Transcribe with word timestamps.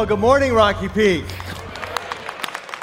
Well, 0.00 0.06
good 0.06 0.18
morning, 0.18 0.54
Rocky 0.54 0.88
Peak. 0.88 1.26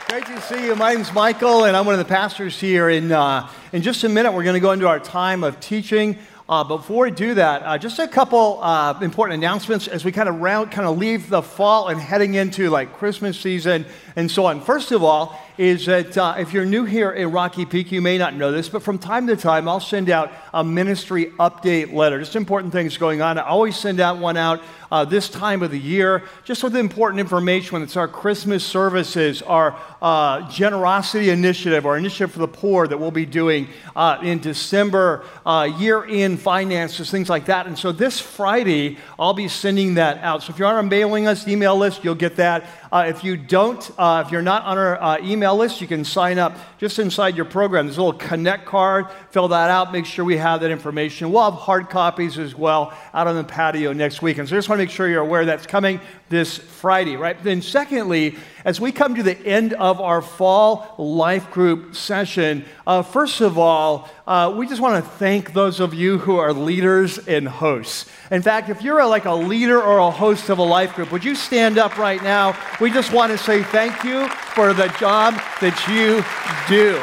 Great 0.07 0.27
to 0.27 0.39
see 0.39 0.65
you. 0.65 0.75
My 0.75 0.93
name's 0.93 1.11
Michael, 1.11 1.63
and 1.63 1.75
I'm 1.75 1.83
one 1.83 1.95
of 1.95 1.97
the 1.97 2.05
pastors 2.05 2.59
here. 2.59 2.89
In, 2.91 3.11
uh, 3.11 3.49
in 3.71 3.81
just 3.81 4.03
a 4.03 4.09
minute, 4.09 4.33
we're 4.33 4.43
going 4.43 4.53
to 4.53 4.59
go 4.59 4.71
into 4.71 4.87
our 4.87 4.99
time 4.99 5.43
of 5.43 5.59
teaching. 5.59 6.19
Uh, 6.47 6.63
before 6.63 7.05
we 7.05 7.09
do 7.09 7.33
that, 7.33 7.63
uh, 7.63 7.75
just 7.75 7.97
a 7.97 8.07
couple 8.07 8.61
uh, 8.61 8.99
important 9.01 9.35
announcements 9.39 9.87
as 9.87 10.05
we 10.05 10.11
kind 10.11 10.29
of 10.29 10.41
round, 10.41 10.69
kind 10.69 10.87
of 10.87 10.99
leave 10.99 11.27
the 11.27 11.41
fall 11.41 11.87
and 11.87 11.99
heading 11.99 12.35
into 12.35 12.69
like 12.69 12.93
Christmas 12.93 13.39
season 13.39 13.87
and 14.17 14.31
so 14.31 14.47
on. 14.47 14.59
First 14.59 14.91
of 14.91 15.03
all, 15.03 15.39
is 15.59 15.85
that 15.87 16.15
uh, 16.17 16.35
if 16.37 16.53
you're 16.53 16.65
new 16.65 16.85
here 16.85 17.11
in 17.11 17.31
Rocky 17.31 17.65
Peak, 17.65 17.91
you 17.91 18.01
may 18.01 18.17
not 18.17 18.35
know 18.35 18.51
this, 18.51 18.69
but 18.69 18.83
from 18.83 18.99
time 18.99 19.25
to 19.27 19.35
time, 19.35 19.67
I'll 19.67 19.79
send 19.79 20.09
out 20.09 20.31
a 20.53 20.63
ministry 20.63 21.27
update 21.39 21.93
letter. 21.93 22.19
Just 22.19 22.35
important 22.35 22.73
things 22.73 22.97
going 22.97 23.21
on. 23.21 23.37
I 23.39 23.43
always 23.43 23.75
send 23.75 23.99
out 23.99 24.19
one 24.19 24.37
out 24.37 24.61
uh, 24.91 25.03
this 25.03 25.29
time 25.29 25.63
of 25.63 25.71
the 25.71 25.79
year, 25.79 26.23
just 26.45 26.63
with 26.63 26.75
important 26.75 27.19
information 27.19 27.73
when 27.73 27.81
it's 27.81 27.97
our 27.97 28.07
Christmas 28.07 28.63
services, 28.63 29.41
our 29.41 29.75
uh, 30.01 30.49
generosity 30.49 31.29
initiative, 31.29 31.85
our 31.85 31.97
initiative 31.97 32.31
for 32.31 32.39
the 32.39 32.47
poor 32.47 32.87
that 32.87 32.97
we'll 32.97 33.11
be 33.11 33.25
doing 33.25 33.67
uh, 33.95 34.19
in 34.21 34.39
December, 34.39 35.25
uh, 35.45 35.69
year 35.77 36.03
in 36.05 36.37
finances, 36.37 37.09
things 37.11 37.29
like 37.29 37.45
that. 37.45 37.67
And 37.67 37.77
so 37.77 37.91
this 37.91 38.19
Friday, 38.19 38.97
I'll 39.19 39.33
be 39.33 39.47
sending 39.47 39.95
that 39.95 40.19
out. 40.19 40.43
So 40.43 40.53
if 40.53 40.59
you're 40.59 40.67
on 40.67 40.75
our 40.75 40.83
mailing 40.83 41.25
list, 41.25 41.47
email 41.47 41.75
list, 41.75 42.03
you'll 42.03 42.15
get 42.15 42.37
that. 42.37 42.63
Uh, 42.91 43.05
if 43.07 43.23
you 43.23 43.37
don't, 43.37 43.91
uh, 43.97 44.23
if 44.25 44.31
you're 44.31 44.41
not 44.41 44.63
on 44.63 44.77
our 44.77 45.01
uh, 45.01 45.17
email 45.21 45.55
list, 45.55 45.81
you 45.81 45.87
can 45.87 46.05
sign 46.05 46.37
up 46.39 46.57
just 46.79 46.99
inside 46.99 47.35
your 47.35 47.45
program. 47.45 47.85
There's 47.85 47.97
a 47.97 48.03
little 48.03 48.19
connect 48.19 48.65
card. 48.65 49.07
Fill 49.31 49.49
that 49.49 49.69
out. 49.69 49.91
Make 49.91 50.05
sure 50.05 50.23
we 50.23 50.37
have 50.37 50.61
that 50.61 50.71
information. 50.71 51.31
We'll 51.31 51.49
have 51.49 51.59
hard 51.59 51.89
copies 51.89 52.37
as 52.37 52.55
well 52.55 52.93
out 53.13 53.27
on 53.27 53.35
the 53.35 53.43
patio 53.43 53.93
next 53.93 54.21
week. 54.21 54.37
And 54.37 54.47
so 54.47 54.55
I 54.55 54.57
just 54.57 54.69
want 54.69 54.79
to 54.79 54.83
make 54.83 54.91
sure 54.91 55.07
you're 55.07 55.21
aware 55.21 55.45
that's 55.45 55.67
coming 55.67 55.99
this 56.29 56.57
Friday, 56.57 57.15
right? 57.15 57.41
Then, 57.43 57.61
secondly, 57.61 58.35
as 58.65 58.81
we 58.81 58.91
come 58.91 59.15
to 59.15 59.23
the 59.23 59.37
end 59.45 59.73
of 59.73 60.01
our 60.01 60.21
fall 60.21 60.93
life 60.97 61.51
group 61.51 61.95
session, 61.95 62.65
uh, 62.85 63.01
first 63.01 63.41
of 63.41 63.57
all, 63.57 64.09
uh, 64.27 64.53
we 64.55 64.67
just 64.67 64.81
want 64.81 65.03
to 65.03 65.09
thank 65.11 65.53
those 65.53 65.79
of 65.79 65.93
you 65.93 66.17
who 66.17 66.37
are 66.37 66.53
leaders 66.53 67.17
and 67.27 67.47
hosts. 67.47 68.09
In 68.29 68.41
fact, 68.41 68.69
if 68.69 68.81
you're 68.81 68.99
a, 68.99 69.07
like 69.07 69.25
a 69.25 69.33
leader 69.33 69.81
or 69.81 69.99
a 69.99 70.11
host 70.11 70.49
of 70.49 70.57
a 70.57 70.63
life 70.63 70.95
group, 70.95 71.11
would 71.11 71.23
you 71.23 71.35
stand 71.35 71.77
up 71.77 71.97
right 71.97 72.21
now? 72.21 72.57
We 72.81 72.91
just 72.91 73.13
want 73.13 73.31
to 73.31 73.37
say 73.37 73.63
thank 73.63 74.03
you 74.03 74.27
for 74.27 74.73
the 74.73 74.87
job 74.99 75.35
that 75.61 75.77
you 75.87 76.23
do. 76.67 76.99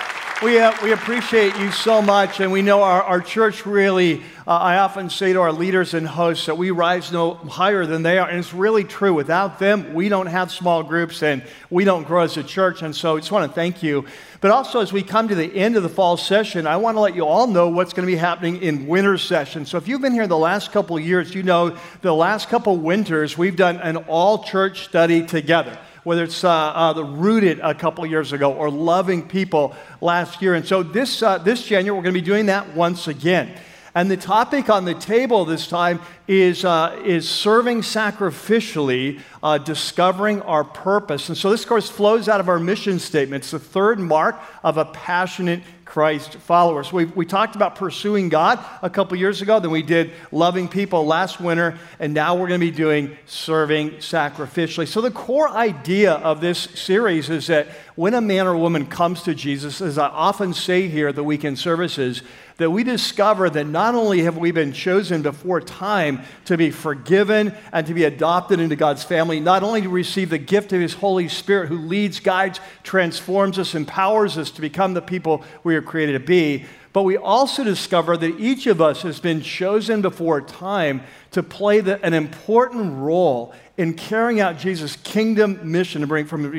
we, 0.44 0.58
uh, 0.58 0.74
we 0.82 0.92
appreciate 0.92 1.56
you 1.56 1.70
so 1.70 2.02
much, 2.02 2.38
and 2.38 2.52
we 2.52 2.60
know 2.60 2.82
our, 2.82 3.02
our 3.02 3.20
church 3.22 3.64
really 3.64 4.22
uh, 4.46 4.50
I 4.50 4.76
often 4.76 5.08
say 5.08 5.32
to 5.32 5.40
our 5.40 5.52
leaders 5.52 5.94
and 5.94 6.06
hosts 6.06 6.44
that 6.46 6.58
we 6.58 6.70
rise 6.70 7.10
no 7.10 7.32
higher 7.32 7.86
than 7.86 8.02
they 8.02 8.18
are. 8.18 8.28
And 8.28 8.38
it's 8.38 8.52
really 8.52 8.84
true. 8.84 9.14
Without 9.14 9.58
them, 9.58 9.94
we 9.94 10.10
don't 10.10 10.26
have 10.26 10.52
small 10.52 10.82
groups 10.82 11.22
and 11.22 11.42
we 11.70 11.84
don't 11.84 12.06
grow 12.06 12.24
as 12.24 12.36
a 12.36 12.42
church. 12.42 12.82
And 12.82 12.94
so 12.94 13.16
I 13.16 13.20
just 13.20 13.32
want 13.32 13.50
to 13.50 13.54
thank 13.54 13.82
you. 13.82 14.04
But 14.42 14.50
also, 14.50 14.80
as 14.80 14.92
we 14.92 15.02
come 15.02 15.28
to 15.28 15.34
the 15.34 15.50
end 15.56 15.76
of 15.76 15.82
the 15.82 15.88
fall 15.88 16.18
session, 16.18 16.66
I 16.66 16.76
want 16.76 16.96
to 16.96 17.00
let 17.00 17.14
you 17.14 17.24
all 17.24 17.46
know 17.46 17.70
what's 17.70 17.94
going 17.94 18.06
to 18.06 18.12
be 18.12 18.18
happening 18.18 18.60
in 18.60 18.86
winter 18.86 19.16
session. 19.16 19.64
So 19.64 19.78
if 19.78 19.88
you've 19.88 20.02
been 20.02 20.12
here 20.12 20.26
the 20.26 20.36
last 20.36 20.72
couple 20.72 21.00
years, 21.00 21.34
you 21.34 21.42
know 21.42 21.74
the 22.02 22.14
last 22.14 22.50
couple 22.50 22.76
winters, 22.76 23.38
we've 23.38 23.56
done 23.56 23.76
an 23.78 23.96
all 23.96 24.44
church 24.44 24.84
study 24.84 25.24
together 25.24 25.78
whether 26.04 26.22
it's 26.22 26.44
uh, 26.44 26.50
uh, 26.50 26.92
the 26.92 27.04
Rooted 27.04 27.60
a 27.60 27.74
couple 27.74 28.06
years 28.06 28.32
ago 28.32 28.52
or 28.52 28.70
Loving 28.70 29.26
People 29.26 29.74
last 30.00 30.40
year. 30.40 30.54
And 30.54 30.66
so 30.66 30.82
this, 30.82 31.22
uh, 31.22 31.38
this 31.38 31.64
January, 31.64 31.96
we're 31.96 32.04
going 32.04 32.14
to 32.14 32.20
be 32.20 32.24
doing 32.24 32.46
that 32.46 32.74
once 32.74 33.08
again. 33.08 33.58
And 33.96 34.10
the 34.10 34.16
topic 34.16 34.70
on 34.70 34.84
the 34.84 34.94
table 34.94 35.44
this 35.44 35.68
time 35.68 36.00
is, 36.26 36.64
uh, 36.64 37.00
is 37.04 37.28
serving 37.28 37.82
sacrificially, 37.82 39.20
uh, 39.40 39.58
discovering 39.58 40.42
our 40.42 40.64
purpose. 40.64 41.28
And 41.28 41.38
so 41.38 41.50
this, 41.50 41.62
of 41.62 41.68
course, 41.68 41.88
flows 41.88 42.28
out 42.28 42.40
of 42.40 42.48
our 42.48 42.58
mission 42.58 42.98
statement. 42.98 43.44
It's 43.44 43.52
the 43.52 43.60
third 43.60 44.00
mark 44.00 44.36
of 44.64 44.78
a 44.78 44.84
passionate 44.86 45.62
Christ 45.94 46.34
followers. 46.38 46.92
We, 46.92 47.04
we 47.04 47.24
talked 47.24 47.54
about 47.54 47.76
pursuing 47.76 48.28
God 48.28 48.58
a 48.82 48.90
couple 48.90 49.16
years 49.16 49.42
ago, 49.42 49.60
then 49.60 49.70
we 49.70 49.80
did 49.80 50.10
loving 50.32 50.66
people 50.66 51.06
last 51.06 51.38
winter, 51.38 51.78
and 52.00 52.12
now 52.12 52.34
we're 52.34 52.48
going 52.48 52.58
to 52.58 52.66
be 52.66 52.76
doing 52.76 53.16
serving 53.26 53.90
sacrificially. 53.98 54.88
So, 54.88 55.00
the 55.00 55.12
core 55.12 55.48
idea 55.48 56.14
of 56.14 56.40
this 56.40 56.58
series 56.58 57.30
is 57.30 57.46
that 57.46 57.68
when 57.94 58.14
a 58.14 58.20
man 58.20 58.48
or 58.48 58.56
woman 58.56 58.86
comes 58.86 59.22
to 59.22 59.36
Jesus, 59.36 59.80
as 59.80 59.96
I 59.96 60.08
often 60.08 60.52
say 60.52 60.88
here 60.88 61.06
at 61.06 61.14
the 61.14 61.22
weekend 61.22 61.60
services, 61.60 62.22
that 62.56 62.70
we 62.70 62.84
discover 62.84 63.50
that 63.50 63.64
not 63.64 63.94
only 63.94 64.22
have 64.22 64.36
we 64.36 64.52
been 64.52 64.72
chosen 64.72 65.22
before 65.22 65.60
time 65.60 66.22
to 66.44 66.56
be 66.56 66.70
forgiven 66.70 67.52
and 67.72 67.86
to 67.86 67.94
be 67.94 68.04
adopted 68.04 68.60
into 68.60 68.76
God's 68.76 69.02
family, 69.02 69.40
not 69.40 69.62
only 69.62 69.82
to 69.82 69.88
receive 69.88 70.30
the 70.30 70.38
gift 70.38 70.72
of 70.72 70.80
His 70.80 70.94
Holy 70.94 71.28
Spirit 71.28 71.68
who 71.68 71.78
leads, 71.78 72.20
guides, 72.20 72.60
transforms 72.82 73.58
us, 73.58 73.74
empowers 73.74 74.38
us 74.38 74.50
to 74.52 74.60
become 74.60 74.94
the 74.94 75.02
people 75.02 75.44
we 75.64 75.74
are 75.74 75.82
created 75.82 76.12
to 76.12 76.20
be, 76.20 76.64
but 76.92 77.02
we 77.02 77.16
also 77.16 77.64
discover 77.64 78.16
that 78.16 78.38
each 78.38 78.68
of 78.68 78.80
us 78.80 79.02
has 79.02 79.18
been 79.18 79.40
chosen 79.40 80.00
before 80.00 80.40
time 80.40 81.02
to 81.32 81.42
play 81.42 81.80
the, 81.80 82.02
an 82.06 82.14
important 82.14 82.98
role 82.98 83.52
in 83.76 83.94
carrying 83.94 84.38
out 84.38 84.58
Jesus' 84.58 84.94
kingdom 84.94 85.58
mission 85.72 86.02
to 86.02 86.06
bring 86.06 86.24
from, 86.24 86.52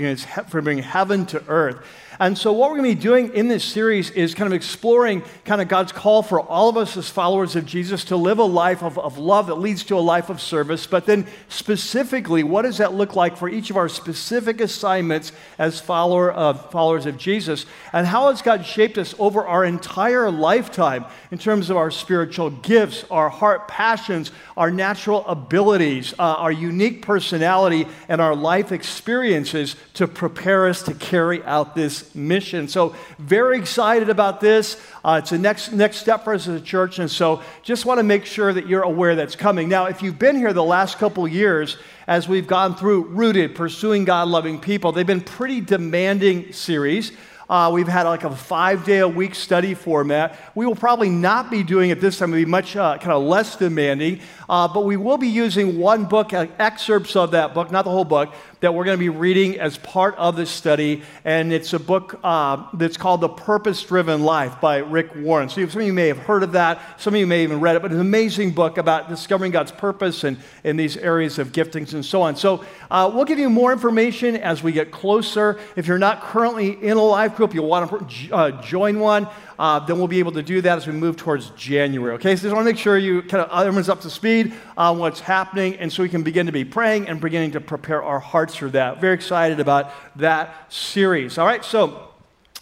from 0.50 0.63
bringing 0.66 0.84
heaven 0.84 1.25
to 1.28 1.41
earth. 1.47 1.78
And 2.20 2.38
so, 2.38 2.53
what 2.53 2.70
we're 2.70 2.78
going 2.78 2.92
to 2.92 2.96
be 2.96 3.02
doing 3.02 3.34
in 3.34 3.48
this 3.50 3.64
series 3.64 4.09
is 4.12 4.34
kind 4.34 4.48
of 4.48 4.53
exploring 4.53 5.22
kind 5.44 5.62
of 5.62 5.68
God's 5.68 5.92
call 5.92 6.24
for 6.24 6.40
all 6.40 6.70
of 6.70 6.78
us 6.78 6.96
as 6.96 7.09
followers 7.09 7.56
of 7.56 7.66
Jesus 7.66 8.06
to 8.06 8.16
live 8.16 8.40
a 8.40 8.44
life 8.44 8.84
of, 8.84 8.98
of 8.98 9.18
love 9.18 9.48
that 9.48 9.56
leads 9.56 9.84
to 9.86 9.98
a 9.98 10.00
life 10.00 10.30
of 10.30 10.40
service. 10.40 10.88
But 10.88 11.06
then, 11.06 11.28
specifically, 11.50 12.44
what 12.44 12.62
does 12.62 12.78
that 12.78 12.94
look 12.94 13.16
like 13.16 13.36
for 13.36 13.50
each 13.50 13.70
of 13.70 13.76
our 13.76 13.90
specific 13.90 14.62
assignments 14.62 15.34
as 15.58 15.81
follower 15.81 16.31
of, 16.31 16.72
followers 16.72 17.06
of 17.06 17.18
Jesus? 17.18 17.66
And 17.92 18.08
how 18.08 18.30
has 18.30 18.42
God 18.42 18.66
shaped 18.66 18.97
us 18.97 19.14
over 19.20 19.46
our 19.46 19.66
entire 19.66 20.32
lifetime 20.32 21.06
in 21.32 21.38
terms 21.38 21.70
of 21.70 21.76
our 21.76 21.92
spiritual 21.92 22.50
gifts, 22.50 23.03
our 23.12 23.30
heart 23.30 23.68
passions, 23.68 24.32
our 24.57 24.71
natural 24.71 25.25
abilities, 25.27 26.13
uh, 26.13 26.21
our 26.23 26.51
unique 26.51 27.01
personality, 27.01 27.88
and 28.07 28.21
our 28.21 28.35
life 28.35 28.71
experiences 28.71 29.75
to 29.95 30.07
prepare 30.07 30.67
us 30.67 30.83
to 30.83 30.93
carry 30.93 31.43
out 31.43 31.75
this 31.75 32.16
mission. 32.16 32.67
So, 32.67 32.95
very 33.19 33.57
excited 33.57 34.09
about 34.09 34.39
this. 34.39 34.81
Uh, 35.03 35.19
it's 35.21 35.31
the 35.31 35.38
next, 35.38 35.73
next 35.73 35.97
step 35.97 36.23
for 36.23 36.33
us 36.33 36.47
as 36.47 36.61
a 36.61 36.63
church. 36.63 36.99
And 36.99 37.11
so, 37.11 37.41
just 37.63 37.85
want 37.85 37.99
to 37.99 38.03
make 38.03 38.25
sure 38.25 38.53
that 38.53 38.67
you're 38.67 38.83
aware 38.83 39.16
that's 39.16 39.35
coming. 39.35 39.67
Now, 39.67 39.85
if 39.88 40.01
you've 40.01 40.19
been 40.19 40.38
here 40.38 40.53
the 40.53 40.63
last 40.63 40.97
couple 40.99 41.27
years, 41.27 41.77
as 42.07 42.29
we've 42.29 42.47
gone 42.47 42.75
through 42.75 43.05
Rooted, 43.05 43.55
Pursuing 43.55 44.05
God 44.05 44.27
Loving 44.29 44.59
People, 44.59 44.91
they've 44.91 45.05
been 45.05 45.22
pretty 45.22 45.59
demanding 45.59 46.53
series. 46.53 47.11
Uh, 47.50 47.69
we've 47.73 47.88
had 47.88 48.03
like 48.03 48.23
a 48.23 48.35
five 48.35 48.85
day 48.85 49.00
a 49.00 49.07
week 49.07 49.35
study 49.35 49.73
format. 49.73 50.39
We 50.56 50.66
will 50.66 50.75
probably 50.75 51.09
not 51.09 51.51
be 51.51 51.63
doing 51.63 51.89
it 51.89 52.01
this 52.01 52.17
time, 52.17 52.33
it'll 52.33 52.45
be 52.45 52.50
much 52.50 52.75
uh, 52.75 52.97
kind 52.97 53.11
of 53.11 53.23
less 53.23 53.56
demanding, 53.56 54.22
uh, 54.50 54.67
but 54.67 54.85
we 54.85 54.97
will 54.97 55.17
be 55.17 55.28
using 55.28 55.78
one 55.78 56.05
book, 56.05 56.34
uh, 56.34 56.47
excerpts 56.59 57.16
of 57.16 57.31
that 57.31 57.53
book, 57.53 57.72
not 57.72 57.85
the 57.85 57.91
whole 57.91 58.05
book, 58.05 58.34
that 58.66 58.74
we're 58.74 58.84
going 58.84 58.98
to 58.98 59.00
be 59.00 59.09
reading 59.09 59.59
as 59.59 59.78
part 59.78 60.16
of 60.16 60.35
this 60.35 60.50
study. 60.50 61.03
And 61.23 61.53
it's 61.53 61.73
a 61.73 61.79
book 61.79 62.20
uh, 62.23 62.66
that's 62.73 62.97
called 62.97 63.22
The 63.22 63.29
Purpose 63.29 63.84
Driven 63.84 64.23
Life 64.23 64.59
by 64.59 64.78
Rick 64.78 65.16
Warren. 65.16 65.50
So 65.50 65.64
some 65.67 65.82
of 65.82 65.85
you 65.85 65.94
may 65.94 66.08
have 66.08 66.17
heard 66.17 66.41
of 66.41 66.53
that, 66.53 66.82
some 67.00 67.14
of 67.14 67.20
you 67.20 67.28
may 67.28 67.44
have 67.44 67.52
even 67.52 67.62
read 67.62 67.76
it, 67.76 67.84
but 67.84 67.91
it's 67.91 67.96
an 67.96 68.02
amazing 68.02 68.53
book 68.53 68.79
about 68.79 69.08
discovering 69.08 69.52
God's 69.52 69.72
purpose 69.72 70.23
and 70.23 70.38
in 70.64 70.78
these 70.78 70.97
areas 70.97 71.38
of 71.38 71.52
giftings 71.52 71.94
and 71.94 72.03
so 72.03 72.23
on. 72.23 72.35
So 72.38 72.66
uh, 72.90 73.12
we'll 73.14 73.26
give 73.26 73.38
you 73.38 73.52
more 73.52 73.72
information 73.72 74.35
as 74.35 74.64
we 74.64 74.72
get 74.72 74.90
closer. 74.90 75.59
If 75.76 75.85
you're 75.85 76.00
not 76.00 76.22
currently 76.22 76.72
in 76.72 76.97
a 76.97 77.03
life 77.03 77.35
group, 77.35 77.53
you'll 77.53 77.68
want 77.68 78.09
to 78.09 78.34
uh, 78.34 78.61
join 78.64 79.00
one 79.00 79.28
uh, 79.59 79.79
then 79.79 79.97
we'll 79.97 80.07
be 80.07 80.19
able 80.19 80.31
to 80.34 80.43
do 80.43 80.61
that 80.61 80.78
as 80.78 80.87
we 80.87 80.93
move 80.93 81.17
towards 81.17 81.49
January. 81.52 82.13
Okay, 82.16 82.35
so 82.35 82.43
just 82.43 82.55
want 82.55 82.66
to 82.66 82.72
make 82.72 82.79
sure 82.79 82.97
you 82.97 83.22
kind 83.22 83.43
of 83.43 83.59
everyone's 83.59 83.90
up 83.90 84.02
to 84.02 84.09
speed 84.09 84.53
on 84.78 84.99
what's 84.99 85.19
happening, 85.19 85.75
and 85.75 85.91
so 85.91 86.03
we 86.03 86.09
can 86.09 86.23
begin 86.23 86.46
to 86.46 86.52
be 86.52 86.66
praying 86.66 87.07
and 87.07 87.19
beginning 87.22 87.52
to 87.52 87.61
prepare 87.61 88.03
our 88.03 88.19
hearts 88.19 88.55
for 88.55 88.69
that. 88.69 89.02
Very 89.02 89.13
excited 89.13 89.59
about 89.59 89.91
that 90.17 90.72
series. 90.72 91.37
All 91.37 91.46
right, 91.46 91.63
so. 91.63 92.15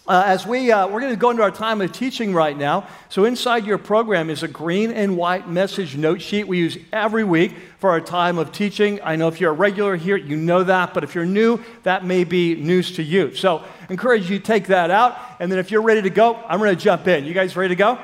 Uh, 0.06 0.22
as 0.26 0.46
we, 0.46 0.70
uh, 0.70 0.86
we're 0.86 1.00
going 1.00 1.14
to 1.14 1.18
go 1.18 1.30
into 1.30 1.42
our 1.42 1.50
time 1.50 1.80
of 1.80 1.90
teaching 1.90 2.34
right 2.34 2.58
now. 2.58 2.86
So, 3.08 3.24
inside 3.24 3.64
your 3.64 3.78
program 3.78 4.28
is 4.28 4.42
a 4.42 4.48
green 4.48 4.90
and 4.90 5.16
white 5.16 5.48
message 5.48 5.96
note 5.96 6.20
sheet 6.20 6.46
we 6.46 6.58
use 6.58 6.76
every 6.92 7.24
week 7.24 7.54
for 7.78 7.88
our 7.88 8.02
time 8.02 8.36
of 8.36 8.52
teaching. 8.52 9.00
I 9.02 9.16
know 9.16 9.28
if 9.28 9.40
you're 9.40 9.52
a 9.52 9.54
regular 9.54 9.96
here, 9.96 10.18
you 10.18 10.36
know 10.36 10.62
that, 10.62 10.92
but 10.92 11.04
if 11.04 11.14
you're 11.14 11.24
new, 11.24 11.58
that 11.84 12.04
may 12.04 12.24
be 12.24 12.54
news 12.54 12.96
to 12.96 13.02
you. 13.02 13.34
So, 13.34 13.60
I 13.60 13.66
encourage 13.88 14.28
you 14.28 14.38
to 14.38 14.44
take 14.44 14.66
that 14.66 14.90
out. 14.90 15.18
And 15.40 15.50
then, 15.50 15.58
if 15.58 15.70
you're 15.70 15.80
ready 15.80 16.02
to 16.02 16.10
go, 16.10 16.36
I'm 16.36 16.58
going 16.58 16.76
to 16.76 16.82
jump 16.82 17.08
in. 17.08 17.24
You 17.24 17.32
guys 17.32 17.56
ready 17.56 17.74
to 17.74 17.78
go? 17.78 17.98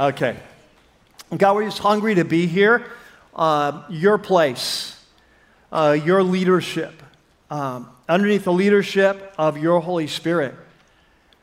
Okay. 0.00 0.36
God, 1.36 1.54
we're 1.54 1.66
just 1.66 1.78
hungry 1.78 2.16
to 2.16 2.24
be 2.24 2.48
here. 2.48 2.84
Uh, 3.32 3.84
your 3.88 4.18
place, 4.18 5.00
uh, 5.70 5.96
your 6.04 6.24
leadership, 6.24 7.00
um, 7.48 7.88
underneath 8.08 8.42
the 8.42 8.52
leadership 8.52 9.34
of 9.38 9.56
your 9.56 9.78
Holy 9.78 10.08
Spirit. 10.08 10.56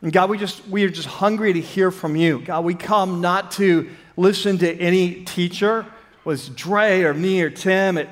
And 0.05 0.13
God, 0.13 0.29
we 0.29 0.37
just 0.37 0.67
we 0.67 0.83
are 0.83 0.89
just 0.89 1.07
hungry 1.07 1.51
to 1.53 1.59
hear 1.59 1.89
from 1.89 2.15
you. 2.15 2.39
God, 2.39 2.63
we 2.63 2.75
come 2.75 3.21
not 3.21 3.49
to 3.53 3.89
listen 4.15 4.59
to 4.59 4.71
any 4.71 5.23
teacher 5.23 5.83
was 6.23 6.49
Dre 6.49 7.01
or 7.01 7.15
me 7.15 7.41
or 7.41 7.49
Tim 7.49 7.97
at 7.97 8.09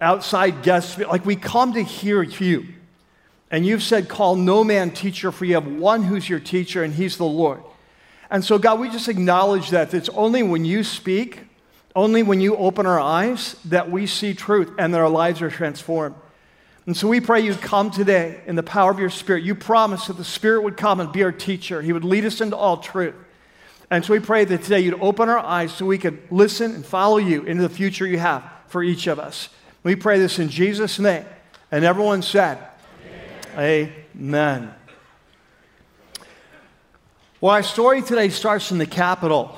outside 0.00 0.62
guests, 0.62 0.96
like 0.96 1.26
we 1.26 1.36
come 1.36 1.74
to 1.74 1.82
hear 1.82 2.22
you. 2.22 2.64
And 3.50 3.66
you've 3.66 3.82
said, 3.82 4.08
Call 4.08 4.36
no 4.36 4.64
man 4.64 4.92
teacher, 4.92 5.30
for 5.30 5.44
you 5.44 5.56
have 5.56 5.66
one 5.66 6.04
who's 6.04 6.26
your 6.26 6.40
teacher, 6.40 6.82
and 6.82 6.94
he's 6.94 7.18
the 7.18 7.26
Lord. 7.26 7.60
And 8.30 8.42
so, 8.42 8.58
God, 8.58 8.80
we 8.80 8.88
just 8.88 9.10
acknowledge 9.10 9.68
that 9.72 9.92
it's 9.92 10.08
only 10.08 10.42
when 10.42 10.64
you 10.64 10.82
speak, 10.82 11.40
only 11.94 12.22
when 12.22 12.40
you 12.40 12.56
open 12.56 12.86
our 12.86 12.98
eyes, 12.98 13.56
that 13.66 13.90
we 13.90 14.06
see 14.06 14.32
truth 14.32 14.72
and 14.78 14.94
that 14.94 15.02
our 15.02 15.10
lives 15.10 15.42
are 15.42 15.50
transformed. 15.50 16.14
And 16.86 16.96
so 16.96 17.08
we 17.08 17.20
pray 17.20 17.40
you'd 17.40 17.60
come 17.60 17.90
today 17.90 18.40
in 18.46 18.54
the 18.54 18.62
power 18.62 18.92
of 18.92 19.00
your 19.00 19.10
Spirit. 19.10 19.42
You 19.42 19.56
promised 19.56 20.06
that 20.06 20.16
the 20.16 20.24
Spirit 20.24 20.62
would 20.62 20.76
come 20.76 21.00
and 21.00 21.12
be 21.12 21.24
our 21.24 21.32
teacher, 21.32 21.82
He 21.82 21.92
would 21.92 22.04
lead 22.04 22.24
us 22.24 22.40
into 22.40 22.56
all 22.56 22.78
truth. 22.78 23.14
And 23.90 24.04
so 24.04 24.12
we 24.12 24.20
pray 24.20 24.44
that 24.44 24.62
today 24.62 24.80
you'd 24.80 25.00
open 25.00 25.28
our 25.28 25.38
eyes 25.38 25.72
so 25.72 25.86
we 25.86 25.98
could 25.98 26.20
listen 26.30 26.74
and 26.74 26.84
follow 26.84 27.18
you 27.18 27.42
into 27.42 27.62
the 27.62 27.68
future 27.68 28.06
you 28.06 28.18
have 28.18 28.42
for 28.66 28.82
each 28.82 29.06
of 29.06 29.20
us. 29.20 29.48
We 29.84 29.94
pray 29.94 30.18
this 30.18 30.40
in 30.40 30.48
Jesus' 30.48 30.98
name. 30.98 31.24
And 31.70 31.84
everyone 31.84 32.22
said, 32.22 32.58
Amen. 33.56 33.92
Amen. 34.16 34.74
Well, 37.40 37.52
our 37.52 37.62
story 37.62 38.02
today 38.02 38.28
starts 38.30 38.72
in 38.72 38.78
the 38.78 38.86
capital, 38.86 39.56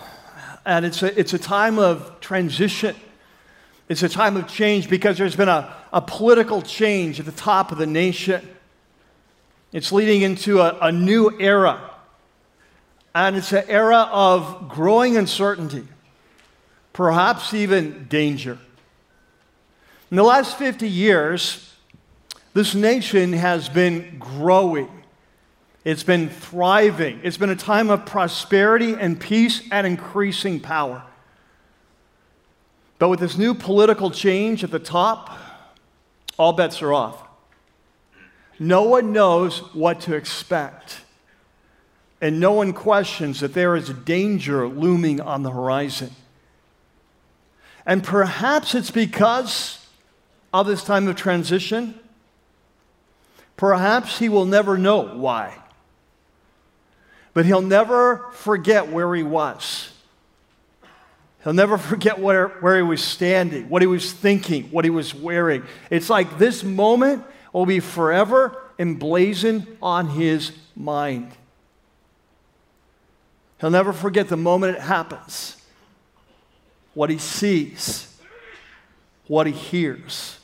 and 0.67 0.85
it's 0.85 1.03
a, 1.03 1.19
it's 1.19 1.33
a 1.33 1.39
time 1.39 1.79
of 1.79 2.21
transition. 2.21 2.97
It's 3.89 4.03
a 4.03 4.09
time 4.09 4.37
of 4.37 4.47
change 4.49 4.91
because 4.91 5.17
there's 5.17 5.37
been 5.37 5.49
a, 5.49 5.75
a 5.93 6.01
political 6.01 6.63
change 6.63 7.19
at 7.21 7.27
the 7.27 7.33
top 7.33 7.73
of 7.73 7.79
the 7.79 7.87
nation. 7.87 8.47
It's 9.73 9.93
leading 9.93 10.23
into 10.23 10.61
a, 10.61 10.79
a 10.81 10.93
new 10.93 11.39
era, 11.39 11.81
and 13.15 13.37
it's 13.37 13.53
an 13.53 13.65
era 13.69 14.09
of 14.11 14.69
growing 14.69 15.17
uncertainty, 15.17 15.87
perhaps 16.93 17.53
even 17.55 18.07
danger. 18.09 18.59
In 20.11 20.17
the 20.17 20.23
last 20.23 20.57
50 20.57 20.89
years, 20.89 21.75
this 22.55 22.75
nation 22.75 23.33
has 23.35 23.69
been 23.69 24.17
growing. 24.19 24.91
It's 25.85 26.03
been 26.03 26.29
thriving. 26.29 27.21
It's 27.23 27.37
been 27.37 27.51
a 27.51 27.57
time 27.57 27.91
of 27.91 28.07
prosperity 28.07 28.95
and 28.95 29.21
peace 29.21 29.63
and 29.71 29.87
increasing 29.87 30.61
power. 30.61 31.03
But 32.99 33.11
with 33.11 33.21
this 33.21 33.39
new 33.39 33.55
political 33.55 34.11
change 34.11 34.65
at 34.65 34.71
the 34.71 34.79
top, 34.79 35.39
all 36.39 36.53
bets 36.53 36.81
are 36.81 36.93
off. 36.93 37.23
No 38.59 38.83
one 38.83 39.13
knows 39.13 39.59
what 39.75 40.01
to 40.03 40.15
expect. 40.15 41.03
And 42.21 42.41
no 42.41 42.53
one 42.53 42.73
questions 42.73 43.41
that 43.41 43.55
there 43.55 43.77
is 43.77 43.91
danger 43.91 44.67
looming 44.67 45.21
on 45.21 45.43
the 45.43 45.51
horizon. 45.51 46.11
And 47.87 48.03
perhaps 48.03 48.75
it's 48.75 48.91
because 48.91 49.87
of 50.53 50.67
this 50.67 50.83
time 50.83 51.07
of 51.09 51.17
transition? 51.17 51.99
Perhaps 53.57 54.19
he 54.19 54.29
will 54.29 54.45
never 54.45 54.79
know 54.79 55.03
why. 55.03 55.57
But 57.35 57.45
he'll 57.47 57.63
never 57.63 58.27
forget 58.33 58.89
where 58.89 59.15
he 59.15 59.23
was. 59.23 59.93
He'll 61.49 61.55
never 61.55 61.79
forget 61.79 62.19
where, 62.19 62.49
where 62.49 62.77
he 62.77 62.83
was 62.83 63.03
standing, 63.03 63.71
what 63.71 63.81
he 63.81 63.87
was 63.87 64.13
thinking, 64.13 64.65
what 64.65 64.85
he 64.85 64.91
was 64.91 65.15
wearing. 65.15 65.63
It's 65.89 66.11
like 66.11 66.37
this 66.37 66.63
moment 66.63 67.25
will 67.55 67.65
be 67.65 67.81
forever 67.81 68.61
emblazoned 68.79 69.67
on 69.81 70.11
his 70.11 70.53
mind. 70.77 71.33
He'll 73.63 73.71
never 73.71 73.95
forget 73.95 74.29
the 74.29 74.37
moment 74.37 74.77
it 74.77 74.83
happens, 74.83 75.57
what 76.93 77.09
he 77.09 77.17
sees, 77.17 78.15
what 79.27 79.47
he 79.47 79.55
hears. 79.55 80.39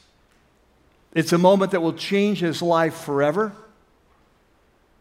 It's 1.13 1.35
a 1.35 1.39
moment 1.39 1.73
that 1.73 1.83
will 1.83 1.93
change 1.93 2.41
his 2.41 2.63
life 2.63 2.95
forever. 2.95 3.53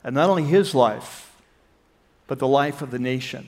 And 0.03 0.13
not 0.15 0.29
only 0.29 0.43
his 0.43 0.75
life, 0.75 1.33
but 2.27 2.39
the 2.39 2.47
life 2.49 2.81
of 2.81 2.91
the 2.91 2.99
nation. 2.99 3.47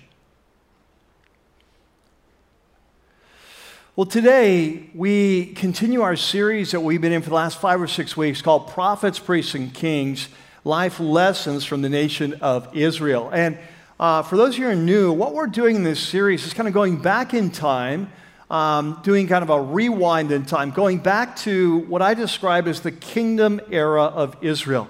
Well, 3.97 4.06
today 4.06 4.89
we 4.94 5.53
continue 5.53 6.01
our 6.01 6.18
series 6.18 6.71
that 6.71 6.81
we've 6.81 7.00
been 7.00 7.13
in 7.13 7.21
for 7.21 7.30
the 7.30 7.36
last 7.36 7.62
five 7.62 7.80
or 7.80 7.88
six 7.88 8.18
weeks 8.18 8.42
called 8.42 8.68
Prophets, 8.68 9.19
Priests, 9.19 9.56
and 9.56 9.74
Kings 9.74 10.27
Life 10.65 11.00
Lessons 11.00 11.63
from 11.63 11.81
the 11.81 11.88
Nation 11.88 12.33
of 12.42 12.75
Israel. 12.75 13.30
And 13.31 13.57
uh, 13.97 14.24
for 14.24 14.36
those 14.36 14.56
of 14.56 14.59
you 14.59 14.65
who 14.65 14.71
are 14.71 14.75
new, 14.75 15.13
what 15.13 15.33
we're 15.33 15.47
doing 15.47 15.77
in 15.77 15.83
this 15.83 16.01
series 16.01 16.45
is 16.45 16.53
kind 16.53 16.68
of 16.68 16.74
going 16.74 16.97
back 16.97 17.33
in 17.33 17.51
time 17.51 18.12
um, 18.50 19.00
doing 19.01 19.30
kind 19.30 19.44
of 19.44 19.50
a 19.50 19.62
rewind 19.62 20.30
in 20.33 20.45
time, 20.45 20.71
going 20.71 20.97
back 20.97 21.38
to 21.38 21.77
what 21.88 22.01
I 22.01 22.15
describe 22.15 22.68
as 22.68 22.81
the 22.81 22.92
kingdom 22.92 23.62
era 23.71 24.03
of 24.03 24.36
Israel. 24.42 24.89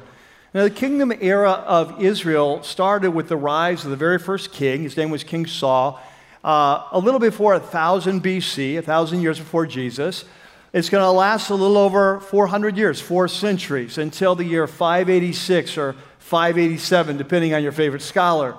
Now, 0.52 0.64
the 0.64 0.72
kingdom 0.72 1.14
era 1.22 1.52
of 1.52 2.02
Israel 2.02 2.64
started 2.64 3.12
with 3.12 3.30
the 3.30 3.38
rise 3.38 3.86
of 3.86 3.92
the 3.92 3.98
very 3.98 4.18
first 4.18 4.52
king. 4.52 4.82
His 4.82 4.98
name 4.98 5.12
was 5.12 5.24
King 5.24 5.46
Saul. 5.46 6.02
Uh, 6.46 6.88
a 6.92 7.00
little 7.00 7.20
before 7.20 7.54
1000 7.54 8.24
BC, 8.24 8.76
1000 8.76 9.22
years 9.22 9.40
before 9.40 9.66
Jesus. 9.66 10.26
It's 10.74 10.90
going 10.90 11.04
to 11.04 11.10
last 11.10 11.50
a 11.50 11.56
little 11.56 11.78
over 11.78 12.20
400 12.20 12.78
years, 12.78 13.02
four 13.02 13.28
centuries, 13.28 13.98
until 13.98 14.36
the 14.36 14.44
year 14.44 14.68
586 14.68 15.78
or 15.78 15.96
587, 16.20 17.18
depending 17.18 17.54
on 17.54 17.64
your 17.64 17.72
favorite 17.72 18.02
scholar 18.02 18.56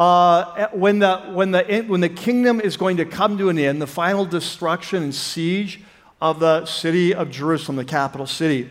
uh, 0.00 0.68
when, 0.68 0.98
the, 0.98 1.18
when, 1.32 1.50
the, 1.50 1.84
when 1.86 2.00
the 2.00 2.08
kingdom 2.08 2.58
is 2.58 2.78
going 2.78 2.96
to 2.96 3.04
come 3.04 3.36
to 3.36 3.50
an 3.50 3.58
end, 3.58 3.82
the 3.82 3.86
final 3.86 4.24
destruction 4.24 5.02
and 5.02 5.14
siege 5.14 5.82
of 6.22 6.40
the 6.40 6.64
city 6.64 7.14
of 7.14 7.30
Jerusalem, 7.30 7.76
the 7.76 7.84
capital 7.84 8.26
city. 8.26 8.70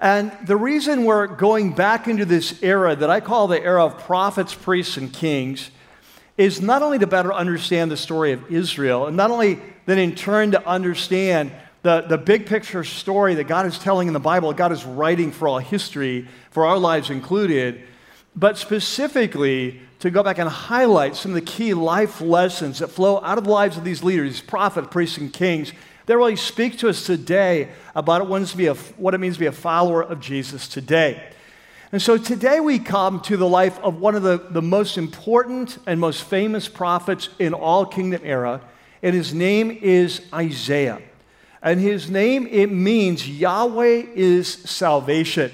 And 0.00 0.32
the 0.46 0.56
reason 0.56 1.04
we're 1.04 1.28
going 1.28 1.74
back 1.74 2.08
into 2.08 2.24
this 2.24 2.60
era 2.60 2.96
that 2.96 3.08
I 3.08 3.20
call 3.20 3.46
the 3.46 3.62
era 3.62 3.84
of 3.84 3.98
prophets, 4.00 4.52
priests, 4.52 4.96
and 4.96 5.12
kings 5.12 5.70
is 6.40 6.62
not 6.62 6.80
only 6.80 6.98
to 6.98 7.06
better 7.06 7.34
understand 7.34 7.90
the 7.90 7.98
story 7.98 8.32
of 8.32 8.50
Israel, 8.50 9.06
and 9.06 9.14
not 9.14 9.30
only 9.30 9.60
then 9.84 9.98
in 9.98 10.14
turn 10.14 10.52
to 10.52 10.66
understand 10.66 11.52
the, 11.82 12.00
the 12.00 12.16
big 12.16 12.46
picture 12.46 12.82
story 12.82 13.34
that 13.34 13.44
God 13.44 13.66
is 13.66 13.78
telling 13.78 14.08
in 14.08 14.14
the 14.14 14.20
Bible, 14.20 14.50
God 14.54 14.72
is 14.72 14.82
writing 14.86 15.32
for 15.32 15.48
all 15.48 15.58
history, 15.58 16.26
for 16.50 16.64
our 16.64 16.78
lives 16.78 17.10
included, 17.10 17.82
but 18.34 18.56
specifically 18.56 19.82
to 19.98 20.08
go 20.08 20.22
back 20.22 20.38
and 20.38 20.48
highlight 20.48 21.14
some 21.14 21.32
of 21.32 21.34
the 21.34 21.42
key 21.42 21.74
life 21.74 22.22
lessons 22.22 22.78
that 22.78 22.88
flow 22.88 23.20
out 23.22 23.36
of 23.36 23.44
the 23.44 23.50
lives 23.50 23.76
of 23.76 23.84
these 23.84 24.02
leaders, 24.02 24.40
prophets, 24.40 24.88
priests, 24.90 25.18
and 25.18 25.34
kings, 25.34 25.74
that 26.06 26.16
really 26.16 26.36
speak 26.36 26.78
to 26.78 26.88
us 26.88 27.04
today 27.04 27.68
about 27.94 28.26
what 28.26 28.40
it, 28.40 28.66
a, 28.66 28.74
what 28.96 29.12
it 29.12 29.18
means 29.18 29.34
to 29.34 29.40
be 29.40 29.46
a 29.46 29.52
follower 29.52 30.02
of 30.02 30.20
Jesus 30.20 30.68
today. 30.68 31.22
And 31.92 32.00
so 32.00 32.16
today 32.16 32.60
we 32.60 32.78
come 32.78 33.18
to 33.22 33.36
the 33.36 33.48
life 33.48 33.76
of 33.80 34.00
one 34.00 34.14
of 34.14 34.22
the, 34.22 34.38
the 34.38 34.62
most 34.62 34.96
important 34.96 35.76
and 35.88 35.98
most 35.98 36.22
famous 36.22 36.68
prophets 36.68 37.30
in 37.40 37.52
all 37.52 37.84
kingdom 37.84 38.22
era, 38.24 38.60
and 39.02 39.12
his 39.12 39.34
name 39.34 39.72
is 39.72 40.22
Isaiah. 40.32 41.02
And 41.60 41.80
his 41.80 42.08
name, 42.08 42.46
it 42.46 42.68
means 42.68 43.28
Yahweh 43.28 44.04
is 44.14 44.46
salvation. 44.48 45.50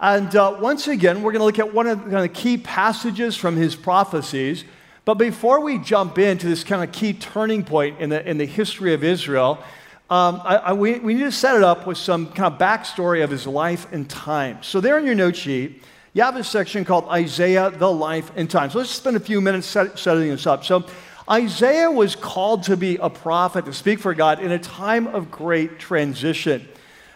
And 0.00 0.34
uh, 0.34 0.56
once 0.58 0.88
again, 0.88 1.22
we're 1.22 1.30
going 1.30 1.40
to 1.40 1.46
look 1.46 1.60
at 1.60 1.72
one 1.72 1.86
of 1.86 2.04
the 2.04 2.10
kind 2.10 2.28
of 2.28 2.34
key 2.34 2.58
passages 2.58 3.36
from 3.36 3.54
his 3.54 3.76
prophecies. 3.76 4.64
But 5.04 5.14
before 5.14 5.60
we 5.60 5.78
jump 5.78 6.18
into 6.18 6.48
this 6.48 6.64
kind 6.64 6.82
of 6.82 6.90
key 6.90 7.12
turning 7.12 7.62
point 7.62 8.00
in 8.00 8.10
the, 8.10 8.28
in 8.28 8.38
the 8.38 8.44
history 8.44 8.92
of 8.92 9.04
Israel, 9.04 9.62
um, 10.10 10.42
I, 10.44 10.56
I, 10.56 10.72
we, 10.72 10.98
we 10.98 11.14
need 11.14 11.22
to 11.22 11.32
set 11.32 11.54
it 11.56 11.62
up 11.62 11.86
with 11.86 11.96
some 11.96 12.32
kind 12.32 12.52
of 12.52 12.58
backstory 12.58 13.22
of 13.22 13.30
his 13.30 13.46
life 13.46 13.86
and 13.92 14.10
time. 14.10 14.58
So, 14.60 14.80
there 14.80 14.98
in 14.98 15.06
your 15.06 15.14
note 15.14 15.36
sheet, 15.36 15.84
you 16.14 16.22
have 16.22 16.34
a 16.34 16.42
section 16.42 16.84
called 16.84 17.06
Isaiah, 17.08 17.70
the 17.70 17.90
Life 17.90 18.32
and 18.34 18.50
Time. 18.50 18.70
So, 18.70 18.78
let's 18.78 18.90
spend 18.90 19.16
a 19.16 19.20
few 19.20 19.40
minutes 19.40 19.68
set, 19.68 19.96
setting 20.00 20.28
this 20.28 20.48
up. 20.48 20.64
So, 20.64 20.84
Isaiah 21.30 21.92
was 21.92 22.16
called 22.16 22.64
to 22.64 22.76
be 22.76 22.96
a 22.96 23.08
prophet, 23.08 23.66
to 23.66 23.72
speak 23.72 24.00
for 24.00 24.12
God 24.12 24.42
in 24.42 24.50
a 24.50 24.58
time 24.58 25.06
of 25.06 25.30
great 25.30 25.78
transition. 25.78 26.68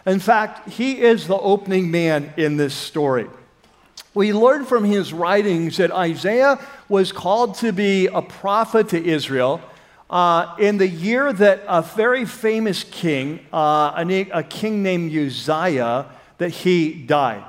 In 0.05 0.19
fact, 0.19 0.69
he 0.69 1.01
is 1.01 1.27
the 1.27 1.37
opening 1.37 1.91
man 1.91 2.33
in 2.37 2.55
this 2.55 2.73
story. 2.73 3.27
We 4.13 4.31
learn 4.31 4.63
from 4.63 4.85
his 4.85 5.11
writings 5.11 5.75
that 5.77 5.91
Isaiah 5.91 6.65
was 6.87 7.11
called 7.11 7.55
to 7.55 7.73
be 7.73 8.07
a 8.07 8.21
prophet 8.21 8.87
to 8.89 9.05
Israel 9.05 9.59
uh, 10.09 10.55
in 10.59 10.77
the 10.77 10.87
year 10.87 11.33
that 11.33 11.63
a 11.67 11.81
very 11.81 12.25
famous 12.25 12.83
king, 12.83 13.45
uh, 13.51 13.93
a, 14.31 14.43
king 14.43 14.83
named 14.83 15.11
Uzziah, 15.15 16.05
that 16.37 16.49
he 16.49 16.93
died. 16.93 17.43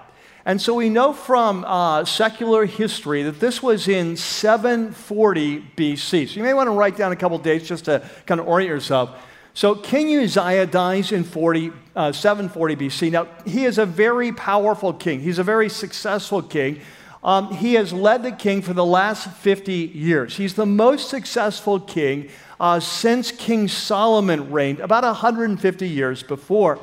And 0.45 0.63
so 0.63 0.75
we 0.75 0.89
know 0.89 1.13
from 1.13 1.65
uh, 1.65 2.05
secular 2.05 2.67
history 2.67 3.25
that 3.25 3.41
this 3.41 3.63
was 3.63 3.89
in 3.89 4.17
740 4.17 5.61
BC. 5.77 6.29
So 6.29 6.35
you 6.37 6.43
may 6.45 6.55
want 6.55 6.69
to 6.69 6.71
write 6.71 6.97
down 6.97 7.11
a 7.11 7.17
couple 7.17 7.37
dates 7.39 7.67
just 7.67 7.87
to 7.87 8.09
kind 8.27 8.41
of 8.41 8.47
orient 8.47 8.71
yourself. 8.71 9.11
So 9.55 9.75
King 9.75 10.17
Uzziah 10.23 10.67
dies 10.67 11.13
in 11.13 11.25
40, 11.25 11.73
uh, 11.97 12.13
740 12.13 12.77
BC. 12.77 13.11
Now, 13.11 13.27
he 13.45 13.65
is 13.65 13.79
a 13.79 13.87
very 13.87 14.31
powerful 14.31 14.93
king. 14.93 15.21
He's 15.21 15.39
a 15.39 15.45
very 15.45 15.69
successful 15.69 16.43
king. 16.43 16.81
Um, 17.25 17.53
he 17.53 17.75
has 17.75 17.93
led 17.93 18.23
the 18.23 18.31
king 18.31 18.63
for 18.63 18.73
the 18.73 18.85
last 18.85 19.29
50 19.29 19.73
years. 19.73 20.37
He's 20.37 20.55
the 20.55 20.67
most 20.67 21.11
successful 21.11 21.81
king 21.81 22.29
uh, 22.61 22.81
since 22.81 23.31
King 23.33 23.69
Solomon 23.69 24.51
reigned, 24.51 24.81
about 24.81 25.05
150 25.05 25.89
years 25.89 26.23
before. 26.23 26.79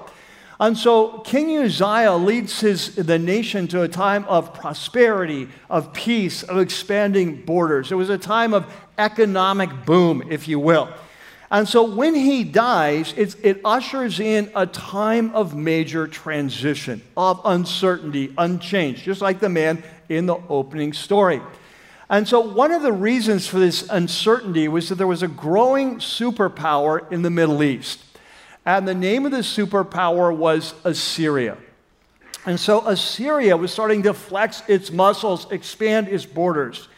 And 0.59 0.77
so 0.77 1.19
King 1.19 1.57
Uzziah 1.57 2.13
leads 2.13 2.59
his, 2.61 2.95
the 2.95 3.19
nation 3.19 3.67
to 3.69 3.81
a 3.81 3.87
time 3.87 4.23
of 4.25 4.53
prosperity, 4.53 5.49
of 5.69 5.93
peace, 5.93 6.43
of 6.43 6.57
expanding 6.59 7.41
borders. 7.43 7.91
It 7.91 7.95
was 7.95 8.09
a 8.09 8.17
time 8.17 8.53
of 8.53 8.71
economic 8.97 9.85
boom, 9.85 10.23
if 10.29 10.47
you 10.47 10.59
will. 10.59 10.89
And 11.51 11.67
so 11.67 11.83
when 11.83 12.15
he 12.15 12.43
dies, 12.43 13.13
it 13.15 13.61
ushers 13.63 14.19
in 14.19 14.51
a 14.55 14.65
time 14.65 15.35
of 15.35 15.55
major 15.55 16.07
transition, 16.07 17.01
of 17.15 17.41
uncertainty, 17.45 18.33
unchanged, 18.37 19.03
just 19.03 19.21
like 19.21 19.39
the 19.39 19.49
man 19.49 19.83
in 20.09 20.25
the 20.25 20.37
opening 20.49 20.93
story. 20.93 21.41
And 22.09 22.27
so, 22.27 22.39
one 22.41 22.71
of 22.71 22.81
the 22.81 22.91
reasons 22.91 23.47
for 23.47 23.59
this 23.59 23.87
uncertainty 23.89 24.67
was 24.67 24.89
that 24.89 24.95
there 24.95 25.07
was 25.07 25.23
a 25.23 25.27
growing 25.27 25.97
superpower 25.97 27.09
in 27.11 27.21
the 27.21 27.29
Middle 27.29 27.63
East. 27.63 28.03
And 28.65 28.87
the 28.87 28.93
name 28.93 29.25
of 29.25 29.31
the 29.31 29.39
superpower 29.39 30.35
was 30.35 30.73
Assyria. 30.83 31.57
And 32.45 32.59
so, 32.59 32.85
Assyria 32.87 33.55
was 33.55 33.71
starting 33.71 34.03
to 34.03 34.13
flex 34.13 34.63
its 34.67 34.91
muscles, 34.91 35.49
expand 35.51 36.09
its 36.09 36.25
borders. 36.25 36.89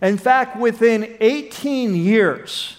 In 0.00 0.18
fact, 0.18 0.58
within 0.58 1.16
18 1.20 1.94
years 1.94 2.76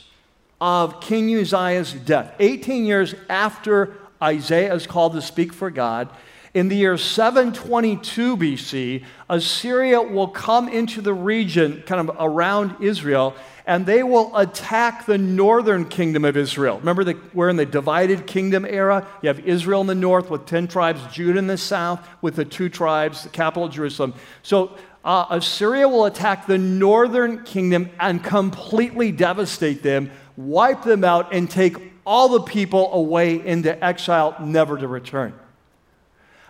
of 0.59 1.01
King 1.01 1.35
Uzziah's 1.35 1.93
death, 1.93 2.33
18 2.39 2.85
years 2.85 3.13
after 3.29 3.93
Isaiah 4.21 4.73
is 4.73 4.87
called 4.87 5.13
to 5.13 5.21
speak 5.21 5.53
for 5.53 5.69
God, 5.69 6.09
in 6.55 6.69
the 6.69 6.75
year 6.77 6.97
722 6.97 8.37
BC, 8.37 9.03
Assyria 9.29 10.01
will 10.01 10.29
come 10.29 10.69
into 10.69 11.01
the 11.01 11.13
region 11.13 11.83
kind 11.85 12.09
of 12.09 12.15
around 12.17 12.81
Israel 12.81 13.35
and 13.67 13.85
they 13.85 14.03
will 14.03 14.35
attack 14.37 15.05
the 15.05 15.17
northern 15.17 15.83
kingdom 15.83 16.23
of 16.23 16.37
Israel. 16.37 16.79
Remember, 16.79 17.03
the, 17.03 17.19
we're 17.33 17.49
in 17.49 17.57
the 17.57 17.65
divided 17.65 18.25
kingdom 18.25 18.63
era. 18.63 19.05
You 19.21 19.27
have 19.27 19.39
Israel 19.41 19.81
in 19.81 19.87
the 19.87 19.95
north 19.95 20.29
with 20.29 20.45
10 20.45 20.69
tribes, 20.69 21.01
Judah 21.13 21.39
in 21.39 21.47
the 21.47 21.57
south 21.57 22.07
with 22.21 22.37
the 22.37 22.45
two 22.45 22.69
tribes, 22.69 23.23
the 23.23 23.29
capital 23.29 23.67
Jerusalem. 23.67 24.13
So 24.41 24.77
uh, 25.03 25.25
Assyria 25.31 25.89
will 25.89 26.05
attack 26.05 26.47
the 26.47 26.57
northern 26.57 27.43
kingdom 27.43 27.89
and 27.99 28.23
completely 28.23 29.11
devastate 29.11 29.83
them, 29.83 30.09
wipe 30.37 30.83
them 30.83 31.03
out, 31.03 31.33
and 31.33 31.51
take 31.51 31.75
all 32.05 32.29
the 32.29 32.41
people 32.41 32.93
away 32.93 33.45
into 33.45 33.83
exile, 33.83 34.37
never 34.39 34.77
to 34.77 34.87
return. 34.87 35.33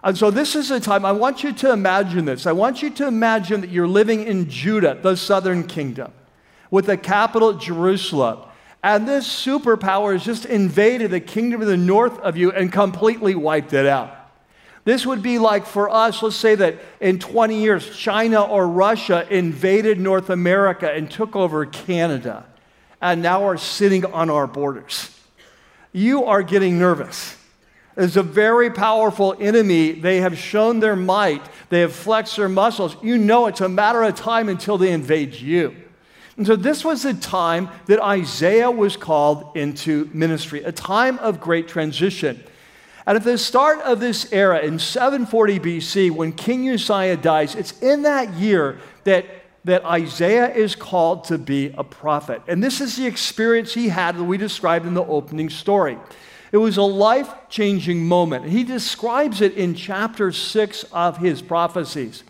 And 0.06 0.16
so, 0.16 0.30
this 0.30 0.56
is 0.56 0.70
a 0.70 0.80
time, 0.80 1.04
I 1.04 1.12
want 1.12 1.44
you 1.44 1.52
to 1.52 1.72
imagine 1.72 2.26
this. 2.26 2.46
I 2.46 2.52
want 2.52 2.84
you 2.84 2.92
to 2.92 3.08
imagine 3.08 3.62
that 3.62 3.72
you're 3.72 3.88
living 3.88 4.24
in 4.28 4.48
Judah, 4.48 5.00
the 5.02 5.18
southern 5.18 5.66
kingdom, 5.66 6.14
with 6.70 6.86
the 6.86 6.96
capital 6.96 7.54
Jerusalem. 7.54 8.42
And 8.84 9.08
this 9.08 9.28
superpower 9.28 10.14
has 10.14 10.24
just 10.24 10.46
invaded 10.46 11.10
the 11.10 11.20
kingdom 11.20 11.60
of 11.64 11.68
the 11.68 11.76
north 11.76 12.20
of 12.20 12.38
you 12.38 12.52
and 12.52 12.72
completely 12.72 13.34
wiped 13.34 13.74
it 13.74 13.88
out. 13.88 14.16
This 14.84 15.08
would 15.08 15.24
be 15.24 15.40
like 15.40 15.66
for 15.66 15.90
us, 15.90 16.22
let's 16.22 16.36
say 16.36 16.54
that 16.54 16.78
in 17.00 17.18
20 17.18 17.60
years, 17.60 17.98
China 17.98 18.44
or 18.44 18.68
Russia 18.68 19.26
invaded 19.32 20.00
North 20.00 20.30
America 20.30 20.88
and 20.88 21.10
took 21.10 21.36
over 21.36 21.66
Canada 21.66 22.46
and 23.02 23.24
now 23.24 23.46
are 23.48 23.58
sitting 23.58 24.06
on 24.06 24.30
our 24.30 24.46
borders. 24.46 25.10
You 25.92 26.26
are 26.26 26.44
getting 26.44 26.78
nervous 26.78 27.36
is 27.98 28.18
a 28.18 28.24
very 28.24 28.70
powerful 28.70 29.36
enemy. 29.40 29.94
They 29.94 30.22
have 30.22 30.38
shown 30.38 30.80
their 30.80 30.96
might, 30.96 31.46
they 31.70 31.82
have 31.82 31.94
flexed 31.94 32.36
their 32.36 32.50
muscles. 32.50 32.96
You 33.02 33.18
know 33.18 33.48
it's 33.48 33.62
a 33.62 33.70
matter 33.70 34.04
of 34.04 34.16
time 34.16 34.50
until 34.50 34.78
they 34.78 34.92
invade 34.92 35.34
you. 35.36 35.76
And 36.38 36.46
so, 36.46 36.58
this 36.58 36.84
was 36.84 37.06
a 37.06 37.14
time 37.14 37.70
that 37.86 38.02
Isaiah 38.02 38.70
was 38.70 38.98
called 38.98 39.56
into 39.56 40.10
ministry, 40.14 40.64
a 40.64 40.72
time 40.72 41.18
of 41.20 41.40
great 41.40 41.70
transition. 41.70 42.44
And 43.08 43.16
at 43.16 43.24
the 43.24 43.38
start 43.38 43.80
of 43.82 44.00
this 44.00 44.32
era, 44.34 44.60
in 44.60 44.80
740 44.80 45.60
BC, 45.60 46.12
when 46.12 46.32
King 46.32 46.70
Uzziah 46.70 47.18
dies, 47.18 47.56
it's 47.56 47.80
in 47.82 48.02
that 48.02 48.34
year 48.34 48.80
that, 49.04 49.26
that 49.64 49.86
Isaiah 49.86 50.52
is 50.54 50.76
called 50.76 51.26
to 51.26 51.38
be 51.38 51.74
a 51.78 51.84
prophet. 51.84 52.42
And 52.48 52.64
this 52.64 52.82
is 52.82 52.98
the 52.98 53.06
experience 53.06 53.74
he 53.74 53.90
had 53.90 54.18
that 54.18 54.24
we 54.24 54.38
described 54.38 54.88
in 54.88 54.96
the 54.96 55.06
opening 55.06 55.52
story. 55.52 56.00
It 56.56 56.60
was 56.60 56.78
a 56.78 56.84
life 56.84 57.30
changing 57.50 58.08
moment. 58.08 58.46
He 58.46 58.64
describes 58.64 59.42
it 59.42 59.56
in 59.56 59.76
chapter 59.76 60.32
six 60.32 60.84
of 60.94 61.18
his 61.18 61.42
prophecies. 61.42 62.24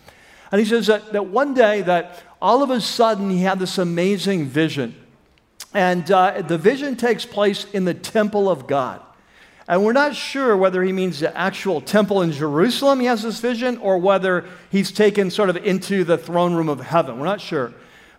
And 0.52 0.60
he 0.60 0.66
says 0.66 0.88
that, 0.88 1.14
that 1.14 1.28
one 1.28 1.54
day 1.54 1.84
that 1.84 2.24
all 2.42 2.64
of 2.64 2.72
a 2.72 2.82
sudden 2.82 3.30
he 3.30 3.42
had 3.42 3.60
this 3.60 3.78
amazing 3.78 4.48
vision. 4.48 4.96
And 5.76 6.10
uh, 6.10 6.42
the 6.42 6.58
vision 6.58 6.96
takes 6.96 7.24
place 7.24 7.68
in 7.72 7.86
the 7.86 7.94
temple 7.94 8.50
of 8.50 8.66
God. 8.66 9.00
And 9.68 9.86
we're 9.86 9.94
not 9.94 10.16
sure 10.16 10.58
whether 10.58 10.82
he 10.82 10.92
means 10.92 11.20
the 11.20 11.38
actual 11.38 11.80
temple 11.80 12.24
in 12.24 12.32
Jerusalem, 12.32 13.02
he 13.02 13.06
has 13.06 13.22
this 13.22 13.40
vision, 13.40 13.78
or 13.78 14.00
whether 14.00 14.46
he's 14.72 14.92
taken 14.92 15.30
sort 15.30 15.52
of 15.52 15.58
into 15.58 16.04
the 16.04 16.18
throne 16.18 16.56
room 16.56 16.70
of 16.70 16.80
heaven. 16.80 17.20
We're 17.20 17.26
not 17.26 17.42
sure. 17.42 17.76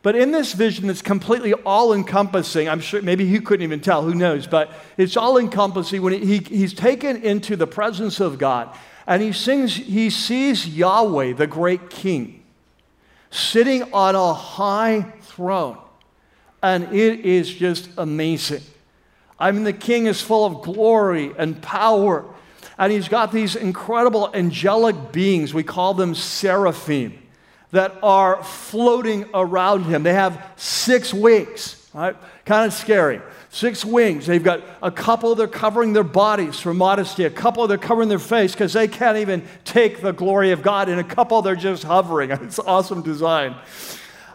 But 0.07 0.15
in 0.15 0.31
this 0.31 0.53
vision 0.53 0.87
that's 0.87 1.03
completely 1.03 1.53
all 1.53 1.93
encompassing, 1.93 2.69
I'm 2.69 2.79
sure 2.79 3.03
maybe 3.03 3.27
he 3.27 3.41
couldn't 3.41 3.65
even 3.65 3.81
tell, 3.81 4.05
who 4.05 4.15
knows, 4.15 4.47
but 4.47 4.71
it's 4.97 5.17
all 5.17 5.37
encompassing 5.37 6.01
when 6.01 6.13
he, 6.13 6.39
he's 6.39 6.73
taken 6.73 7.25
into 7.25 7.57
the 7.57 7.67
presence 7.67 8.21
of 8.21 8.39
God 8.39 8.73
and 9.09 9.21
he 9.21 9.33
sings, 9.33 9.75
he 9.75 10.11
sees 10.11 10.69
Yahweh, 10.69 11.33
the 11.33 11.49
great 11.49 11.91
king, 11.91 12.45
sitting 13.33 13.93
on 13.93 14.15
a 14.15 14.33
high 14.33 15.13
throne. 15.23 15.77
And 16.63 16.85
it 16.95 17.27
is 17.27 17.53
just 17.53 17.89
amazing. 17.99 18.63
I 19.41 19.51
mean, 19.51 19.65
the 19.65 19.73
king 19.73 20.07
is 20.07 20.23
full 20.23 20.47
of 20.47 20.63
glory 20.63 21.33
and 21.37 21.61
power. 21.61 22.33
And 22.79 22.93
he's 22.93 23.09
got 23.09 23.33
these 23.33 23.57
incredible 23.57 24.31
angelic 24.33 25.11
beings. 25.11 25.53
We 25.53 25.65
call 25.65 25.95
them 25.95 26.15
seraphim 26.15 27.26
that 27.77 27.97
are 28.03 28.43
floating 28.43 29.27
around 29.33 29.85
him. 29.85 30.03
They 30.03 30.15
have 30.15 30.53
six 30.57 31.13
wings, 31.13 31.89
right? 31.93 32.17
Kind 32.45 32.67
of 32.67 32.73
scary. 32.73 33.21
Six 33.51 33.85
wings. 33.85 34.27
They've 34.27 34.43
got 34.43 34.63
a 34.83 34.91
couple 34.91 35.35
they're 35.35 35.47
covering 35.47 35.93
their 35.93 36.05
bodies 36.05 36.59
for 36.59 36.75
modesty, 36.75 37.25
a 37.25 37.31
couple 37.31 37.67
they're 37.67 37.79
covering 37.79 38.09
their 38.09 38.19
face 38.19 38.53
because 38.53 38.73
they 38.73 38.89
can't 38.89 39.19
even 39.19 39.45
take 39.65 40.01
the 40.01 40.13
glory 40.13 40.53
of 40.53 40.63
God, 40.63 40.89
and 40.89 40.99
a 41.01 41.05
couple 41.05 41.41
they're 41.43 41.55
just 41.55 41.85
hovering. 41.85 42.31
It's 42.47 42.59
awesome 42.59 43.03
design. 43.03 43.57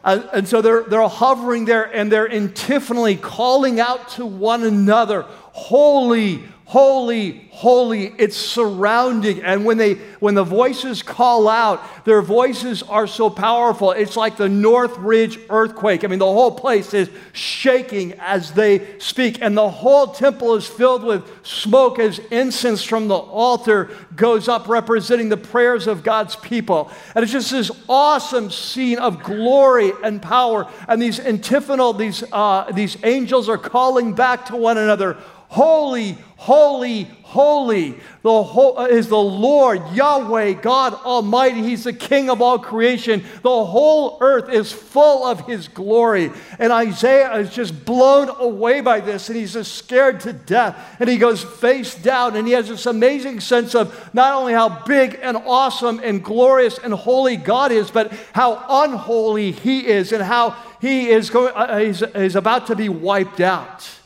And 0.03 0.47
so 0.47 0.61
they're, 0.61 0.83
they're 0.83 1.07
hovering 1.07 1.65
there 1.65 1.83
and 1.83 2.11
they're 2.11 2.31
antiphonally 2.31 3.15
calling 3.15 3.79
out 3.79 4.09
to 4.09 4.25
one 4.25 4.63
another, 4.63 5.21
Holy, 5.53 6.43
holy, 6.71 7.49
holy. 7.49 8.13
It's 8.17 8.37
surrounding. 8.37 9.43
And 9.43 9.65
when 9.65 9.77
they 9.77 9.95
when 10.21 10.35
the 10.35 10.43
voices 10.45 11.03
call 11.03 11.49
out, 11.49 12.05
their 12.05 12.21
voices 12.21 12.81
are 12.81 13.07
so 13.07 13.29
powerful. 13.29 13.91
It's 13.91 14.15
like 14.15 14.37
the 14.37 14.47
Northridge 14.47 15.37
earthquake. 15.49 16.05
I 16.05 16.07
mean, 16.07 16.19
the 16.19 16.25
whole 16.25 16.51
place 16.51 16.93
is 16.93 17.09
shaking 17.33 18.13
as 18.19 18.53
they 18.53 18.97
speak, 18.99 19.41
and 19.41 19.57
the 19.57 19.69
whole 19.69 20.07
temple 20.07 20.55
is 20.55 20.65
filled 20.65 21.03
with 21.03 21.29
smoke 21.45 21.99
as 21.99 22.19
incense 22.31 22.83
from 22.83 23.09
the 23.09 23.17
altar 23.17 23.89
goes 24.15 24.47
up, 24.47 24.69
representing 24.69 25.27
the 25.27 25.35
prayers 25.35 25.87
of 25.87 26.03
God's 26.03 26.37
people. 26.37 26.89
And 27.15 27.23
it's 27.23 27.33
just 27.33 27.51
this 27.51 27.69
awesome 27.89 28.49
scene 28.49 28.97
of 28.97 29.23
glory 29.23 29.91
and 30.05 30.21
power. 30.21 30.71
And 30.87 31.01
these 31.01 31.19
antiphonal, 31.19 31.91
these 31.91 32.23
uh, 32.31 32.71
these 32.71 32.95
angels 33.03 33.49
are 33.49 33.57
calling 33.57 34.13
back 34.13 34.45
to 34.45 34.55
one 34.55 34.77
another. 34.77 35.17
Holy, 35.51 36.17
holy, 36.37 37.03
holy 37.23 37.99
the 38.21 38.31
uh, 38.31 38.87
is 38.89 39.09
the 39.09 39.17
Lord, 39.17 39.81
Yahweh, 39.91 40.53
God 40.53 40.93
Almighty. 40.93 41.61
He's 41.61 41.83
the 41.83 41.91
King 41.91 42.29
of 42.29 42.41
all 42.41 42.57
creation. 42.57 43.21
The 43.41 43.65
whole 43.65 44.17
earth 44.21 44.47
is 44.49 44.71
full 44.71 45.25
of 45.25 45.45
His 45.47 45.67
glory. 45.67 46.31
And 46.57 46.71
Isaiah 46.71 47.33
is 47.33 47.53
just 47.53 47.83
blown 47.83 48.29
away 48.39 48.79
by 48.79 49.01
this, 49.01 49.27
and 49.27 49.37
he's 49.37 49.51
just 49.51 49.75
scared 49.75 50.21
to 50.21 50.31
death. 50.31 50.95
And 51.01 51.09
he 51.09 51.17
goes 51.17 51.43
face 51.43 51.95
down, 51.95 52.37
and 52.37 52.47
he 52.47 52.53
has 52.53 52.69
this 52.69 52.85
amazing 52.85 53.41
sense 53.41 53.75
of 53.75 54.09
not 54.13 54.33
only 54.33 54.53
how 54.53 54.85
big 54.85 55.19
and 55.21 55.35
awesome 55.35 55.99
and 56.01 56.23
glorious 56.23 56.77
and 56.77 56.93
holy 56.93 57.35
God 57.35 57.73
is, 57.73 57.91
but 57.91 58.13
how 58.31 58.63
unholy 58.69 59.51
He 59.51 59.85
is, 59.85 60.13
and 60.13 60.23
how 60.23 60.55
He 60.79 61.09
is, 61.09 61.29
going, 61.29 61.53
uh, 61.53 61.77
he's, 61.79 62.01
he's 62.15 62.37
about 62.37 62.67
to 62.67 62.75
be 62.77 62.87
wiped 62.87 63.41
out 63.41 64.00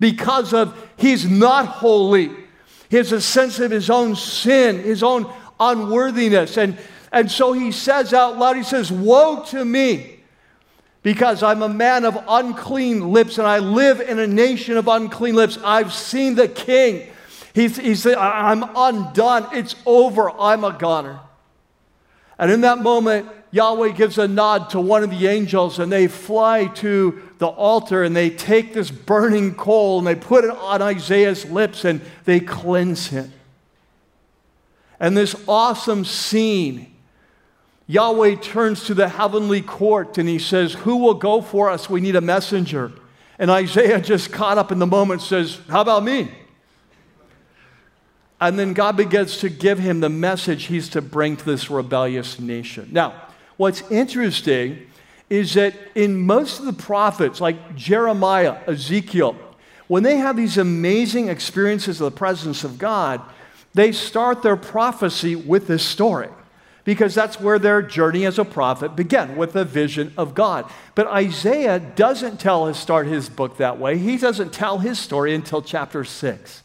because 0.00 0.52
of 0.52 0.76
he's 0.96 1.28
not 1.28 1.66
holy. 1.66 2.30
He 2.88 2.96
has 2.96 3.12
a 3.12 3.20
sense 3.20 3.60
of 3.60 3.70
his 3.70 3.88
own 3.88 4.16
sin, 4.16 4.82
his 4.82 5.04
own 5.04 5.32
unworthiness. 5.60 6.56
And, 6.56 6.76
and 7.12 7.30
so 7.30 7.52
he 7.52 7.70
says 7.70 8.12
out 8.12 8.36
loud, 8.36 8.56
he 8.56 8.64
says, 8.64 8.90
Woe 8.90 9.44
to 9.50 9.64
me, 9.64 10.20
because 11.02 11.42
I'm 11.42 11.62
a 11.62 11.68
man 11.68 12.04
of 12.04 12.18
unclean 12.26 13.12
lips 13.12 13.38
and 13.38 13.46
I 13.46 13.58
live 13.58 14.00
in 14.00 14.18
a 14.18 14.26
nation 14.26 14.76
of 14.76 14.88
unclean 14.88 15.36
lips. 15.36 15.58
I've 15.62 15.92
seen 15.92 16.34
the 16.34 16.48
king. 16.48 17.08
He's, 17.54 17.76
he 17.76 17.94
said, 17.94 18.16
I'm 18.16 18.64
undone. 18.74 19.46
It's 19.52 19.76
over. 19.86 20.30
I'm 20.30 20.64
a 20.64 20.72
goner. 20.72 21.20
And 22.38 22.50
in 22.50 22.62
that 22.62 22.78
moment, 22.78 23.28
Yahweh 23.50 23.90
gives 23.90 24.18
a 24.18 24.28
nod 24.28 24.70
to 24.70 24.80
one 24.80 25.02
of 25.02 25.10
the 25.10 25.26
angels 25.26 25.78
and 25.78 25.92
they 25.92 26.06
fly 26.06 26.66
to 26.66 27.29
the 27.40 27.48
altar 27.48 28.04
and 28.04 28.14
they 28.14 28.28
take 28.28 28.74
this 28.74 28.90
burning 28.90 29.54
coal 29.54 29.98
and 29.98 30.06
they 30.06 30.14
put 30.14 30.44
it 30.44 30.50
on 30.50 30.82
Isaiah's 30.82 31.46
lips 31.46 31.86
and 31.86 32.02
they 32.26 32.38
cleanse 32.38 33.06
him. 33.06 33.32
And 35.00 35.16
this 35.16 35.34
awesome 35.48 36.04
scene, 36.04 36.94
Yahweh 37.86 38.36
turns 38.36 38.84
to 38.84 38.94
the 38.94 39.08
heavenly 39.08 39.62
court 39.62 40.18
and 40.18 40.28
he 40.28 40.38
says, 40.38 40.74
Who 40.74 40.96
will 40.96 41.14
go 41.14 41.40
for 41.40 41.70
us? 41.70 41.88
We 41.88 42.02
need 42.02 42.14
a 42.14 42.20
messenger. 42.20 42.92
And 43.38 43.50
Isaiah, 43.50 44.02
just 44.02 44.30
caught 44.30 44.58
up 44.58 44.70
in 44.70 44.78
the 44.78 44.86
moment, 44.86 45.22
says, 45.22 45.60
How 45.70 45.80
about 45.80 46.04
me? 46.04 46.30
And 48.38 48.58
then 48.58 48.74
God 48.74 48.98
begins 48.98 49.38
to 49.38 49.48
give 49.48 49.78
him 49.78 50.00
the 50.00 50.10
message 50.10 50.64
he's 50.64 50.90
to 50.90 51.00
bring 51.00 51.38
to 51.38 51.44
this 51.46 51.70
rebellious 51.70 52.38
nation. 52.38 52.90
Now, 52.92 53.14
what's 53.56 53.80
interesting 53.90 54.89
is 55.30 55.54
that 55.54 55.74
in 55.94 56.20
most 56.20 56.58
of 56.58 56.66
the 56.66 56.72
prophets, 56.72 57.40
like 57.40 57.76
Jeremiah, 57.76 58.58
Ezekiel, 58.66 59.36
when 59.86 60.02
they 60.02 60.16
have 60.16 60.36
these 60.36 60.58
amazing 60.58 61.28
experiences 61.28 62.00
of 62.00 62.12
the 62.12 62.16
presence 62.16 62.64
of 62.64 62.78
God, 62.78 63.22
they 63.72 63.92
start 63.92 64.42
their 64.42 64.56
prophecy 64.56 65.36
with 65.36 65.68
this 65.68 65.84
story 65.84 66.28
because 66.84 67.14
that's 67.14 67.40
where 67.40 67.58
their 67.58 67.82
journey 67.82 68.24
as 68.26 68.38
a 68.38 68.44
prophet 68.44 68.96
began 68.96 69.36
with 69.36 69.54
a 69.54 69.64
vision 69.64 70.12
of 70.16 70.34
God. 70.34 70.68
But 70.96 71.06
Isaiah 71.06 71.78
doesn't 71.78 72.40
tell 72.40 72.66
his 72.66 72.78
start 72.78 73.06
his 73.06 73.28
book 73.28 73.58
that 73.58 73.78
way. 73.78 73.98
He 73.98 74.16
doesn't 74.16 74.52
tell 74.52 74.78
his 74.78 74.98
story 74.98 75.34
until 75.34 75.62
chapter 75.62 76.04
6. 76.04 76.62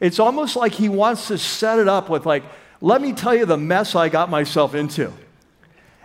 It's 0.00 0.18
almost 0.18 0.56
like 0.56 0.72
he 0.72 0.88
wants 0.88 1.28
to 1.28 1.36
set 1.36 1.78
it 1.78 1.88
up 1.88 2.08
with 2.08 2.24
like, 2.24 2.44
let 2.80 3.02
me 3.02 3.12
tell 3.12 3.34
you 3.34 3.44
the 3.44 3.58
mess 3.58 3.94
I 3.94 4.08
got 4.08 4.30
myself 4.30 4.74
into. 4.74 5.12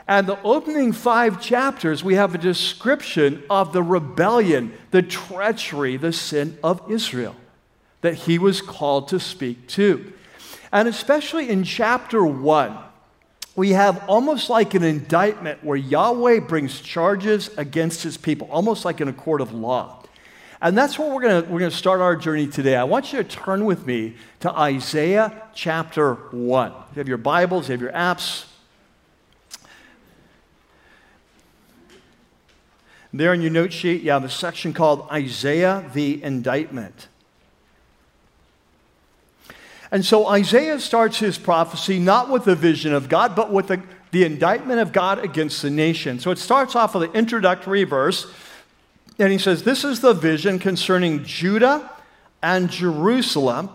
And 0.07 0.27
the 0.27 0.41
opening 0.43 0.91
five 0.91 1.41
chapters, 1.41 2.03
we 2.03 2.15
have 2.15 2.35
a 2.35 2.38
description 2.38 3.43
of 3.50 3.74
the 3.74 3.81
rebellion, 3.81 4.74
the 4.91 5.01
treachery, 5.01 5.97
the 5.97 6.13
sin 6.13 6.57
of 6.63 6.81
Israel 6.89 7.35
that 8.01 8.13
he 8.13 8.38
was 8.38 8.62
called 8.62 9.07
to 9.07 9.19
speak 9.19 9.67
to. 9.67 10.13
And 10.71 10.88
especially 10.88 11.50
in 11.50 11.63
chapter 11.63 12.24
one, 12.24 12.77
we 13.55 13.71
have 13.71 14.07
almost 14.07 14.47
like 14.47 14.75
an 14.75 14.83
indictment 14.83 15.63
where 15.63 15.77
Yahweh 15.77 16.41
brings 16.41 16.81
charges 16.81 17.50
against 17.57 18.03
his 18.03 18.15
people, 18.15 18.47
almost 18.51 18.85
like 18.85 19.01
in 19.01 19.07
a 19.07 19.13
court 19.13 19.41
of 19.41 19.53
law. 19.53 20.03
And 20.62 20.77
that's 20.77 21.00
where 21.00 21.12
we're 21.12 21.21
going 21.21 21.50
we're 21.50 21.59
going 21.59 21.71
to 21.71 21.77
start 21.77 22.00
our 22.00 22.15
journey 22.15 22.45
today. 22.45 22.75
I 22.75 22.83
want 22.83 23.12
you 23.12 23.24
to 23.24 23.27
turn 23.27 23.65
with 23.65 23.88
me 23.88 24.15
to 24.41 24.51
Isaiah 24.51 25.43
chapter 25.55 26.13
1. 26.13 26.71
If 26.71 26.95
you 26.95 27.00
have 27.00 27.07
your 27.07 27.17
Bibles, 27.17 27.69
you 27.69 27.74
have 27.74 27.81
your 27.81 27.91
apps. 27.91 28.45
There 33.17 33.34
in 33.34 33.41
your 33.41 33.51
note 33.51 33.72
sheet, 33.72 34.01
you 34.01 34.12
have 34.12 34.25
a 34.25 34.29
section 34.29 34.74
called 34.74 35.07
Isaiah 35.10 35.89
the 35.93 36.22
Indictment. 36.22 37.07
And 39.89 40.05
so 40.05 40.27
Isaiah 40.27 40.81
starts 40.81 41.19
his 41.19 41.38
prophecy 41.38 41.98
not 41.98 42.29
with 42.29 42.43
the 42.43 42.55
vision 42.55 42.93
of 42.93 43.07
God, 43.07 43.34
but 43.34 43.53
with 43.53 43.67
the, 43.67 43.81
the 44.12 44.25
indictment 44.25 44.81
of 44.81 44.91
God 44.91 45.19
against 45.19 45.62
the 45.62 45.69
nation. 45.69 46.19
So 46.19 46.32
it 46.32 46.39
starts 46.39 46.75
off 46.75 46.93
with 46.93 47.04
an 47.04 47.15
introductory 47.15 47.86
verse, 47.86 48.28
and 49.17 49.32
he 49.32 49.38
says, 49.38 49.63
This 49.63 49.86
is 49.86 50.01
the 50.01 50.13
vision 50.13 50.60
concerning 50.60 51.23
Judah 51.23 51.89
and 52.43 52.69
Jerusalem 52.69 53.69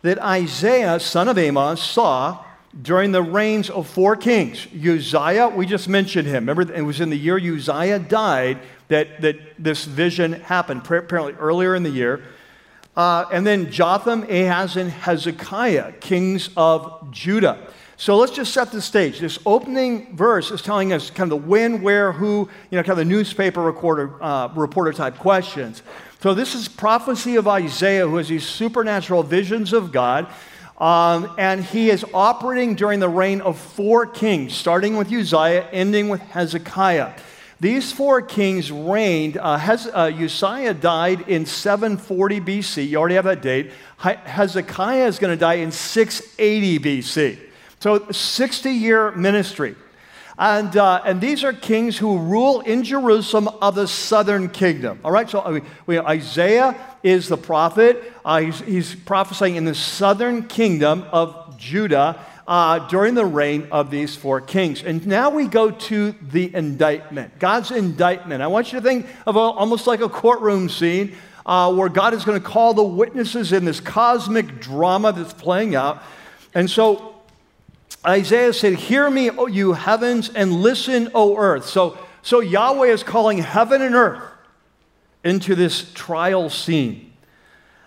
that 0.00 0.18
Isaiah, 0.20 0.98
son 1.00 1.28
of 1.28 1.36
Amos, 1.36 1.82
saw 1.82 2.42
during 2.80 3.12
the 3.12 3.22
reigns 3.22 3.68
of 3.68 3.86
four 3.86 4.16
kings. 4.16 4.66
Uzziah, 4.74 5.48
we 5.48 5.66
just 5.66 5.88
mentioned 5.88 6.28
him. 6.28 6.48
Remember, 6.48 6.72
it 6.72 6.82
was 6.82 7.00
in 7.00 7.10
the 7.10 7.16
year 7.16 7.38
Uzziah 7.38 7.98
died 7.98 8.58
that, 8.88 9.20
that 9.20 9.36
this 9.58 9.84
vision 9.84 10.34
happened, 10.34 10.82
apparently 10.86 11.34
earlier 11.34 11.74
in 11.74 11.82
the 11.82 11.90
year. 11.90 12.22
Uh, 12.96 13.26
and 13.30 13.46
then 13.46 13.70
Jotham, 13.70 14.22
Ahaz, 14.22 14.76
and 14.76 14.90
Hezekiah, 14.90 15.92
kings 16.00 16.48
of 16.56 17.10
Judah. 17.10 17.68
So 17.98 18.16
let's 18.16 18.32
just 18.32 18.52
set 18.52 18.72
the 18.72 18.82
stage. 18.82 19.20
This 19.20 19.38
opening 19.46 20.14
verse 20.16 20.50
is 20.50 20.60
telling 20.60 20.92
us 20.92 21.10
kind 21.10 21.32
of 21.32 21.40
the 21.40 21.48
when, 21.48 21.82
where, 21.82 22.12
who, 22.12 22.48
you 22.70 22.76
know, 22.76 22.82
kind 22.82 22.90
of 22.90 22.98
the 22.98 23.04
newspaper 23.04 23.62
recorder, 23.62 24.22
uh, 24.22 24.48
reporter 24.54 24.92
type 24.92 25.16
questions. 25.18 25.82
So 26.20 26.34
this 26.34 26.54
is 26.54 26.68
prophecy 26.68 27.36
of 27.36 27.48
Isaiah, 27.48 28.06
who 28.06 28.16
has 28.16 28.28
these 28.28 28.46
supernatural 28.46 29.22
visions 29.22 29.72
of 29.72 29.92
God. 29.92 30.26
Um, 30.78 31.34
and 31.38 31.64
he 31.64 31.88
is 31.88 32.04
operating 32.12 32.74
during 32.74 33.00
the 33.00 33.08
reign 33.08 33.40
of 33.40 33.58
four 33.58 34.06
kings, 34.06 34.54
starting 34.54 34.96
with 34.96 35.10
Uzziah, 35.10 35.66
ending 35.72 36.10
with 36.10 36.20
Hezekiah. 36.20 37.14
These 37.58 37.92
four 37.92 38.20
kings 38.20 38.70
reigned. 38.70 39.38
Uh, 39.38 39.56
Hez, 39.56 39.86
uh, 39.86 40.12
Uzziah 40.14 40.74
died 40.74 41.28
in 41.28 41.46
740 41.46 42.40
BC. 42.40 42.88
You 42.88 42.98
already 42.98 43.14
have 43.14 43.24
that 43.24 43.40
date. 43.40 43.72
Hezekiah 43.98 45.06
is 45.06 45.18
going 45.18 45.32
to 45.32 45.40
die 45.40 45.54
in 45.54 45.72
680 45.72 46.78
BC. 46.78 47.38
So, 47.80 48.10
60 48.10 48.70
year 48.70 49.10
ministry. 49.12 49.74
And, 50.38 50.76
uh, 50.76 51.00
and 51.06 51.18
these 51.18 51.44
are 51.44 51.54
kings 51.54 51.96
who 51.96 52.18
rule 52.18 52.60
in 52.60 52.84
Jerusalem 52.84 53.48
of 53.62 53.74
the 53.74 53.88
southern 53.88 54.50
kingdom. 54.50 55.00
All 55.02 55.10
right, 55.10 55.28
so 55.28 55.40
I 55.40 55.62
mean, 55.86 55.98
Isaiah 56.00 56.76
is 57.02 57.28
the 57.28 57.38
prophet. 57.38 58.12
Uh, 58.22 58.40
he's, 58.40 58.60
he's 58.60 58.94
prophesying 58.94 59.56
in 59.56 59.64
the 59.64 59.74
southern 59.74 60.46
kingdom 60.46 61.04
of 61.10 61.56
Judah 61.56 62.22
uh, 62.46 62.86
during 62.88 63.14
the 63.14 63.24
reign 63.24 63.68
of 63.70 63.90
these 63.90 64.14
four 64.14 64.40
kings. 64.40 64.82
And 64.82 65.06
now 65.06 65.30
we 65.30 65.46
go 65.46 65.70
to 65.70 66.14
the 66.22 66.54
indictment, 66.54 67.38
God's 67.38 67.70
indictment. 67.70 68.42
I 68.42 68.46
want 68.46 68.72
you 68.72 68.78
to 68.80 68.84
think 68.84 69.06
of 69.26 69.36
a, 69.36 69.38
almost 69.38 69.86
like 69.86 70.00
a 70.00 70.08
courtroom 70.08 70.68
scene 70.68 71.16
uh, 71.44 71.72
where 71.74 71.88
God 71.88 72.14
is 72.14 72.24
going 72.24 72.40
to 72.40 72.46
call 72.46 72.74
the 72.74 72.84
witnesses 72.84 73.52
in 73.52 73.64
this 73.64 73.80
cosmic 73.80 74.60
drama 74.60 75.12
that's 75.12 75.32
playing 75.32 75.74
out. 75.74 76.02
And 76.54 76.70
so 76.70 77.16
Isaiah 78.06 78.52
said, 78.52 78.74
Hear 78.74 79.10
me, 79.10 79.30
O 79.30 79.46
you 79.46 79.72
heavens, 79.72 80.28
and 80.28 80.52
listen, 80.52 81.10
O 81.14 81.36
earth. 81.36 81.66
So, 81.66 81.98
so 82.22 82.40
Yahweh 82.40 82.88
is 82.88 83.02
calling 83.02 83.38
heaven 83.38 83.82
and 83.82 83.94
earth 83.94 84.22
into 85.24 85.54
this 85.54 85.92
trial 85.92 86.48
scene. 86.48 87.12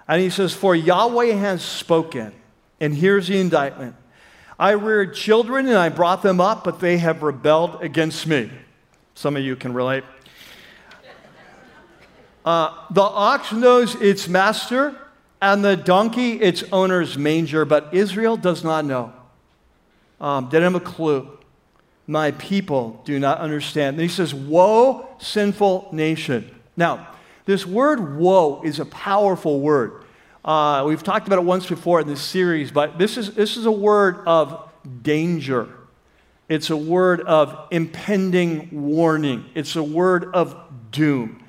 And 0.08 0.22
he 0.22 0.30
says, 0.30 0.54
For 0.54 0.76
Yahweh 0.76 1.34
has 1.34 1.62
spoken. 1.62 2.34
And 2.82 2.96
here's 2.96 3.28
the 3.28 3.40
indictment 3.40 3.96
I 4.60 4.72
reared 4.72 5.16
children 5.16 5.68
and 5.68 5.78
I 5.78 5.88
brought 5.88 6.22
them 6.22 6.42
up, 6.42 6.66
but 6.66 6.82
they 6.82 6.98
have 6.98 7.24
rebelled 7.24 7.82
against 7.82 8.28
me. 8.28 8.52
Some 9.16 9.38
of 9.38 9.44
you 9.44 9.56
can 9.56 9.74
relate. 9.74 10.04
Uh, 12.44 12.74
the 12.92 13.02
ox 13.02 13.54
knows 13.54 13.96
its 13.96 14.28
master, 14.28 14.96
and 15.42 15.64
the 15.64 15.78
donkey 15.78 16.34
its 16.34 16.64
owner's 16.74 17.18
manger, 17.18 17.64
but 17.64 17.94
Israel 17.94 18.36
does 18.36 18.64
not 18.64 18.84
know. 18.84 19.14
Um, 20.20 20.50
didn't 20.50 20.74
have 20.74 20.82
a 20.82 20.86
clue. 20.86 21.38
My 22.08 22.32
people 22.32 23.02
do 23.06 23.20
not 23.20 23.38
understand. 23.38 23.96
And 23.96 24.02
he 24.02 24.10
says, 24.10 24.34
Woe, 24.34 25.08
sinful 25.20 25.90
nation. 25.94 26.54
Now, 26.76 27.08
this 27.46 27.66
word 27.66 28.18
woe 28.18 28.62
is 28.64 28.80
a 28.80 28.86
powerful 28.86 29.62
word. 29.62 30.04
Uh, 30.44 30.84
we've 30.88 31.04
talked 31.04 31.28
about 31.28 31.40
it 31.40 31.46
once 31.46 31.68
before 31.68 32.00
in 32.00 32.08
this 32.08 32.22
series, 32.22 32.72
but 32.72 32.98
this 32.98 33.18
is, 33.18 33.34
this 33.34 33.58
is 33.58 33.66
a 33.66 33.72
word 33.72 34.20
of 34.26 34.70
danger. 35.02 35.68
It's 36.48 36.70
a 36.70 36.78
word 36.78 37.22
of 37.22 37.68
impending 37.72 38.70
warning. 38.72 39.46
It's 39.54 39.76
a 39.76 39.84
word 39.84 40.34
of 40.34 40.56
doom. 40.92 41.44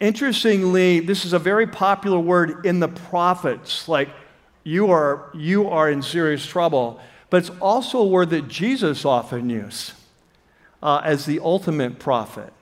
Interestingly, 0.00 1.00
this 1.00 1.24
is 1.24 1.32
a 1.32 1.38
very 1.38 1.66
popular 1.66 2.18
word 2.18 2.66
in 2.66 2.80
the 2.80 2.88
prophets, 2.88 3.88
like 3.88 4.08
you 4.64 4.90
are, 4.90 5.30
you 5.34 5.68
are 5.68 5.90
in 5.90 6.02
serious 6.02 6.44
trouble. 6.44 7.00
But 7.30 7.38
it's 7.38 7.50
also 7.60 7.98
a 7.98 8.06
word 8.06 8.30
that 8.30 8.48
Jesus 8.48 9.04
often 9.04 9.48
used 9.48 9.92
uh, 10.82 11.00
as 11.04 11.24
the 11.24 11.38
ultimate 11.40 11.98
prophet. 11.98 12.52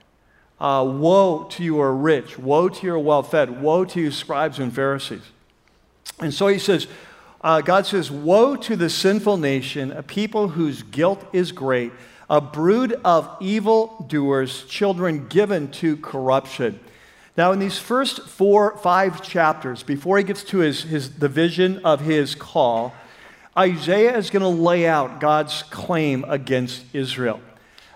Uh, 0.60 0.84
woe 0.86 1.44
to 1.44 1.64
you 1.64 1.76
who 1.76 1.80
are 1.80 1.94
rich, 1.94 2.38
woe 2.38 2.68
to 2.68 2.86
you 2.86 2.90
who 2.90 2.96
are 2.96 2.98
well 2.98 3.22
fed, 3.22 3.62
woe 3.62 3.84
to 3.86 4.00
you 4.00 4.10
scribes 4.10 4.58
and 4.58 4.74
Pharisees. 4.74 5.22
And 6.20 6.32
so 6.32 6.48
he 6.48 6.58
says, 6.58 6.86
uh, 7.42 7.62
God 7.62 7.86
says, 7.86 8.10
Woe 8.10 8.56
to 8.56 8.76
the 8.76 8.90
sinful 8.90 9.38
nation, 9.38 9.92
a 9.92 10.02
people 10.02 10.48
whose 10.48 10.82
guilt 10.82 11.24
is 11.32 11.52
great, 11.52 11.92
a 12.28 12.40
brood 12.40 13.00
of 13.04 13.28
evil 13.40 14.04
doers, 14.08 14.64
children 14.66 15.26
given 15.28 15.70
to 15.72 15.96
corruption. 15.96 16.78
Now, 17.36 17.52
in 17.52 17.58
these 17.58 17.78
first 17.78 18.28
four, 18.28 18.76
five 18.78 19.22
chapters, 19.22 19.82
before 19.82 20.18
he 20.18 20.24
gets 20.24 20.44
to 20.44 20.58
his, 20.58 20.82
his, 20.82 21.18
the 21.18 21.28
vision 21.28 21.80
of 21.84 22.00
his 22.00 22.34
call, 22.34 22.94
Isaiah 23.56 24.16
is 24.16 24.30
going 24.30 24.42
to 24.42 24.48
lay 24.48 24.86
out 24.86 25.20
God's 25.20 25.62
claim 25.64 26.24
against 26.28 26.84
Israel. 26.92 27.40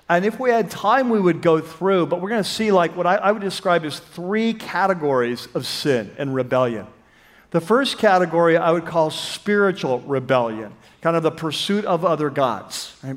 And 0.09 0.25
if 0.25 0.39
we 0.39 0.51
had 0.51 0.71
time, 0.71 1.11
we 1.11 1.21
would 1.21 1.43
go 1.43 1.61
through, 1.61 2.07
but 2.07 2.21
we're 2.21 2.29
going 2.29 2.43
to 2.43 2.49
see 2.49 2.73
like 2.73 2.97
what 2.97 3.07
I, 3.07 3.17
I 3.17 3.33
would 3.33 3.43
describe 3.43 3.85
as 3.85 3.99
three 3.99 4.53
categories 4.55 5.49
of 5.55 5.67
sin 5.67 6.11
and 6.19 6.35
rebellion. 6.35 6.87
The 7.55 7.61
first 7.61 7.99
category 7.99 8.57
I 8.57 8.73
would 8.73 8.85
call 8.85 9.11
spiritual 9.11 10.01
rebellion, 10.01 10.73
kind 11.01 11.17
of 11.17 11.23
the 11.23 11.31
pursuit 11.31 11.85
of 11.85 12.05
other 12.05 12.29
gods. 12.29 12.97
Right? 13.01 13.17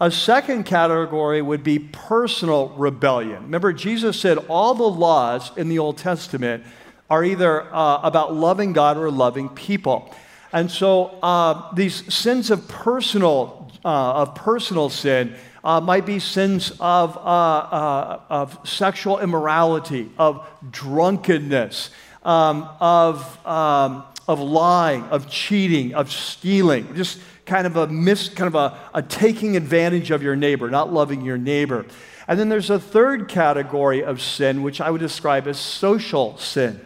A 0.00 0.10
second 0.10 0.64
category 0.64 1.42
would 1.42 1.62
be 1.62 1.78
personal 1.78 2.70
rebellion. 2.78 3.42
Remember, 3.42 3.74
Jesus 3.74 4.18
said 4.18 4.38
all 4.48 4.74
the 4.74 4.88
laws 4.88 5.54
in 5.58 5.68
the 5.68 5.80
Old 5.80 5.98
Testament 5.98 6.64
are 7.10 7.22
either 7.22 7.62
uh, 7.74 8.00
about 8.02 8.34
loving 8.34 8.72
God 8.72 8.96
or 8.96 9.10
loving 9.10 9.50
people. 9.50 10.14
And 10.50 10.70
so 10.70 11.18
uh, 11.22 11.74
these 11.74 12.10
sins 12.12 12.50
of 12.50 12.66
personal, 12.66 13.70
uh, 13.84 14.22
of 14.22 14.34
personal 14.34 14.88
sin 14.88 15.34
uh, 15.62 15.82
might 15.82 16.06
be 16.06 16.20
sins 16.20 16.70
of, 16.80 17.18
uh, 17.18 17.20
uh, 17.20 18.20
of 18.30 18.66
sexual 18.66 19.20
immorality, 19.20 20.10
of 20.16 20.48
drunkenness, 20.70 21.90
um, 22.24 22.68
of, 22.80 23.46
um, 23.46 24.04
of 24.26 24.40
lying, 24.40 25.02
of 25.04 25.28
cheating, 25.28 25.94
of 25.94 26.10
stealing, 26.10 26.94
just 26.94 27.20
kind 27.46 27.66
of 27.66 27.76
a 27.76 27.86
mis, 27.86 28.28
kind 28.28 28.48
of 28.48 28.54
a, 28.54 28.78
a 28.94 29.02
taking 29.02 29.56
advantage 29.56 30.10
of 30.10 30.22
your 30.22 30.36
neighbor, 30.36 30.70
not 30.70 30.92
loving 30.92 31.22
your 31.22 31.38
neighbor. 31.38 31.84
And 32.26 32.38
then 32.40 32.48
there's 32.48 32.70
a 32.70 32.78
third 32.78 33.28
category 33.28 34.02
of 34.02 34.22
sin, 34.22 34.62
which 34.62 34.80
I 34.80 34.90
would 34.90 35.00
describe 35.00 35.46
as 35.46 35.58
social 35.58 36.38
sin, 36.38 36.80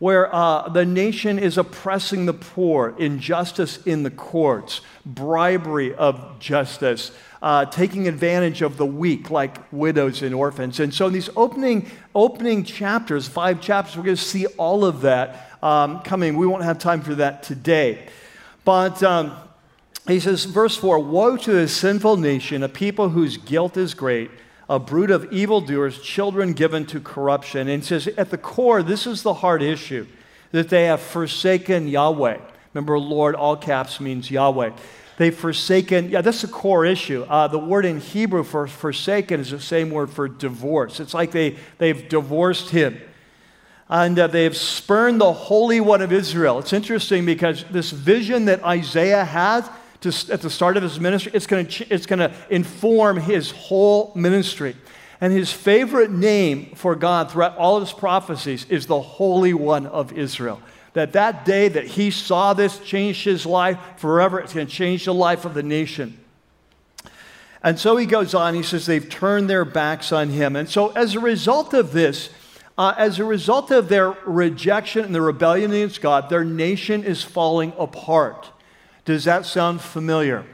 where 0.00 0.34
uh, 0.34 0.66
the 0.70 0.84
nation 0.84 1.38
is 1.38 1.58
oppressing 1.58 2.24
the 2.24 2.32
poor, 2.32 2.94
injustice 2.98 3.76
in 3.84 4.02
the 4.02 4.10
courts, 4.10 4.80
bribery 5.04 5.94
of 5.94 6.38
justice, 6.40 7.12
uh, 7.42 7.66
taking 7.66 8.08
advantage 8.08 8.62
of 8.62 8.78
the 8.78 8.86
weak, 8.86 9.30
like 9.30 9.58
widows 9.70 10.22
and 10.22 10.34
orphans. 10.34 10.80
And 10.80 10.92
so, 10.92 11.06
in 11.06 11.12
these 11.12 11.28
opening, 11.36 11.90
opening 12.14 12.64
chapters, 12.64 13.28
five 13.28 13.60
chapters, 13.60 13.96
we're 13.96 14.04
going 14.04 14.16
to 14.16 14.22
see 14.22 14.46
all 14.46 14.86
of 14.86 15.02
that 15.02 15.50
um, 15.62 16.00
coming. 16.00 16.36
We 16.36 16.46
won't 16.46 16.64
have 16.64 16.78
time 16.78 17.02
for 17.02 17.14
that 17.16 17.42
today. 17.42 18.08
But 18.64 19.02
um, 19.02 19.36
he 20.08 20.18
says, 20.18 20.46
verse 20.46 20.76
4 20.78 20.98
Woe 20.98 21.36
to 21.36 21.52
the 21.52 21.68
sinful 21.68 22.16
nation, 22.16 22.62
a 22.62 22.70
people 22.70 23.10
whose 23.10 23.36
guilt 23.36 23.76
is 23.76 23.92
great, 23.92 24.30
a 24.70 24.78
brood 24.78 25.10
of 25.10 25.30
evildoers, 25.32 26.00
children 26.00 26.52
given 26.52 26.86
to 26.86 27.00
corruption. 27.00 27.68
And 27.68 27.84
says, 27.84 28.06
at 28.06 28.30
the 28.30 28.38
core, 28.38 28.84
this 28.84 29.04
is 29.04 29.24
the 29.24 29.34
hard 29.34 29.62
issue 29.62 30.06
that 30.52 30.68
they 30.68 30.84
have 30.84 31.00
forsaken 31.00 31.88
Yahweh. 31.88 32.38
Remember, 32.72 32.96
Lord, 32.96 33.34
all 33.34 33.56
caps 33.56 34.00
means 34.00 34.30
Yahweh. 34.30 34.70
They've 35.16 35.34
forsaken, 35.34 36.10
yeah, 36.10 36.20
that's 36.22 36.42
the 36.42 36.48
core 36.48 36.86
issue. 36.86 37.26
Uh, 37.28 37.48
the 37.48 37.58
word 37.58 37.84
in 37.84 37.98
Hebrew 37.98 38.44
for 38.44 38.68
forsaken 38.68 39.40
is 39.40 39.50
the 39.50 39.60
same 39.60 39.90
word 39.90 40.08
for 40.08 40.28
divorce. 40.28 41.00
It's 41.00 41.14
like 41.14 41.32
they, 41.32 41.56
they've 41.78 42.08
divorced 42.08 42.70
him. 42.70 43.00
And 43.88 44.16
uh, 44.20 44.28
they 44.28 44.44
have 44.44 44.56
spurned 44.56 45.20
the 45.20 45.32
Holy 45.32 45.80
One 45.80 46.00
of 46.00 46.12
Israel. 46.12 46.60
It's 46.60 46.72
interesting 46.72 47.26
because 47.26 47.64
this 47.72 47.90
vision 47.90 48.44
that 48.44 48.62
Isaiah 48.62 49.24
has 49.24 49.68
to, 50.00 50.32
at 50.32 50.40
the 50.40 50.50
start 50.50 50.76
of 50.76 50.82
his 50.82 50.98
ministry, 50.98 51.32
it's 51.34 51.46
going 51.46 51.66
to 51.66 51.94
it's 51.94 52.06
going 52.06 52.18
to 52.18 52.32
inform 52.48 53.18
his 53.18 53.50
whole 53.50 54.12
ministry. 54.14 54.76
And 55.20 55.32
his 55.32 55.52
favorite 55.52 56.10
name 56.10 56.74
for 56.74 56.94
God 56.94 57.30
throughout 57.30 57.58
all 57.58 57.76
of 57.76 57.82
his 57.82 57.92
prophecies 57.92 58.64
is 58.70 58.86
the 58.86 59.00
Holy 59.00 59.52
One 59.52 59.86
of 59.86 60.12
Israel. 60.12 60.62
That 60.94 61.12
that 61.12 61.44
day 61.44 61.68
that 61.68 61.86
he 61.86 62.10
saw 62.10 62.54
this 62.54 62.78
changed 62.78 63.24
his 63.24 63.44
life 63.44 63.78
forever, 63.98 64.40
it's 64.40 64.54
going 64.54 64.66
to 64.66 64.72
change 64.72 65.04
the 65.04 65.14
life 65.14 65.44
of 65.44 65.54
the 65.54 65.62
nation. 65.62 66.18
And 67.62 67.78
so 67.78 67.96
he 67.98 68.06
goes 68.06 68.32
on, 68.34 68.54
he 68.54 68.62
says 68.62 68.86
they've 68.86 69.08
turned 69.08 69.50
their 69.50 69.66
backs 69.66 70.12
on 70.12 70.30
him. 70.30 70.56
And 70.56 70.68
so 70.68 70.88
as 70.92 71.14
a 71.14 71.20
result 71.20 71.74
of 71.74 71.92
this, 71.92 72.30
uh, 72.78 72.94
as 72.96 73.18
a 73.18 73.24
result 73.24 73.70
of 73.70 73.90
their 73.90 74.12
rejection 74.24 75.04
and 75.04 75.14
the 75.14 75.20
rebellion 75.20 75.70
against 75.70 76.00
God, 76.00 76.30
their 76.30 76.44
nation 76.44 77.04
is 77.04 77.22
falling 77.22 77.74
apart. 77.78 78.48
Does 79.04 79.24
that 79.24 79.46
sound 79.46 79.80
familiar? 79.80 80.44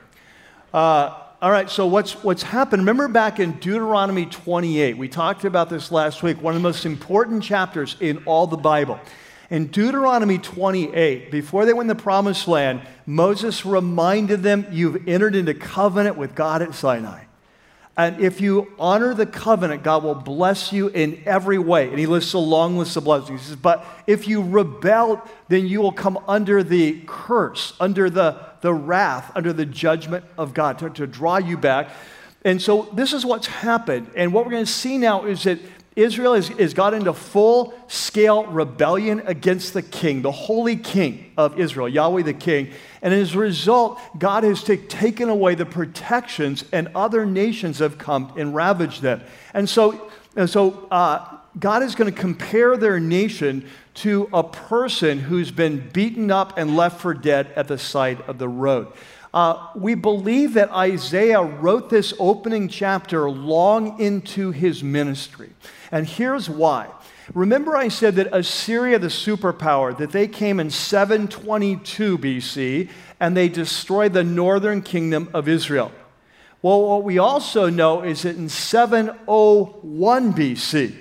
Uh, 0.73 1.23
all 1.43 1.51
right, 1.51 1.69
so 1.69 1.87
what's, 1.87 2.25
what's 2.25 2.43
happened? 2.43 2.83
Remember 2.83 3.09
back 3.09 3.39
in 3.41 3.53
Deuteronomy 3.53 4.27
28, 4.27 4.97
we 4.97 5.09
talked 5.09 5.45
about 5.45 5.69
this 5.69 5.93
last 5.93 6.23
week, 6.23 6.41
one 6.41 6.55
of 6.57 6.63
the 6.63 6.67
most 6.67 6.87
important 6.87 7.43
chapters 7.43 7.97
in 8.01 8.19
all 8.25 8.47
the 8.47 8.57
Bible. 8.57 8.99
In 9.51 9.67
Deuteronomy 9.67 10.39
28, 10.39 11.31
before 11.31 11.67
they 11.67 11.73
went 11.73 11.91
in 11.91 11.97
the 11.97 12.03
promised 12.03 12.49
land, 12.49 12.81
Moses 13.05 13.67
reminded 13.67 14.43
them, 14.43 14.67
You've 14.71 15.07
entered 15.07 15.37
into 15.37 15.55
covenant 15.55 16.17
with 16.17 16.35
God 16.35 16.63
at 16.63 16.75
Sinai. 16.75 17.26
And 17.99 18.21
if 18.21 18.43
you 18.43 18.73
honor 18.79 19.15
the 19.15 19.25
covenant, 19.25 19.83
God 19.83 20.05
will 20.05 20.15
bless 20.15 20.71
you 20.71 20.89
in 20.89 21.23
every 21.25 21.59
way. 21.59 21.89
And 21.89 21.99
he 21.99 22.05
lists 22.05 22.35
a 22.35 22.39
long 22.39 22.77
list 22.77 22.97
of 22.97 23.05
blessings. 23.05 23.41
He 23.41 23.47
says, 23.47 23.57
But 23.57 23.87
if 24.07 24.29
you 24.29 24.43
rebel, 24.43 25.27
then 25.49 25.67
you 25.67 25.81
will 25.81 25.93
come 25.93 26.19
under 26.29 26.63
the 26.63 27.03
curse, 27.07 27.73
under 27.81 28.11
the, 28.11 28.39
the 28.61 28.75
wrath, 28.75 29.33
under 29.35 29.53
the 29.53 29.65
judgment 29.65 30.27
of 30.37 30.53
God 30.53 30.79
to, 30.81 30.91
to 30.91 31.07
draw 31.07 31.39
you 31.39 31.57
back. 31.57 31.89
And 32.45 32.61
so 32.61 32.89
this 32.93 33.13
is 33.13 33.25
what's 33.25 33.47
happened. 33.47 34.11
And 34.15 34.33
what 34.33 34.45
we're 34.45 34.53
going 34.53 34.67
to 34.67 34.71
see 34.71 34.99
now 34.99 35.25
is 35.25 35.45
that 35.45 35.59
Israel 35.97 36.35
has, 36.35 36.49
has 36.49 36.75
got 36.75 36.93
into 36.93 37.15
full 37.15 37.73
scale 37.89 38.45
rebellion 38.45 39.23
against 39.25 39.73
the 39.73 39.81
king, 39.81 40.21
the 40.21 40.31
holy 40.31 40.77
king 40.77 41.33
of 41.39 41.59
Israel, 41.59 41.89
Yahweh 41.89 42.23
the 42.23 42.35
king. 42.35 42.71
And 43.01 43.15
as 43.15 43.35
a 43.35 43.39
result, 43.39 43.99
God 44.19 44.45
has 44.45 44.63
t- 44.63 44.77
taken 44.77 45.31
away 45.31 45.55
the 45.55 45.65
protections, 45.65 46.67
and 46.71 46.91
other 46.95 47.25
nations 47.25 47.79
have 47.79 47.97
come 47.97 48.31
and 48.37 48.55
ravaged 48.55 49.01
them. 49.01 49.23
And 49.55 49.67
so, 49.67 50.11
and 50.37 50.51
so 50.51 50.87
uh, 50.91 51.39
God 51.59 51.83
is 51.83 51.95
going 51.95 52.13
to 52.13 52.21
compare 52.21 52.77
their 52.77 53.01
nation 53.01 53.67
to 53.95 54.29
a 54.35 54.45
person 54.45 55.19
who's 55.19 55.51
been 55.51 55.89
beaten 55.95 56.31
up 56.31 56.59
and 56.59 56.77
left 56.77 57.01
for 57.01 57.15
dead 57.15 57.51
at 57.57 57.69
the 57.69 57.79
side 57.79 58.21
of 58.23 58.37
the 58.37 58.49
road. 58.49 58.93
Uh, 59.33 59.69
we 59.75 59.95
believe 59.95 60.55
that 60.55 60.71
Isaiah 60.71 61.43
wrote 61.43 61.89
this 61.89 62.13
opening 62.19 62.69
chapter 62.69 63.31
long 63.31 63.99
into 64.01 64.51
his 64.51 64.83
ministry. 64.83 65.51
And 65.91 66.07
here's 66.07 66.49
why. 66.49 66.89
Remember, 67.35 67.77
I 67.77 67.89
said 67.89 68.17
that 68.17 68.29
Assyria, 68.33 68.99
the 68.99 69.09
superpower, 69.09 69.97
that 69.99 70.13
they 70.13 70.29
came 70.29 70.61
in 70.61 70.71
722 70.71 72.19
BC 72.19 72.89
and 73.19 73.37
they 73.37 73.49
destroyed 73.49 74.13
the 74.13 74.25
northern 74.25 74.83
kingdom 74.83 75.29
of 75.35 75.49
Israel. 75.49 75.93
Well, 76.63 76.83
what 76.83 77.05
we 77.05 77.19
also 77.19 77.69
know 77.69 78.03
is 78.03 78.23
that 78.23 78.37
in 78.37 78.49
701 78.49 80.33
BC, 80.35 80.97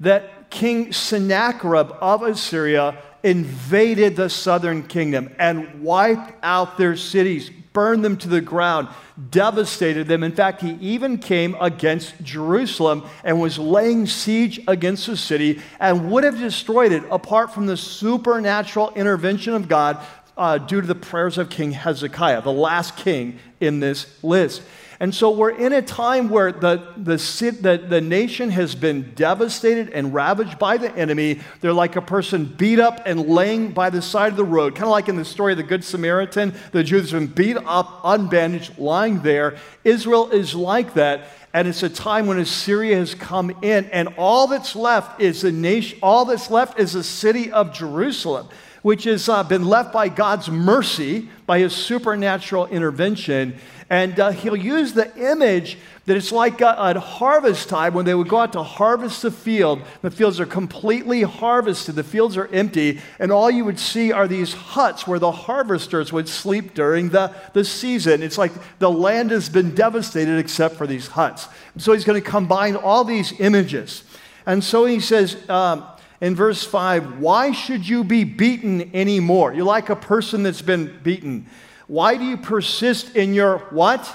that 0.00 0.50
King 0.50 0.92
Sennacherib 0.92 1.90
of 2.00 2.22
Assyria 2.22 2.96
invaded 3.24 4.14
the 4.14 4.28
southern 4.28 4.82
kingdom 4.82 5.34
and 5.38 5.82
wiped 5.82 6.34
out 6.42 6.76
their 6.76 6.94
cities, 6.94 7.50
burned 7.72 8.04
them 8.04 8.16
to 8.18 8.28
the 8.28 8.40
ground, 8.40 8.86
devastated 9.30 10.06
them. 10.06 10.22
In 10.22 10.32
fact, 10.32 10.60
he 10.60 10.72
even 10.74 11.18
came 11.18 11.56
against 11.58 12.22
Jerusalem 12.22 13.02
and 13.24 13.40
was 13.40 13.58
laying 13.58 14.06
siege 14.06 14.60
against 14.68 15.06
the 15.06 15.16
city 15.16 15.60
and 15.80 16.10
would 16.12 16.22
have 16.22 16.38
destroyed 16.38 16.92
it 16.92 17.02
apart 17.10 17.52
from 17.52 17.66
the 17.66 17.76
supernatural 17.76 18.92
intervention 18.94 19.54
of 19.54 19.68
God 19.68 19.98
uh, 20.36 20.58
due 20.58 20.80
to 20.80 20.86
the 20.86 20.94
prayers 20.94 21.38
of 21.38 21.48
King 21.48 21.72
Hezekiah, 21.72 22.42
the 22.42 22.52
last 22.52 22.96
king 22.96 23.38
in 23.60 23.80
this 23.80 24.22
list. 24.22 24.62
And 25.04 25.14
so 25.14 25.32
we're 25.32 25.50
in 25.50 25.74
a 25.74 25.82
time 25.82 26.30
where 26.30 26.50
the, 26.50 26.76
the, 26.96 27.18
the, 27.60 27.76
the 27.76 28.00
nation 28.00 28.48
has 28.48 28.74
been 28.74 29.12
devastated 29.14 29.90
and 29.90 30.14
ravaged 30.14 30.58
by 30.58 30.78
the 30.78 30.90
enemy. 30.96 31.40
They're 31.60 31.74
like 31.74 31.96
a 31.96 32.00
person 32.00 32.46
beat 32.46 32.80
up 32.80 33.02
and 33.04 33.28
laying 33.28 33.72
by 33.72 33.90
the 33.90 34.00
side 34.00 34.32
of 34.32 34.38
the 34.38 34.46
road, 34.46 34.74
kind 34.74 34.84
of 34.84 34.92
like 34.92 35.10
in 35.10 35.16
the 35.16 35.24
story 35.26 35.52
of 35.52 35.58
the 35.58 35.62
Good 35.62 35.84
Samaritan. 35.84 36.54
The 36.72 36.82
Jews 36.82 37.10
have 37.10 37.20
been 37.20 37.34
beat 37.34 37.58
up, 37.66 38.02
unbandaged, 38.02 38.78
lying 38.78 39.20
there. 39.20 39.58
Israel 39.84 40.30
is 40.30 40.54
like 40.54 40.94
that. 40.94 41.26
And 41.52 41.68
it's 41.68 41.82
a 41.82 41.90
time 41.90 42.26
when 42.26 42.38
Assyria 42.38 42.96
has 42.96 43.14
come 43.14 43.50
in, 43.60 43.84
and 43.90 44.08
all 44.16 44.46
that's 44.46 44.74
left 44.74 45.20
is 45.20 45.42
the 45.42 45.52
nation, 45.52 45.98
all 46.02 46.24
that's 46.24 46.50
left 46.50 46.80
is 46.80 46.94
the 46.94 47.04
city 47.04 47.52
of 47.52 47.74
Jerusalem 47.74 48.48
which 48.84 49.04
has 49.04 49.30
uh, 49.30 49.42
been 49.42 49.64
left 49.64 49.94
by 49.94 50.10
God's 50.10 50.50
mercy, 50.50 51.26
by 51.46 51.58
his 51.58 51.74
supernatural 51.74 52.66
intervention. 52.66 53.56
And 53.88 54.20
uh, 54.20 54.28
he'll 54.32 54.54
use 54.54 54.92
the 54.92 55.10
image 55.16 55.78
that 56.04 56.18
it's 56.18 56.30
like 56.30 56.60
at 56.60 56.98
harvest 56.98 57.70
time 57.70 57.94
when 57.94 58.04
they 58.04 58.14
would 58.14 58.28
go 58.28 58.40
out 58.40 58.52
to 58.52 58.62
harvest 58.62 59.22
the 59.22 59.30
field. 59.30 59.80
The 60.02 60.10
fields 60.10 60.38
are 60.38 60.44
completely 60.44 61.22
harvested, 61.22 61.94
the 61.94 62.04
fields 62.04 62.36
are 62.36 62.46
empty, 62.48 63.00
and 63.18 63.32
all 63.32 63.50
you 63.50 63.64
would 63.64 63.80
see 63.80 64.12
are 64.12 64.28
these 64.28 64.52
huts 64.52 65.06
where 65.06 65.18
the 65.18 65.32
harvesters 65.32 66.12
would 66.12 66.28
sleep 66.28 66.74
during 66.74 67.08
the, 67.08 67.34
the 67.54 67.64
season. 67.64 68.22
It's 68.22 68.36
like 68.36 68.52
the 68.80 68.90
land 68.90 69.30
has 69.30 69.48
been 69.48 69.74
devastated 69.74 70.38
except 70.38 70.76
for 70.76 70.86
these 70.86 71.06
huts. 71.06 71.48
So 71.78 71.94
he's 71.94 72.04
going 72.04 72.22
to 72.22 72.30
combine 72.30 72.76
all 72.76 73.02
these 73.04 73.32
images. 73.40 74.04
And 74.44 74.62
so 74.62 74.84
he 74.84 75.00
says, 75.00 75.48
um, 75.48 75.86
in 76.24 76.34
verse 76.34 76.64
5, 76.64 77.18
why 77.18 77.52
should 77.52 77.86
you 77.86 78.02
be 78.02 78.24
beaten 78.24 78.90
anymore? 78.96 79.52
You're 79.52 79.66
like 79.66 79.90
a 79.90 79.96
person 79.96 80.42
that's 80.42 80.62
been 80.62 80.98
beaten. 81.02 81.44
Why 81.86 82.16
do 82.16 82.24
you 82.24 82.38
persist 82.38 83.14
in 83.14 83.34
your 83.34 83.58
what? 83.68 84.10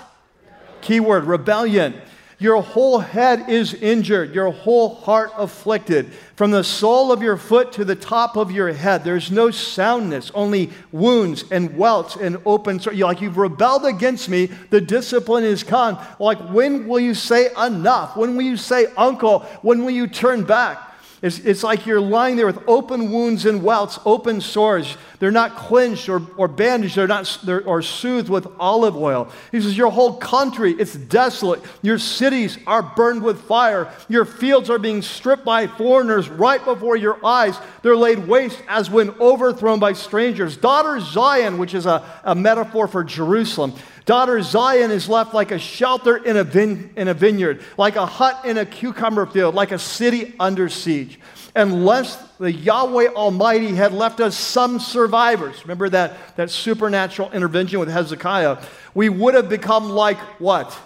Keyword, 0.81 1.25
rebellion. 1.25 2.01
Your 2.39 2.63
whole 2.63 2.97
head 2.97 3.47
is 3.47 3.75
injured, 3.75 4.33
your 4.33 4.49
whole 4.49 4.95
heart 4.95 5.29
afflicted. 5.37 6.11
From 6.35 6.49
the 6.49 6.63
sole 6.63 7.11
of 7.11 7.21
your 7.21 7.37
foot 7.37 7.73
to 7.73 7.85
the 7.85 7.95
top 7.95 8.37
of 8.37 8.49
your 8.49 8.73
head, 8.73 9.03
there's 9.03 9.29
no 9.29 9.51
soundness, 9.51 10.31
only 10.33 10.71
wounds 10.91 11.43
and 11.51 11.77
welts 11.77 12.15
and 12.15 12.37
open. 12.43 12.77
Like 12.77 13.21
you've 13.21 13.37
rebelled 13.37 13.85
against 13.85 14.29
me, 14.29 14.47
the 14.71 14.81
discipline 14.81 15.43
is 15.43 15.61
come. 15.61 15.99
Like, 16.17 16.39
when 16.49 16.87
will 16.87 17.01
you 17.01 17.13
say 17.13 17.49
enough? 17.55 18.17
When 18.17 18.35
will 18.35 18.45
you 18.45 18.57
say 18.57 18.87
uncle? 18.97 19.41
When 19.61 19.83
will 19.83 19.91
you 19.91 20.07
turn 20.07 20.43
back? 20.43 20.88
It's, 21.21 21.39
it's 21.39 21.63
like 21.63 21.85
you're 21.85 21.99
lying 21.99 22.37
there 22.37 22.45
with 22.45 22.61
open 22.67 23.11
wounds 23.11 23.45
and 23.45 23.61
welts, 23.61 23.99
open 24.05 24.39
sores. 24.39 24.97
They're 25.19 25.31
not 25.31 25.57
cleansed 25.57 26.07
or, 26.07 26.21
or 26.37 26.47
bandaged, 26.47 26.95
they're 26.95 27.07
not, 27.07 27.39
they're, 27.43 27.63
or 27.65 27.81
soothed 27.81 28.29
with 28.29 28.47
olive 28.57 28.95
oil. 28.95 29.29
He 29.51 29.59
says, 29.59 29.77
Your 29.77 29.91
whole 29.91 30.13
country, 30.13 30.71
it's 30.71 30.95
desolate. 30.95 31.61
Your 31.81 31.99
cities 31.99 32.57
are 32.65 32.81
burned 32.81 33.21
with 33.21 33.41
fire. 33.41 33.93
Your 34.07 34.23
fields 34.23 34.69
are 34.69 34.79
being 34.79 35.01
stripped 35.01 35.43
by 35.43 35.67
foreigners 35.67 36.29
right 36.29 36.63
before 36.63 36.95
your 36.95 37.23
eyes. 37.25 37.57
They're 37.81 37.97
laid 37.97 38.27
waste 38.27 38.63
as 38.69 38.89
when 38.89 39.09
overthrown 39.19 39.79
by 39.79 39.93
strangers. 39.93 40.55
Daughter 40.55 41.01
Zion, 41.01 41.57
which 41.57 41.73
is 41.73 41.85
a, 41.85 42.03
a 42.23 42.33
metaphor 42.33 42.87
for 42.87 43.03
Jerusalem, 43.03 43.73
Daughter 44.09 44.41
Zion 44.41 44.89
is 44.89 45.07
left 45.07 45.35
like 45.35 45.51
a 45.51 45.59
shelter 45.59 46.17
in 46.17 46.35
a, 46.35 46.43
vine, 46.43 46.89
in 46.95 47.09
a 47.09 47.13
vineyard, 47.13 47.61
like 47.77 47.95
a 47.95 48.07
hut 48.07 48.43
in 48.43 48.57
a 48.57 48.65
cucumber 48.65 49.27
field, 49.27 49.53
like 49.53 49.71
a 49.71 49.77
city 49.77 50.33
under 50.39 50.67
siege. 50.67 51.19
Unless 51.59 52.15
the 52.37 52.53
Yahweh 52.53 53.09
Almighty 53.09 53.75
had 53.75 53.91
left 53.91 54.21
us 54.21 54.37
some 54.37 54.79
survivors, 54.79 55.61
remember 55.63 55.89
that, 55.89 56.37
that 56.37 56.49
supernatural 56.49 57.31
intervention 57.31 57.79
with 57.79 57.89
Hezekiah, 57.89 58.59
we 58.93 59.09
would 59.09 59.33
have 59.33 59.49
become 59.49 59.89
like 59.89 60.17
what? 60.39 60.77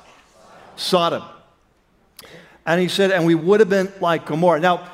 Sodom. 0.75 1.21
And 2.65 2.81
he 2.81 2.87
said, 2.87 3.11
and 3.11 3.27
we 3.27 3.35
would 3.35 3.59
have 3.59 3.69
been 3.69 3.93
like 4.01 4.25
Gomorrah. 4.25 4.59
Now, 4.59 4.89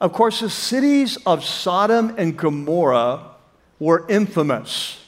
of 0.00 0.12
course, 0.12 0.38
the 0.38 0.48
cities 0.48 1.16
of 1.26 1.44
Sodom 1.44 2.14
and 2.16 2.36
Gomorrah 2.36 3.32
were 3.80 4.06
infamous 4.08 5.00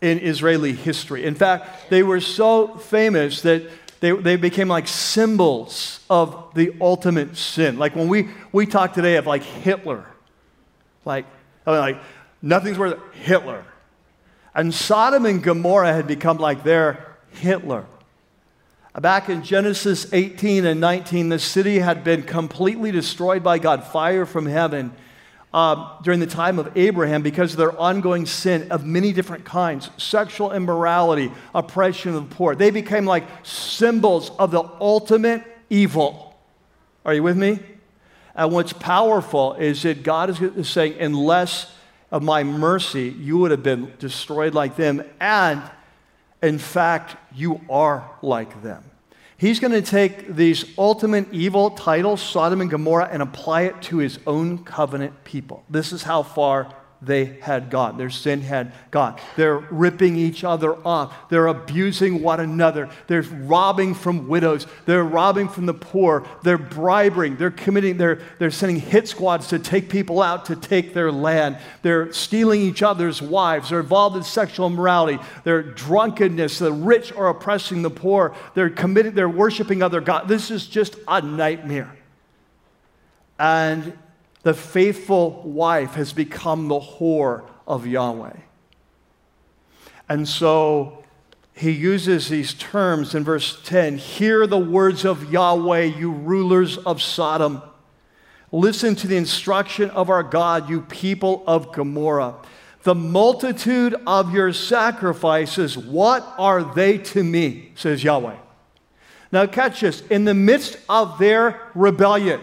in 0.00 0.18
Israeli 0.18 0.72
history. 0.72 1.26
In 1.26 1.34
fact, 1.34 1.90
they 1.90 2.02
were 2.02 2.20
so 2.20 2.68
famous 2.76 3.42
that 3.42 3.64
they, 4.00 4.12
they 4.12 4.36
became 4.36 4.68
like 4.68 4.88
symbols 4.88 6.00
of 6.08 6.54
the 6.54 6.74
ultimate 6.80 7.36
sin. 7.36 7.78
Like 7.78 7.94
when 7.94 8.08
we, 8.08 8.28
we 8.50 8.66
talk 8.66 8.94
today 8.94 9.16
of 9.16 9.26
like 9.26 9.42
Hitler, 9.42 10.06
like, 11.04 11.26
I 11.66 11.70
mean, 11.70 11.80
like 11.80 12.02
nothing's 12.42 12.78
worth 12.78 12.98
Hitler. 13.14 13.64
And 14.54 14.74
Sodom 14.74 15.26
and 15.26 15.42
Gomorrah 15.42 15.92
had 15.92 16.06
become 16.06 16.38
like 16.38 16.64
their 16.64 17.16
Hitler. 17.30 17.84
Back 18.98 19.28
in 19.28 19.44
Genesis 19.44 20.12
18 20.12 20.64
and 20.64 20.80
19, 20.80 21.28
the 21.28 21.38
city 21.38 21.78
had 21.78 22.02
been 22.02 22.22
completely 22.22 22.90
destroyed 22.90 23.44
by 23.44 23.58
God, 23.58 23.84
fire 23.84 24.26
from 24.26 24.46
heaven 24.46 24.92
um, 25.52 25.90
during 26.02 26.20
the 26.20 26.26
time 26.26 26.58
of 26.58 26.76
Abraham 26.76 27.22
because 27.22 27.52
of 27.52 27.58
their 27.58 27.78
ongoing 27.78 28.24
sin 28.26 28.70
of 28.70 28.84
many 28.84 29.12
different 29.12 29.44
kinds 29.44 29.90
sexual 29.96 30.52
immorality, 30.52 31.32
oppression 31.54 32.14
of 32.14 32.28
the 32.28 32.34
poor. 32.34 32.54
They 32.54 32.70
became 32.70 33.04
like 33.04 33.24
symbols 33.42 34.30
of 34.38 34.50
the 34.50 34.62
ultimate 34.80 35.42
evil. 35.68 36.38
Are 37.04 37.14
you 37.14 37.22
with 37.22 37.36
me? 37.36 37.58
And 38.34 38.52
what's 38.52 38.72
powerful 38.72 39.54
is 39.54 39.82
that 39.82 40.02
God 40.02 40.30
is 40.30 40.68
saying, 40.68 40.94
unless 41.00 41.72
of 42.10 42.22
my 42.22 42.42
mercy, 42.42 43.14
you 43.18 43.38
would 43.38 43.50
have 43.50 43.62
been 43.62 43.92
destroyed 43.98 44.54
like 44.54 44.76
them. 44.76 45.02
And 45.20 45.62
in 46.42 46.58
fact, 46.58 47.16
you 47.34 47.60
are 47.68 48.10
like 48.22 48.62
them. 48.62 48.89
He's 49.40 49.58
going 49.58 49.72
to 49.72 49.80
take 49.80 50.34
these 50.36 50.66
ultimate 50.76 51.32
evil 51.32 51.70
titles, 51.70 52.20
Sodom 52.20 52.60
and 52.60 52.70
Gomorrah, 52.70 53.08
and 53.10 53.22
apply 53.22 53.62
it 53.62 53.80
to 53.84 53.96
his 53.96 54.18
own 54.26 54.64
covenant 54.64 55.24
people. 55.24 55.64
This 55.70 55.92
is 55.92 56.02
how 56.02 56.22
far 56.22 56.74
they 57.02 57.24
had 57.24 57.70
gone. 57.70 57.96
Their 57.96 58.10
sin 58.10 58.42
had 58.42 58.72
gone. 58.90 59.18
They're 59.36 59.58
ripping 59.58 60.16
each 60.16 60.44
other 60.44 60.74
off. 60.86 61.30
They're 61.30 61.46
abusing 61.46 62.22
one 62.22 62.40
another. 62.40 62.90
They're 63.06 63.22
robbing 63.22 63.94
from 63.94 64.28
widows. 64.28 64.66
They're 64.84 65.04
robbing 65.04 65.48
from 65.48 65.64
the 65.64 65.74
poor. 65.74 66.26
They're 66.42 66.58
bribing. 66.58 67.36
They're 67.36 67.50
committing, 67.50 67.96
they're, 67.96 68.20
they're 68.38 68.50
sending 68.50 68.78
hit 68.78 69.08
squads 69.08 69.48
to 69.48 69.58
take 69.58 69.88
people 69.88 70.20
out 70.20 70.44
to 70.46 70.56
take 70.56 70.92
their 70.92 71.10
land. 71.10 71.58
They're 71.82 72.12
stealing 72.12 72.60
each 72.60 72.82
other's 72.82 73.22
wives. 73.22 73.70
They're 73.70 73.80
involved 73.80 74.16
in 74.16 74.22
sexual 74.22 74.66
immorality. 74.66 75.18
They're 75.44 75.62
drunkenness. 75.62 76.58
The 76.58 76.72
rich 76.72 77.12
are 77.12 77.28
oppressing 77.28 77.80
the 77.80 77.90
poor. 77.90 78.34
They're 78.54 78.68
committing, 78.68 79.14
they're 79.14 79.28
worshiping 79.28 79.82
other 79.82 80.02
gods. 80.02 80.28
This 80.28 80.50
is 80.50 80.66
just 80.66 80.96
a 81.08 81.22
nightmare. 81.22 81.96
And 83.38 83.96
the 84.42 84.54
faithful 84.54 85.42
wife 85.42 85.94
has 85.94 86.12
become 86.12 86.68
the 86.68 86.80
whore 86.80 87.44
of 87.66 87.86
Yahweh. 87.86 88.36
And 90.08 90.28
so 90.28 91.04
he 91.52 91.70
uses 91.70 92.28
these 92.28 92.54
terms 92.54 93.14
in 93.14 93.22
verse 93.22 93.60
10 93.64 93.98
Hear 93.98 94.46
the 94.46 94.58
words 94.58 95.04
of 95.04 95.30
Yahweh, 95.32 95.82
you 95.82 96.10
rulers 96.10 96.78
of 96.78 97.02
Sodom. 97.02 97.62
Listen 98.52 98.96
to 98.96 99.06
the 99.06 99.16
instruction 99.16 99.90
of 99.90 100.10
our 100.10 100.24
God, 100.24 100.68
you 100.68 100.80
people 100.80 101.44
of 101.46 101.72
Gomorrah. 101.72 102.34
The 102.82 102.94
multitude 102.94 103.94
of 104.06 104.32
your 104.32 104.52
sacrifices, 104.52 105.76
what 105.76 106.26
are 106.38 106.64
they 106.74 106.98
to 106.98 107.22
me? 107.22 107.72
says 107.74 108.02
Yahweh. 108.02 108.36
Now, 109.30 109.46
catch 109.46 109.82
this. 109.82 110.00
In 110.08 110.24
the 110.24 110.34
midst 110.34 110.78
of 110.88 111.18
their 111.18 111.60
rebellion, 111.74 112.40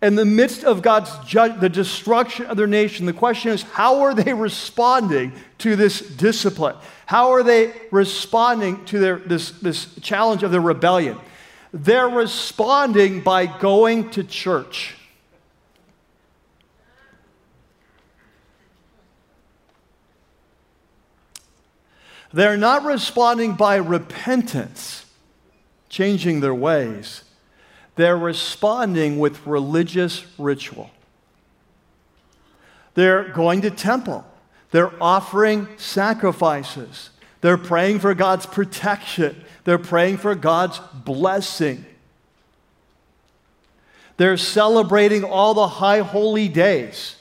in 0.00 0.14
the 0.14 0.24
midst 0.24 0.64
of 0.64 0.82
God's 0.82 1.10
ju- 1.26 1.56
the 1.58 1.68
destruction 1.68 2.46
of 2.46 2.56
their 2.56 2.66
nation, 2.66 3.06
the 3.06 3.12
question 3.12 3.50
is 3.50 3.62
how 3.62 4.02
are 4.02 4.14
they 4.14 4.32
responding 4.32 5.32
to 5.58 5.74
this 5.74 6.00
discipline? 6.00 6.76
How 7.06 7.32
are 7.32 7.42
they 7.42 7.74
responding 7.90 8.84
to 8.86 8.98
their, 8.98 9.16
this, 9.16 9.50
this 9.50 9.92
challenge 10.00 10.42
of 10.42 10.52
their 10.52 10.60
rebellion? 10.60 11.18
They're 11.72 12.08
responding 12.08 13.22
by 13.22 13.46
going 13.46 14.10
to 14.10 14.24
church. 14.24 14.94
They're 22.32 22.58
not 22.58 22.84
responding 22.84 23.54
by 23.54 23.76
repentance, 23.76 25.06
changing 25.88 26.40
their 26.40 26.54
ways 26.54 27.24
they're 27.98 28.16
responding 28.16 29.18
with 29.18 29.44
religious 29.44 30.24
ritual. 30.38 30.88
They're 32.94 33.24
going 33.24 33.62
to 33.62 33.72
temple. 33.72 34.24
They're 34.70 34.92
offering 35.02 35.66
sacrifices. 35.78 37.10
They're 37.40 37.58
praying 37.58 37.98
for 37.98 38.14
God's 38.14 38.46
protection. 38.46 39.42
They're 39.64 39.78
praying 39.78 40.18
for 40.18 40.36
God's 40.36 40.78
blessing. 40.94 41.84
They're 44.16 44.36
celebrating 44.36 45.24
all 45.24 45.54
the 45.54 45.66
high 45.66 45.98
holy 45.98 46.46
days, 46.46 47.16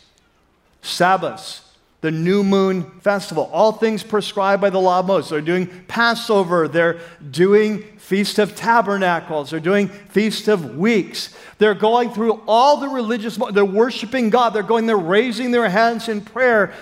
Sabbaths, 0.84 1.68
the 2.02 2.12
new 2.12 2.44
moon 2.44 3.00
festival, 3.02 3.50
all 3.52 3.72
things 3.72 4.04
prescribed 4.04 4.62
by 4.62 4.70
the 4.70 4.80
law 4.80 5.00
of 5.00 5.08
Moses. 5.08 5.32
They're 5.32 5.42
doing 5.42 5.86
Passover, 5.88 6.68
they're 6.68 7.00
doing 7.32 7.97
Feast 8.08 8.40
of 8.40 8.56
Tabernacles, 8.56 9.50
they're 9.50 9.60
doing 9.60 9.90
Feast 9.90 10.48
of 10.48 10.78
Weeks. 10.78 11.36
They're 11.58 11.74
going 11.74 12.10
through 12.12 12.42
all 12.48 12.78
the 12.78 12.88
religious, 12.88 13.38
they're 13.52 13.66
worshiping 13.66 14.30
God, 14.30 14.52
they're 14.52 14.64
going, 14.64 14.86
they're 14.86 14.96
raising 14.96 15.52
their 15.52 15.68
hands 15.68 16.08
in 16.08 16.22
prayer, 16.22 16.74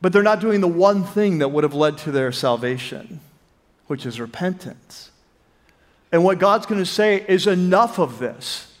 but 0.00 0.14
they're 0.14 0.22
not 0.22 0.40
doing 0.40 0.62
the 0.62 0.66
one 0.66 1.04
thing 1.04 1.40
that 1.40 1.48
would 1.48 1.62
have 1.62 1.74
led 1.74 1.98
to 1.98 2.10
their 2.10 2.32
salvation, 2.32 3.20
which 3.86 4.06
is 4.06 4.18
repentance. 4.18 5.10
And 6.10 6.24
what 6.24 6.38
God's 6.38 6.64
going 6.64 6.80
to 6.80 6.86
say 6.86 7.22
is 7.28 7.46
enough 7.46 7.98
of 7.98 8.18
this. 8.18 8.72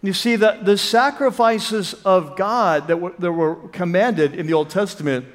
You 0.00 0.12
see, 0.12 0.36
the, 0.36 0.60
the 0.62 0.78
sacrifices 0.78 1.94
of 2.04 2.36
God 2.36 2.86
that 2.86 2.98
were, 2.98 3.14
that 3.18 3.32
were 3.32 3.56
commanded 3.72 4.36
in 4.36 4.46
the 4.46 4.52
Old 4.52 4.70
Testament 4.70 5.26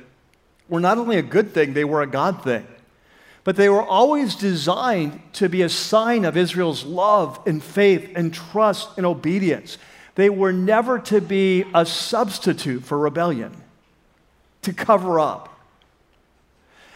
were 0.70 0.80
not 0.80 0.98
only 0.98 1.18
a 1.18 1.22
good 1.22 1.54
thing, 1.54 1.74
they 1.74 1.84
were 1.84 2.02
a 2.02 2.08
God 2.08 2.46
thing. 2.46 2.66
But 3.44 3.58
they 3.58 3.70
were 3.70 3.84
always 3.84 4.36
designed 4.36 5.22
to 5.34 5.50
be 5.50 5.64
a 5.64 5.70
sign 5.70 6.24
of 6.24 6.38
Israel's 6.38 6.86
love 6.86 7.40
and 7.46 7.62
faith 7.62 8.12
and 8.16 8.34
trust 8.34 8.90
and 8.98 9.06
obedience. 9.06 9.78
They 10.16 10.30
were 10.30 10.54
never 10.54 11.00
to 11.00 11.20
be 11.20 11.66
a 11.74 11.86
substitute 11.86 12.84
for 12.84 12.98
rebellion, 12.98 13.52
to 14.62 14.72
cover 14.72 15.20
up. 15.20 15.50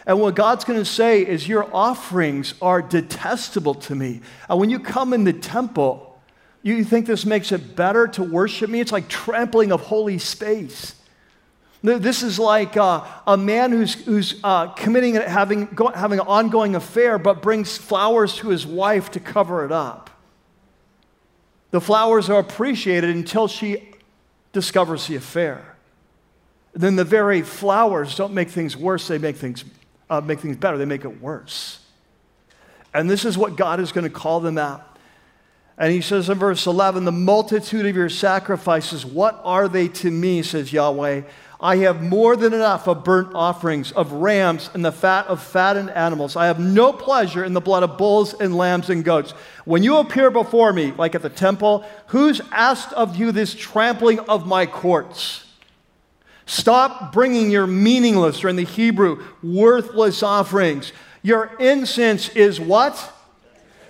And 0.06 0.20
what 0.20 0.34
God's 0.34 0.64
going 0.64 0.78
to 0.78 0.86
say 0.86 1.20
is, 1.20 1.46
Your 1.46 1.68
offerings 1.74 2.54
are 2.62 2.80
detestable 2.80 3.74
to 3.74 3.94
me. 3.94 4.22
And 4.48 4.58
when 4.58 4.70
you 4.70 4.80
come 4.80 5.12
in 5.12 5.24
the 5.24 5.34
temple, 5.34 6.18
you 6.62 6.82
think 6.82 7.06
this 7.06 7.26
makes 7.26 7.52
it 7.52 7.76
better 7.76 8.08
to 8.08 8.22
worship 8.22 8.70
me? 8.70 8.80
It's 8.80 8.92
like 8.92 9.08
trampling 9.08 9.70
of 9.70 9.82
holy 9.82 10.18
space. 10.18 10.94
This 11.82 12.22
is 12.24 12.38
like 12.38 12.76
uh, 12.76 13.04
a 13.26 13.36
man 13.36 13.70
who's, 13.70 13.94
who's 13.94 14.40
uh, 14.42 14.68
committing, 14.68 15.14
having, 15.14 15.66
go, 15.66 15.88
having 15.88 16.18
an 16.18 16.26
ongoing 16.26 16.74
affair, 16.74 17.18
but 17.18 17.40
brings 17.40 17.76
flowers 17.76 18.34
to 18.36 18.48
his 18.48 18.66
wife 18.66 19.12
to 19.12 19.20
cover 19.20 19.64
it 19.64 19.70
up. 19.70 20.10
The 21.70 21.80
flowers 21.80 22.28
are 22.30 22.40
appreciated 22.40 23.10
until 23.10 23.46
she 23.46 23.92
discovers 24.52 25.06
the 25.06 25.16
affair. 25.16 25.76
Then 26.72 26.96
the 26.96 27.04
very 27.04 27.42
flowers 27.42 28.16
don't 28.16 28.34
make 28.34 28.48
things 28.48 28.76
worse, 28.76 29.06
they 29.06 29.18
make 29.18 29.36
things, 29.36 29.64
uh, 30.10 30.20
make 30.20 30.40
things 30.40 30.56
better, 30.56 30.78
they 30.78 30.84
make 30.84 31.04
it 31.04 31.20
worse. 31.20 31.80
And 32.92 33.08
this 33.08 33.24
is 33.24 33.38
what 33.38 33.56
God 33.56 33.78
is 33.78 33.92
going 33.92 34.04
to 34.04 34.10
call 34.10 34.40
them 34.40 34.58
out. 34.58 34.84
And 35.76 35.92
he 35.92 36.00
says 36.00 36.28
in 36.28 36.38
verse 36.38 36.66
11, 36.66 37.04
The 37.04 37.12
multitude 37.12 37.86
of 37.86 37.94
your 37.94 38.08
sacrifices, 38.08 39.06
what 39.06 39.40
are 39.44 39.68
they 39.68 39.88
to 39.88 40.10
me, 40.10 40.42
says 40.42 40.72
Yahweh? 40.72 41.22
I 41.60 41.76
have 41.78 42.02
more 42.02 42.36
than 42.36 42.54
enough 42.54 42.86
of 42.86 43.02
burnt 43.02 43.34
offerings, 43.34 43.90
of 43.92 44.12
rams, 44.12 44.70
and 44.74 44.84
the 44.84 44.92
fat 44.92 45.26
of 45.26 45.42
fattened 45.42 45.90
animals. 45.90 46.36
I 46.36 46.46
have 46.46 46.60
no 46.60 46.92
pleasure 46.92 47.44
in 47.44 47.52
the 47.52 47.60
blood 47.60 47.82
of 47.82 47.98
bulls 47.98 48.32
and 48.32 48.56
lambs 48.56 48.90
and 48.90 49.04
goats. 49.04 49.32
When 49.64 49.82
you 49.82 49.96
appear 49.96 50.30
before 50.30 50.72
me, 50.72 50.92
like 50.92 51.16
at 51.16 51.22
the 51.22 51.28
temple, 51.28 51.84
who's 52.08 52.40
asked 52.52 52.92
of 52.92 53.16
you 53.16 53.32
this 53.32 53.54
trampling 53.54 54.20
of 54.20 54.46
my 54.46 54.66
courts? 54.66 55.46
Stop 56.46 57.12
bringing 57.12 57.50
your 57.50 57.66
meaningless, 57.66 58.44
or 58.44 58.48
in 58.48 58.56
the 58.56 58.64
Hebrew, 58.64 59.22
worthless 59.42 60.22
offerings. 60.22 60.92
Your 61.22 61.50
incense 61.58 62.28
is 62.30 62.60
what? 62.60 63.12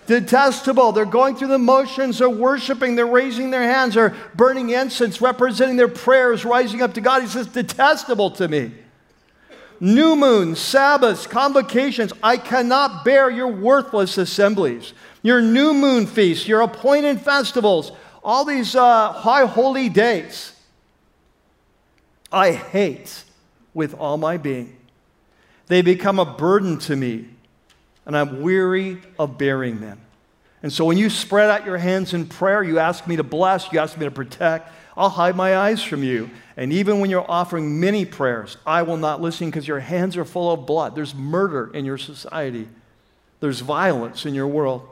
Detestable. 0.08 0.90
They're 0.90 1.04
going 1.04 1.36
through 1.36 1.48
the 1.48 1.58
motions, 1.58 2.18
they're 2.18 2.30
worshiping, 2.30 2.96
they're 2.96 3.06
raising 3.06 3.50
their 3.50 3.62
hands, 3.62 3.94
they're 3.94 4.16
burning 4.34 4.70
incense, 4.70 5.20
representing 5.20 5.76
their 5.76 5.86
prayers, 5.86 6.46
rising 6.46 6.80
up 6.80 6.94
to 6.94 7.02
God. 7.02 7.22
He 7.22 7.28
says, 7.28 7.46
detestable 7.46 8.30
to 8.32 8.48
me. 8.48 8.72
New 9.80 10.16
moons, 10.16 10.58
Sabbaths, 10.58 11.26
convocations, 11.26 12.12
I 12.22 12.38
cannot 12.38 13.04
bear 13.04 13.30
your 13.30 13.48
worthless 13.48 14.16
assemblies, 14.16 14.94
your 15.22 15.42
new 15.42 15.74
moon 15.74 16.06
feasts, 16.06 16.48
your 16.48 16.62
appointed 16.62 17.20
festivals, 17.20 17.92
all 18.24 18.46
these 18.46 18.74
uh, 18.74 19.12
high 19.12 19.44
holy 19.44 19.90
days. 19.90 20.54
I 22.32 22.52
hate 22.52 23.24
with 23.74 23.94
all 23.94 24.16
my 24.16 24.38
being. 24.38 24.74
They 25.66 25.82
become 25.82 26.18
a 26.18 26.24
burden 26.24 26.78
to 26.78 26.96
me 26.96 27.28
and 28.08 28.16
I'm 28.16 28.40
weary 28.40 28.98
of 29.18 29.38
bearing 29.38 29.80
them. 29.80 30.00
And 30.62 30.72
so 30.72 30.84
when 30.84 30.98
you 30.98 31.08
spread 31.08 31.50
out 31.50 31.64
your 31.64 31.76
hands 31.76 32.14
in 32.14 32.26
prayer, 32.26 32.64
you 32.64 32.80
ask 32.80 33.06
me 33.06 33.16
to 33.16 33.22
bless, 33.22 33.70
you 33.70 33.78
ask 33.78 33.96
me 33.96 34.06
to 34.06 34.10
protect, 34.10 34.72
I'll 34.96 35.10
hide 35.10 35.36
my 35.36 35.56
eyes 35.56 35.82
from 35.84 36.02
you. 36.02 36.30
And 36.56 36.72
even 36.72 36.98
when 36.98 37.10
you're 37.10 37.30
offering 37.30 37.78
many 37.78 38.04
prayers, 38.04 38.56
I 38.66 38.82
will 38.82 38.96
not 38.96 39.20
listen 39.20 39.48
because 39.48 39.68
your 39.68 39.78
hands 39.78 40.16
are 40.16 40.24
full 40.24 40.50
of 40.50 40.66
blood. 40.66 40.96
There's 40.96 41.14
murder 41.14 41.70
in 41.72 41.84
your 41.84 41.98
society, 41.98 42.66
there's 43.38 43.60
violence 43.60 44.26
in 44.26 44.34
your 44.34 44.48
world. 44.48 44.88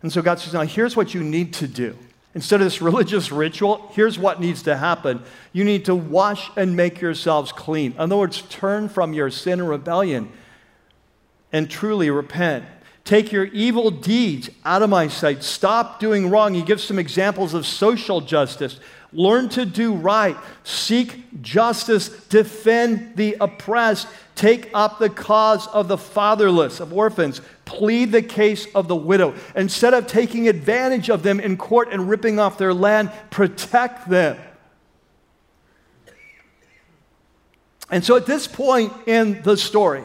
And 0.00 0.12
so 0.12 0.22
God 0.22 0.40
says, 0.40 0.54
Now 0.54 0.62
here's 0.62 0.96
what 0.96 1.14
you 1.14 1.22
need 1.22 1.52
to 1.54 1.68
do. 1.68 1.96
Instead 2.34 2.62
of 2.62 2.64
this 2.64 2.80
religious 2.82 3.30
ritual, 3.30 3.88
here's 3.92 4.18
what 4.18 4.40
needs 4.40 4.62
to 4.62 4.76
happen. 4.76 5.22
You 5.52 5.64
need 5.64 5.84
to 5.84 5.94
wash 5.94 6.50
and 6.56 6.76
make 6.76 7.00
yourselves 7.00 7.52
clean. 7.52 7.92
In 7.92 7.98
other 7.98 8.16
words, 8.16 8.42
turn 8.48 8.88
from 8.88 9.12
your 9.12 9.30
sin 9.30 9.60
and 9.60 9.68
rebellion 9.68 10.32
and 11.52 11.70
truly 11.70 12.10
repent. 12.10 12.64
Take 13.04 13.32
your 13.32 13.44
evil 13.46 13.90
deeds 13.90 14.48
out 14.64 14.82
of 14.82 14.90
my 14.90 15.08
sight. 15.08 15.42
Stop 15.42 15.98
doing 15.98 16.30
wrong. 16.30 16.54
He 16.54 16.62
gives 16.62 16.84
some 16.84 16.98
examples 16.98 17.52
of 17.52 17.66
social 17.66 18.20
justice. 18.20 18.78
Learn 19.12 19.48
to 19.50 19.66
do 19.66 19.94
right. 19.94 20.36
Seek 20.62 21.42
justice. 21.42 22.08
Defend 22.26 23.16
the 23.16 23.36
oppressed. 23.40 24.06
Take 24.36 24.70
up 24.72 24.98
the 24.98 25.10
cause 25.10 25.66
of 25.68 25.88
the 25.88 25.98
fatherless, 25.98 26.80
of 26.80 26.92
orphans. 26.92 27.40
Plead 27.64 28.12
the 28.12 28.22
case 28.22 28.66
of 28.74 28.88
the 28.88 28.96
widow. 28.96 29.34
Instead 29.56 29.94
of 29.94 30.06
taking 30.06 30.48
advantage 30.48 31.10
of 31.10 31.22
them 31.22 31.40
in 31.40 31.56
court 31.56 31.88
and 31.90 32.08
ripping 32.08 32.38
off 32.38 32.56
their 32.56 32.72
land, 32.72 33.10
protect 33.30 34.08
them. 34.08 34.38
And 37.90 38.02
so 38.02 38.16
at 38.16 38.24
this 38.24 38.46
point 38.46 38.92
in 39.06 39.42
the 39.42 39.56
story, 39.56 40.04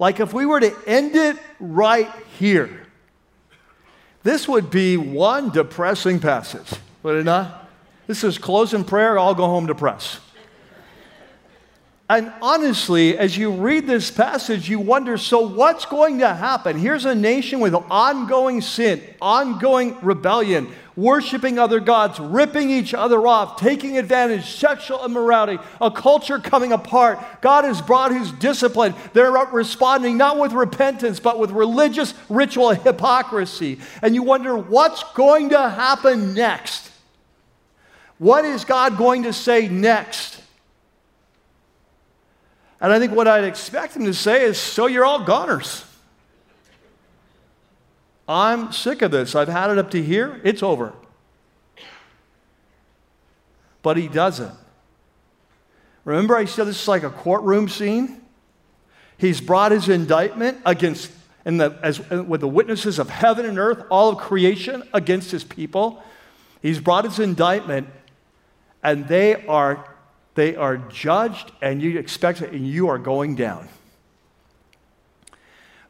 like 0.00 0.18
if 0.18 0.32
we 0.32 0.46
were 0.46 0.58
to 0.58 0.74
end 0.86 1.14
it 1.14 1.36
right 1.60 2.10
here, 2.38 2.86
this 4.24 4.48
would 4.48 4.70
be 4.70 4.96
one 4.96 5.50
depressing 5.50 6.18
passage, 6.18 6.72
would 7.04 7.16
it 7.16 7.24
not? 7.24 7.68
This 8.06 8.24
is 8.24 8.38
close 8.38 8.74
in 8.74 8.82
prayer, 8.82 9.18
I'll 9.18 9.34
go 9.34 9.46
home 9.46 9.66
depressed. 9.66 10.18
And 12.10 12.32
honestly, 12.42 13.16
as 13.16 13.38
you 13.38 13.52
read 13.52 13.86
this 13.86 14.10
passage, 14.10 14.68
you 14.68 14.80
wonder 14.80 15.16
so 15.16 15.46
what's 15.46 15.84
going 15.84 16.18
to 16.18 16.34
happen? 16.34 16.76
Here's 16.76 17.04
a 17.04 17.14
nation 17.14 17.60
with 17.60 17.72
ongoing 17.72 18.62
sin, 18.62 19.00
ongoing 19.22 19.96
rebellion, 20.02 20.72
worshiping 20.96 21.56
other 21.60 21.78
gods, 21.78 22.18
ripping 22.18 22.68
each 22.68 22.94
other 22.94 23.24
off, 23.28 23.60
taking 23.60 23.96
advantage, 23.96 24.44
sexual 24.44 25.04
immorality, 25.04 25.62
a 25.80 25.88
culture 25.88 26.40
coming 26.40 26.72
apart. 26.72 27.20
God 27.42 27.62
has 27.62 27.80
brought 27.80 28.10
his 28.10 28.32
discipline. 28.32 28.92
They're 29.12 29.30
responding 29.30 30.16
not 30.16 30.36
with 30.36 30.50
repentance, 30.50 31.20
but 31.20 31.38
with 31.38 31.52
religious 31.52 32.12
ritual 32.28 32.70
hypocrisy. 32.70 33.78
And 34.02 34.16
you 34.16 34.24
wonder 34.24 34.56
what's 34.58 35.04
going 35.12 35.50
to 35.50 35.70
happen 35.70 36.34
next? 36.34 36.90
What 38.18 38.44
is 38.44 38.64
God 38.64 38.98
going 38.98 39.22
to 39.22 39.32
say 39.32 39.68
next? 39.68 40.39
And 42.80 42.92
I 42.92 42.98
think 42.98 43.12
what 43.12 43.28
I'd 43.28 43.44
expect 43.44 43.94
him 43.94 44.04
to 44.06 44.14
say 44.14 44.44
is, 44.44 44.58
So 44.58 44.86
you're 44.86 45.04
all 45.04 45.24
goners. 45.24 45.84
I'm 48.26 48.72
sick 48.72 49.02
of 49.02 49.10
this. 49.10 49.34
I've 49.34 49.48
had 49.48 49.70
it 49.70 49.78
up 49.78 49.90
to 49.90 50.02
here. 50.02 50.40
It's 50.44 50.62
over. 50.62 50.92
But 53.82 53.96
he 53.96 54.06
doesn't. 54.06 54.54
Remember, 56.04 56.36
I 56.36 56.44
said 56.44 56.64
this 56.64 56.80
is 56.80 56.88
like 56.88 57.02
a 57.02 57.10
courtroom 57.10 57.68
scene? 57.68 58.22
He's 59.18 59.40
brought 59.40 59.72
his 59.72 59.88
indictment 59.88 60.58
against, 60.64 61.10
and 61.44 61.60
the, 61.60 61.78
as, 61.82 62.00
uh, 62.10 62.22
with 62.22 62.40
the 62.40 62.48
witnesses 62.48 62.98
of 62.98 63.10
heaven 63.10 63.44
and 63.44 63.58
earth, 63.58 63.84
all 63.90 64.10
of 64.10 64.18
creation 64.18 64.82
against 64.94 65.30
his 65.30 65.44
people. 65.44 66.02
He's 66.62 66.80
brought 66.80 67.04
his 67.04 67.18
indictment, 67.18 67.88
and 68.82 69.08
they 69.08 69.44
are, 69.46 69.89
they 70.40 70.56
are 70.56 70.78
judged, 70.78 71.52
and 71.60 71.82
you 71.82 71.98
expect 71.98 72.40
it, 72.40 72.52
and 72.52 72.66
you 72.66 72.88
are 72.88 72.96
going 72.96 73.34
down. 73.34 73.68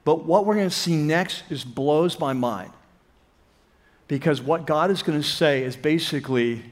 But 0.03 0.25
what 0.25 0.45
we're 0.45 0.57
going 0.57 0.69
to 0.69 0.75
see 0.75 0.97
next 0.97 1.45
is 1.51 1.63
blows 1.63 2.19
my 2.19 2.33
mind. 2.33 2.73
Because 4.09 4.43
what 4.43 4.67
God 4.67 4.91
is 4.91 5.05
going 5.05 5.23
to 5.23 5.25
say 5.25 5.63
is 5.63 5.77
basically, 5.77 6.65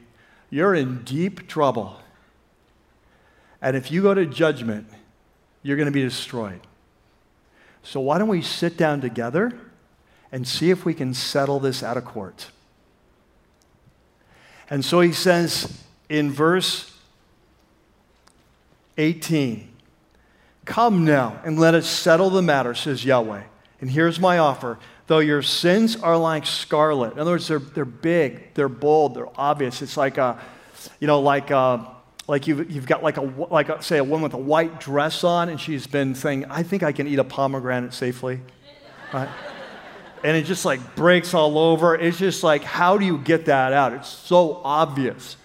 you're 0.49 0.75
in 0.75 1.05
deep 1.05 1.47
trouble. 1.47 1.97
And 3.61 3.77
if 3.77 3.91
you 3.91 4.01
go 4.01 4.13
to 4.13 4.25
judgment, 4.25 4.89
you're 5.63 5.77
going 5.77 5.85
to 5.85 5.93
be 5.93 6.01
destroyed. 6.01 6.59
So 7.81 8.01
why 8.01 8.17
don't 8.17 8.27
we 8.27 8.41
sit 8.41 8.75
down 8.75 8.99
together 8.99 9.57
and 10.33 10.45
see 10.45 10.69
if 10.69 10.83
we 10.83 10.93
can 10.93 11.13
settle 11.13 11.61
this 11.61 11.81
out 11.81 11.95
of 11.95 12.03
court? 12.03 12.51
And 14.69 14.83
so 14.83 14.99
he 14.99 15.13
says 15.13 15.81
in 16.09 16.29
verse 16.29 16.88
18, 18.99 19.69
Come 20.69 21.03
now 21.03 21.41
and 21.43 21.59
let 21.59 21.73
us 21.73 21.89
settle 21.89 22.29
the 22.29 22.43
matter, 22.43 22.75
says 22.75 23.03
Yahweh. 23.03 23.41
And 23.81 23.89
here's 23.89 24.19
my 24.19 24.37
offer. 24.37 24.77
Though 25.07 25.17
your 25.17 25.41
sins 25.41 25.95
are 25.95 26.15
like 26.15 26.45
scarlet, 26.45 27.13
in 27.13 27.19
other 27.19 27.31
words, 27.31 27.47
they're, 27.47 27.57
they're 27.57 27.85
big, 27.85 28.53
they're 28.53 28.69
bold, 28.69 29.15
they're 29.15 29.35
obvious. 29.35 29.81
It's 29.81 29.97
like 29.97 30.19
a, 30.19 30.39
you 30.99 31.07
know, 31.07 31.21
like 31.21 31.49
a, 31.49 31.89
like 32.27 32.45
you've, 32.45 32.69
you've 32.69 32.85
got 32.85 33.01
like 33.01 33.17
a, 33.17 33.21
like 33.49 33.69
a, 33.69 33.81
say 33.81 33.97
a 33.97 34.03
woman 34.03 34.21
with 34.21 34.35
a 34.35 34.37
white 34.37 34.79
dress 34.79 35.23
on 35.23 35.49
and 35.49 35.59
she's 35.59 35.87
been 35.87 36.13
saying, 36.13 36.45
I 36.51 36.61
think 36.61 36.83
I 36.83 36.91
can 36.91 37.07
eat 37.07 37.17
a 37.17 37.23
pomegranate 37.23 37.95
safely. 37.95 38.39
Right? 39.11 39.29
and 40.23 40.37
it 40.37 40.43
just 40.43 40.65
like 40.65 40.95
breaks 40.95 41.33
all 41.33 41.57
over. 41.57 41.95
It's 41.95 42.19
just 42.19 42.43
like, 42.43 42.63
how 42.63 42.99
do 42.99 43.05
you 43.07 43.17
get 43.17 43.45
that 43.45 43.73
out? 43.73 43.93
It's 43.93 44.09
so 44.09 44.61
obvious. 44.63 45.35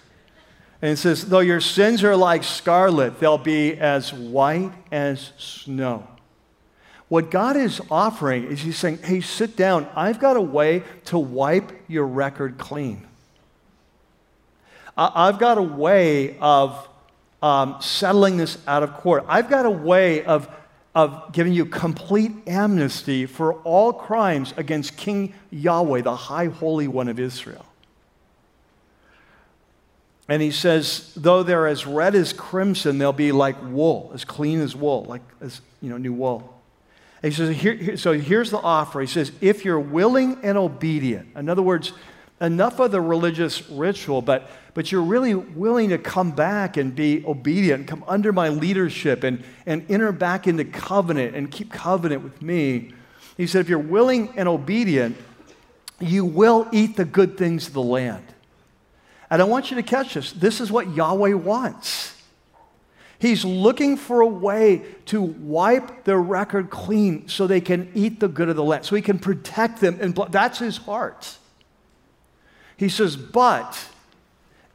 And 0.85 0.91
it 0.91 0.97
says, 0.97 1.25
though 1.25 1.39
your 1.39 1.61
sins 1.61 2.03
are 2.03 2.15
like 2.15 2.43
scarlet, 2.43 3.19
they'll 3.19 3.39
be 3.39 3.73
as 3.73 4.13
white 4.13 4.71
as 4.91 5.31
snow. 5.35 6.07
What 7.07 7.31
God 7.31 7.57
is 7.57 7.81
offering 7.89 8.43
is 8.43 8.61
He's 8.61 8.77
saying, 8.77 8.99
hey, 8.99 9.21
sit 9.21 9.55
down. 9.55 9.89
I've 9.95 10.19
got 10.19 10.37
a 10.37 10.41
way 10.41 10.83
to 11.05 11.17
wipe 11.17 11.71
your 11.87 12.05
record 12.05 12.59
clean. 12.59 13.03
I've 14.95 15.39
got 15.39 15.57
a 15.57 15.63
way 15.63 16.37
of 16.37 16.87
um, 17.41 17.77
settling 17.79 18.37
this 18.37 18.59
out 18.67 18.83
of 18.83 18.93
court. 18.93 19.25
I've 19.27 19.49
got 19.49 19.65
a 19.65 19.71
way 19.71 20.23
of, 20.23 20.47
of 20.93 21.31
giving 21.31 21.53
you 21.53 21.65
complete 21.65 22.31
amnesty 22.45 23.25
for 23.25 23.55
all 23.63 23.91
crimes 23.91 24.53
against 24.55 24.97
King 24.97 25.33
Yahweh, 25.49 26.01
the 26.01 26.15
high 26.15 26.45
holy 26.45 26.87
one 26.87 27.07
of 27.07 27.19
Israel. 27.19 27.65
And 30.27 30.41
he 30.41 30.51
says, 30.51 31.13
though 31.15 31.43
they're 31.43 31.67
as 31.67 31.85
red 31.85 32.15
as 32.15 32.33
crimson, 32.33 32.97
they'll 32.97 33.13
be 33.13 33.31
like 33.31 33.55
wool, 33.61 34.11
as 34.13 34.25
clean 34.25 34.59
as 34.59 34.75
wool, 34.75 35.05
like 35.07 35.21
as 35.39 35.61
you 35.81 35.89
know, 35.89 35.97
new 35.97 36.13
wool. 36.13 36.51
And 37.21 37.31
he 37.31 37.37
says, 37.37 37.55
here, 37.55 37.95
so 37.97 38.13
here's 38.13 38.49
the 38.49 38.59
offer. 38.59 39.01
He 39.01 39.07
says, 39.07 39.31
if 39.39 39.63
you're 39.63 39.79
willing 39.79 40.39
and 40.43 40.57
obedient, 40.57 41.29
in 41.35 41.47
other 41.47 41.61
words, 41.61 41.91
enough 42.41 42.79
of 42.79 42.91
the 42.91 43.01
religious 43.01 43.69
ritual, 43.69 44.21
but, 44.21 44.49
but 44.73 44.91
you're 44.91 45.01
really 45.01 45.35
willing 45.35 45.89
to 45.89 45.97
come 45.97 46.31
back 46.31 46.75
and 46.77 46.95
be 46.95 47.23
obedient, 47.25 47.87
come 47.87 48.03
under 48.07 48.33
my 48.33 48.49
leadership 48.49 49.23
and, 49.23 49.43
and 49.65 49.89
enter 49.89 50.11
back 50.11 50.47
into 50.47 50.65
covenant 50.65 51.35
and 51.35 51.51
keep 51.51 51.71
covenant 51.71 52.23
with 52.23 52.41
me. 52.41 52.93
He 53.37 53.47
said, 53.47 53.61
if 53.61 53.69
you're 53.69 53.79
willing 53.79 54.33
and 54.37 54.49
obedient, 54.49 55.17
you 55.99 56.25
will 56.25 56.67
eat 56.71 56.95
the 56.97 57.05
good 57.05 57.37
things 57.37 57.67
of 57.67 57.73
the 57.73 57.81
land. 57.81 58.25
And 59.29 59.41
I 59.41 59.45
want 59.45 59.71
you 59.71 59.75
to 59.77 59.83
catch 59.83 60.13
this. 60.13 60.31
This 60.31 60.61
is 60.61 60.71
what 60.71 60.93
Yahweh 60.93 61.33
wants. 61.33 62.11
He's 63.17 63.45
looking 63.45 63.97
for 63.97 64.21
a 64.21 64.27
way 64.27 64.83
to 65.05 65.21
wipe 65.21 66.03
their 66.03 66.21
record 66.21 66.69
clean 66.69 67.27
so 67.27 67.47
they 67.47 67.61
can 67.61 67.89
eat 67.95 68.19
the 68.19 68.27
good 68.27 68.49
of 68.49 68.55
the 68.55 68.63
land, 68.63 68.85
so 68.85 68.95
he 68.95 69.01
can 69.01 69.19
protect 69.19 69.79
them. 69.79 69.97
And 70.01 70.15
that's 70.29 70.59
his 70.59 70.77
heart. 70.77 71.37
He 72.77 72.89
says, 72.89 73.15
but 73.15 73.87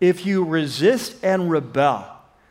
if 0.01 0.25
you 0.25 0.43
resist 0.43 1.23
and 1.23 1.51
rebel, 1.51 2.07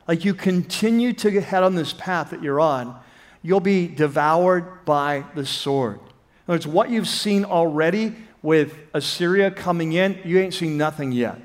like 0.07 0.23
you 0.23 0.35
continue 0.35 1.11
to 1.13 1.41
head 1.41 1.63
on 1.63 1.75
this 1.75 1.91
path 1.91 2.29
that 2.29 2.43
you're 2.43 2.59
on, 2.59 2.97
you'll 3.41 3.59
be 3.59 3.87
devoured 3.87 4.85
by 4.85 5.25
the 5.33 5.45
sword. 5.45 5.95
In 5.95 6.53
other 6.53 6.53
words, 6.53 6.67
what 6.67 6.91
you've 6.91 7.07
seen 7.07 7.45
already 7.45 8.15
with 8.41 8.75
Assyria 8.93 9.49
coming 9.49 9.93
in, 9.93 10.19
you 10.23 10.39
ain't 10.39 10.53
seen 10.53 10.77
nothing 10.77 11.11
yet. 11.11 11.39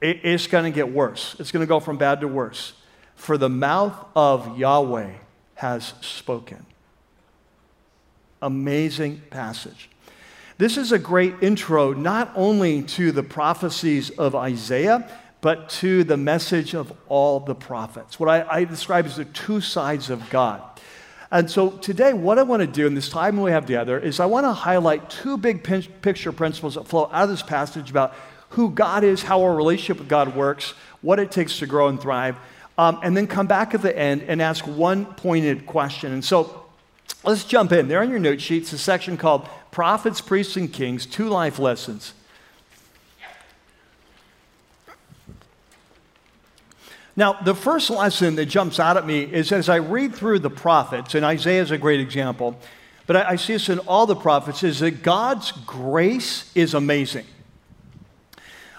It, 0.00 0.20
it's 0.22 0.46
going 0.46 0.64
to 0.64 0.70
get 0.70 0.90
worse. 0.92 1.36
It's 1.38 1.52
going 1.52 1.62
to 1.62 1.68
go 1.68 1.80
from 1.80 1.96
bad 1.96 2.20
to 2.20 2.28
worse. 2.28 2.72
For 3.16 3.36
the 3.36 3.48
mouth 3.48 3.96
of 4.14 4.58
Yahweh 4.58 5.12
has 5.56 5.94
spoken. 6.00 6.64
Amazing 8.40 9.22
passage. 9.30 9.90
This 10.58 10.76
is 10.76 10.92
a 10.92 10.98
great 10.98 11.34
intro 11.40 11.92
not 11.92 12.32
only 12.34 12.82
to 12.82 13.12
the 13.12 13.22
prophecies 13.22 14.10
of 14.10 14.34
Isaiah, 14.34 15.08
but 15.40 15.68
to 15.68 16.02
the 16.04 16.16
message 16.16 16.74
of 16.74 16.92
all 17.08 17.40
the 17.40 17.54
prophets. 17.54 18.18
What 18.18 18.28
I, 18.28 18.46
I 18.48 18.64
describe 18.64 19.06
as 19.06 19.16
the 19.16 19.24
two 19.24 19.60
sides 19.60 20.10
of 20.10 20.28
God. 20.30 20.62
And 21.30 21.50
so 21.50 21.70
today, 21.70 22.12
what 22.12 22.38
I 22.38 22.42
want 22.42 22.60
to 22.60 22.66
do 22.66 22.86
in 22.86 22.94
this 22.94 23.08
time 23.08 23.40
we 23.40 23.50
have 23.50 23.66
together 23.66 23.98
is 23.98 24.18
I 24.18 24.26
want 24.26 24.44
to 24.46 24.52
highlight 24.52 25.10
two 25.10 25.36
big 25.36 25.62
picture 25.62 26.32
principles 26.32 26.74
that 26.74 26.88
flow 26.88 27.10
out 27.12 27.24
of 27.24 27.28
this 27.28 27.42
passage 27.42 27.90
about 27.90 28.14
who 28.50 28.70
God 28.70 29.04
is, 29.04 29.22
how 29.22 29.42
our 29.42 29.54
relationship 29.54 29.98
with 29.98 30.08
God 30.08 30.34
works, 30.34 30.74
what 31.02 31.18
it 31.18 31.30
takes 31.30 31.58
to 31.58 31.66
grow 31.66 31.88
and 31.88 32.00
thrive, 32.00 32.36
um, 32.76 33.00
and 33.02 33.16
then 33.16 33.26
come 33.26 33.46
back 33.46 33.74
at 33.74 33.82
the 33.82 33.96
end 33.96 34.22
and 34.22 34.40
ask 34.40 34.66
one 34.66 35.04
pointed 35.04 35.66
question. 35.66 36.12
And 36.12 36.24
so 36.24 36.66
let's 37.24 37.44
jump 37.44 37.72
in. 37.72 37.88
There 37.88 38.00
on 38.00 38.10
your 38.10 38.18
note 38.18 38.40
sheets, 38.40 38.72
a 38.72 38.78
section 38.78 39.16
called 39.16 39.48
Prophets, 39.70 40.20
Priests, 40.20 40.56
and 40.56 40.72
Kings 40.72 41.06
Two 41.06 41.28
Life 41.28 41.58
Lessons. 41.58 42.14
Now, 47.16 47.32
the 47.32 47.54
first 47.54 47.90
lesson 47.90 48.36
that 48.36 48.46
jumps 48.46 48.78
out 48.78 48.96
at 48.96 49.04
me 49.04 49.22
is 49.22 49.50
as 49.50 49.68
I 49.68 49.76
read 49.76 50.14
through 50.14 50.38
the 50.38 50.50
prophets, 50.50 51.16
and 51.16 51.24
Isaiah 51.24 51.62
is 51.62 51.72
a 51.72 51.78
great 51.78 51.98
example, 51.98 52.56
but 53.08 53.16
I, 53.16 53.30
I 53.30 53.36
see 53.36 53.54
this 53.54 53.68
in 53.68 53.80
all 53.80 54.06
the 54.06 54.14
prophets, 54.14 54.62
is 54.62 54.78
that 54.78 55.02
God's 55.02 55.50
grace 55.50 56.52
is 56.54 56.74
amazing. 56.74 57.26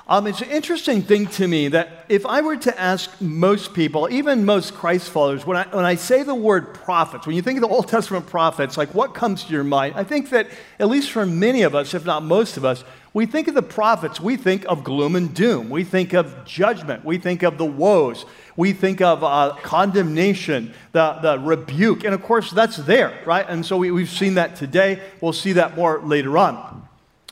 Um, 0.09 0.25
it's 0.25 0.41
an 0.41 0.49
interesting 0.49 1.03
thing 1.03 1.27
to 1.27 1.47
me 1.47 1.67
that 1.67 2.05
if 2.09 2.25
I 2.25 2.41
were 2.41 2.57
to 2.57 2.79
ask 2.79 3.11
most 3.21 3.75
people, 3.75 4.07
even 4.11 4.43
most 4.43 4.73
Christ 4.73 5.11
followers, 5.11 5.45
when 5.45 5.55
I, 5.55 5.67
when 5.67 5.85
I 5.85 5.93
say 5.93 6.23
the 6.23 6.33
word 6.33 6.73
prophets, 6.73 7.27
when 7.27 7.35
you 7.35 7.43
think 7.43 7.57
of 7.57 7.61
the 7.61 7.67
Old 7.67 7.87
Testament 7.87 8.25
prophets, 8.25 8.75
like 8.75 8.95
what 8.95 9.13
comes 9.13 9.43
to 9.43 9.53
your 9.53 9.63
mind? 9.63 9.93
I 9.95 10.03
think 10.03 10.31
that, 10.31 10.47
at 10.79 10.87
least 10.87 11.11
for 11.11 11.27
many 11.27 11.61
of 11.61 11.75
us, 11.75 11.93
if 11.93 12.07
not 12.07 12.23
most 12.23 12.57
of 12.57 12.65
us, 12.65 12.83
we 13.13 13.27
think 13.27 13.47
of 13.47 13.53
the 13.53 13.61
prophets, 13.61 14.19
we 14.19 14.35
think 14.35 14.65
of 14.67 14.83
gloom 14.83 15.15
and 15.15 15.31
doom. 15.31 15.69
We 15.69 15.83
think 15.83 16.13
of 16.13 16.43
judgment. 16.43 17.05
We 17.05 17.19
think 17.19 17.43
of 17.43 17.59
the 17.59 17.65
woes. 17.65 18.25
We 18.55 18.73
think 18.73 19.01
of 19.01 19.23
uh, 19.23 19.57
condemnation, 19.61 20.73
the, 20.91 21.19
the 21.21 21.37
rebuke. 21.37 22.03
And 22.03 22.15
of 22.15 22.23
course, 22.23 22.49
that's 22.49 22.77
there, 22.77 23.15
right? 23.27 23.45
And 23.47 23.63
so 23.63 23.77
we, 23.77 23.91
we've 23.91 24.09
seen 24.09 24.33
that 24.35 24.55
today. 24.55 25.03
We'll 25.21 25.33
see 25.33 25.53
that 25.53 25.75
more 25.75 26.01
later 26.01 26.35
on. 26.39 26.87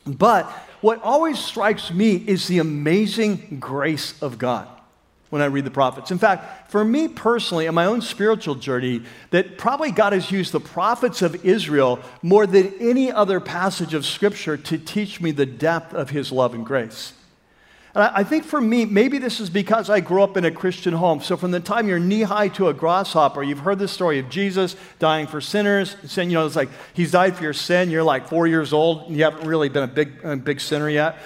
But 0.06 0.67
what 0.82 1.02
always 1.02 1.40
strikes 1.40 1.92
me 1.92 2.16
is 2.16 2.48
the 2.48 2.60
amazing 2.60 3.58
grace 3.60 4.22
of 4.22 4.38
God 4.38 4.68
when 5.30 5.42
I 5.42 5.46
read 5.46 5.66
the 5.66 5.72
prophets. 5.72 6.12
In 6.12 6.18
fact, 6.18 6.72
for 6.72 6.86
me 6.86 7.08
personally, 7.08 7.66
in 7.66 7.76
my 7.76 7.86
own 7.86 8.02
spiritual 8.02 8.56
journey, 8.56 9.04
that 9.32 9.58
probably 9.58 9.92
God 9.92 10.14
has 10.14 10.32
used 10.32 10.52
the 10.52 10.60
prophets 10.60 11.22
of 11.22 11.44
Israel 11.46 12.00
more 12.22 12.48
than 12.48 12.74
any 12.80 13.12
other 13.12 13.40
passage 13.40 13.94
of 13.94 14.06
Scripture 14.06 14.56
to 14.56 14.78
teach 14.78 15.20
me 15.20 15.32
the 15.32 15.46
depth 15.46 15.94
of 15.94 16.12
His 16.12 16.32
love 16.32 16.54
and 16.54 16.66
grace. 16.66 17.14
And 17.98 18.12
I 18.14 18.24
think 18.24 18.44
for 18.44 18.62
me, 18.62 18.86
maybe 18.86 19.18
this 19.18 19.40
is 19.40 19.50
because 19.50 19.90
I 19.90 20.02
grew 20.02 20.22
up 20.22 20.38
in 20.38 20.46
a 20.46 20.52
Christian 20.52 20.94
home. 20.94 21.20
So 21.20 21.36
from 21.36 21.50
the 21.50 21.60
time 21.60 21.88
you're 21.88 21.98
knee 21.98 22.22
high 22.22 22.48
to 22.50 22.68
a 22.68 22.74
grasshopper, 22.74 23.42
you've 23.42 23.58
heard 23.58 23.80
the 23.80 23.88
story 23.88 24.20
of 24.20 24.30
Jesus 24.30 24.76
dying 25.00 25.26
for 25.26 25.42
sinners. 25.42 25.96
Saying, 26.06 26.30
you 26.30 26.36
know, 26.36 26.46
it's 26.46 26.56
like 26.56 26.70
he's 26.94 27.10
died 27.10 27.36
for 27.36 27.42
your 27.42 27.54
sin. 27.54 27.90
You're 27.90 28.04
like 28.04 28.30
four 28.30 28.46
years 28.46 28.72
old, 28.72 29.08
and 29.08 29.18
you 29.18 29.24
haven't 29.24 29.48
really 29.48 29.68
been 29.70 29.82
a 29.82 29.88
big, 29.88 30.24
a 30.24 30.36
big 30.36 30.62
sinner 30.62 30.88
yet. 30.88 31.18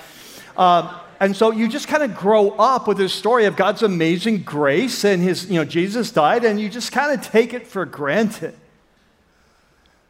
Um, 0.56 0.90
and 1.20 1.36
so 1.36 1.52
you 1.52 1.68
just 1.68 1.90
kind 1.90 2.04
of 2.04 2.16
grow 2.16 2.52
up 2.52 2.88
with 2.88 2.98
this 2.98 3.14
story 3.14 3.48
of 3.48 3.58
God's 3.58 3.84
amazing 3.84 4.44
grace 4.44 5.04
and 5.04 5.22
his, 5.22 5.48
you 5.48 5.56
know, 5.56 5.66
Jesus 5.66 6.10
died, 6.10 6.46
and 6.46 6.58
you 6.58 6.70
just 6.70 6.94
kind 6.94 7.20
of 7.20 7.22
take 7.22 7.54
it 7.54 7.68
for 7.68 7.86
granted. 7.86 8.56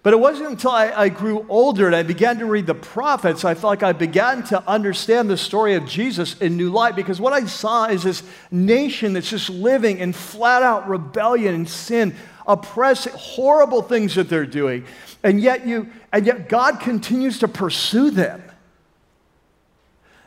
But 0.04 0.14
it 0.14 0.20
wasn't 0.20 0.50
until 0.50 0.72
I, 0.72 0.92
I, 0.92 1.10
grew 1.10 1.46
older 1.48 1.86
and 1.86 1.96
I 1.96 2.02
began 2.02 2.40
to 2.40 2.46
read 2.46 2.66
the 2.66 2.74
prophets, 2.74 3.46
I 3.46 3.54
felt 3.54 3.70
like 3.70 3.84
I 3.84 3.94
began 3.94 4.44
to 4.46 4.68
understand 4.68 5.30
the 5.30 5.38
story 5.38 5.76
of 5.76 5.86
Jesus 5.86 6.40
in 6.40 6.58
new 6.58 6.72
light 6.72 6.96
because 6.96 7.22
what 7.22 7.34
I 7.34 7.46
saw 7.46 7.86
is 7.86 8.02
this 8.02 8.24
nation 8.50 9.14
that's 9.14 9.30
just 9.30 9.50
living 9.52 10.00
in 10.00 10.14
flat 10.14 10.64
out 10.64 10.90
rebellion 10.90 11.54
and 11.54 11.70
sin, 11.70 12.16
oppressing, 12.48 13.14
horrible 13.16 13.84
things 13.84 14.16
that 14.16 14.28
they're 14.28 14.48
doing. 14.48 14.86
And 15.22 15.40
yet 15.40 15.68
you, 15.68 15.88
and 16.12 16.26
yet 16.26 16.50
God 16.50 16.80
continues 16.80 17.38
to 17.40 17.48
pursue 17.48 18.10
them. 18.10 18.42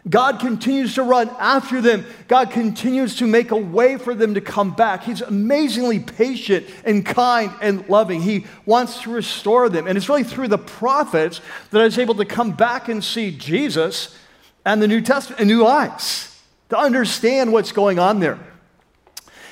God 0.09 0.39
continues 0.39 0.97
to 0.97 1.03
run 1.03 1.31
after 1.39 1.81
them. 1.81 2.05
God 2.29 2.51
continues 2.51 3.17
to 3.17 3.27
make 3.27 3.53
a 3.53 3.57
way 3.57 3.97
for 3.97 4.15
them 4.15 4.35
to 4.35 4.41
come 4.43 4.75
back. 4.75 5.05
He's 5.05 5.23
amazingly 5.23 5.99
patient 5.99 6.67
and 6.85 7.07
kind 7.07 7.51
and 7.63 7.89
loving. 7.89 8.21
He 8.21 8.47
wants 8.67 9.01
to 9.03 9.11
restore 9.11 9.71
them. 9.71 9.87
And 9.87 9.97
it's 9.97 10.09
really 10.09 10.25
through 10.25 10.49
the 10.49 10.59
prophets 10.59 11.41
that 11.71 11.81
I 11.81 11.85
was 11.85 11.99
able 11.99 12.17
to 12.17 12.27
come 12.27 12.53
back 12.53 12.89
and 12.89 13.03
see 13.03 13.31
Jesus 13.31 14.17
and 14.67 14.83
the 14.83 14.89
New 14.89 15.01
Testament 15.01 15.47
new 15.47 15.67
eyes, 15.67 16.41
to 16.71 16.79
understand 16.79 17.53
what's 17.53 17.73
going 17.73 17.99
on 17.99 18.21
there. 18.21 18.39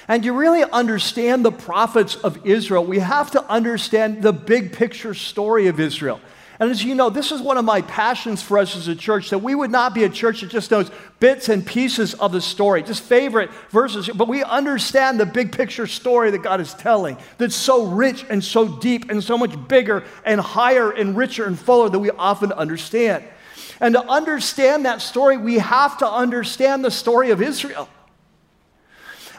And 0.09 0.23
to 0.25 0.33
really 0.33 0.65
understand 0.65 1.45
the 1.45 1.53
prophets 1.53 2.17
of 2.17 2.47
Israel, 2.47 2.85
we 2.85 2.99
have 2.99 3.31
to 3.33 3.45
understand 3.45 4.23
the 4.23 4.33
big 4.33 4.73
picture 4.73 5.15
story 5.15 5.69
of 5.69 5.81
Israel. 5.81 6.21
And 6.61 6.71
as 6.71 6.85
you 6.85 6.95
know, 6.95 7.11
this 7.11 7.33
is 7.33 7.41
one 7.41 7.57
of 7.57 7.65
my 7.65 7.83
passions 7.83 8.43
for 8.43 8.59
us 8.59 8.77
as 8.77 8.87
a 8.87 8.95
church 8.95 9.31
that 9.31 9.39
we 9.39 9.55
would 9.55 9.71
not 9.71 9.95
be 9.95 10.05
a 10.05 10.09
church 10.09 10.43
that 10.43 10.51
just 10.51 10.71
knows 10.71 10.91
bits 11.19 11.49
and 11.49 11.67
pieces 11.67 12.15
of 12.15 12.33
the 12.33 12.41
story, 12.41 12.83
just 12.83 13.03
favorite 13.03 13.51
verses, 13.71 14.09
but 14.11 14.29
we 14.29 14.45
understand 14.45 15.19
the 15.19 15.27
big 15.27 15.53
picture 15.53 15.87
story 15.87 16.31
that 16.31 16.43
God 16.43 16.61
is 16.61 16.75
telling 16.75 17.17
that's 17.39 17.57
so 17.57 17.87
rich 17.87 18.25
and 18.29 18.45
so 18.45 18.69
deep 18.69 19.11
and 19.11 19.25
so 19.25 19.39
much 19.39 19.55
bigger 19.69 20.05
and 20.25 20.41
higher 20.41 20.91
and 20.91 21.17
richer 21.17 21.45
and 21.47 21.59
fuller 21.59 21.89
than 21.89 22.01
we 22.01 22.11
often 22.11 22.53
understand. 22.53 23.25
And 23.81 23.95
to 23.95 24.05
understand 24.09 24.85
that 24.85 25.03
story, 25.03 25.37
we 25.37 25.59
have 25.59 25.99
to 25.99 26.09
understand 26.09 26.85
the 26.85 26.91
story 26.91 27.31
of 27.31 27.43
Israel. 27.43 27.89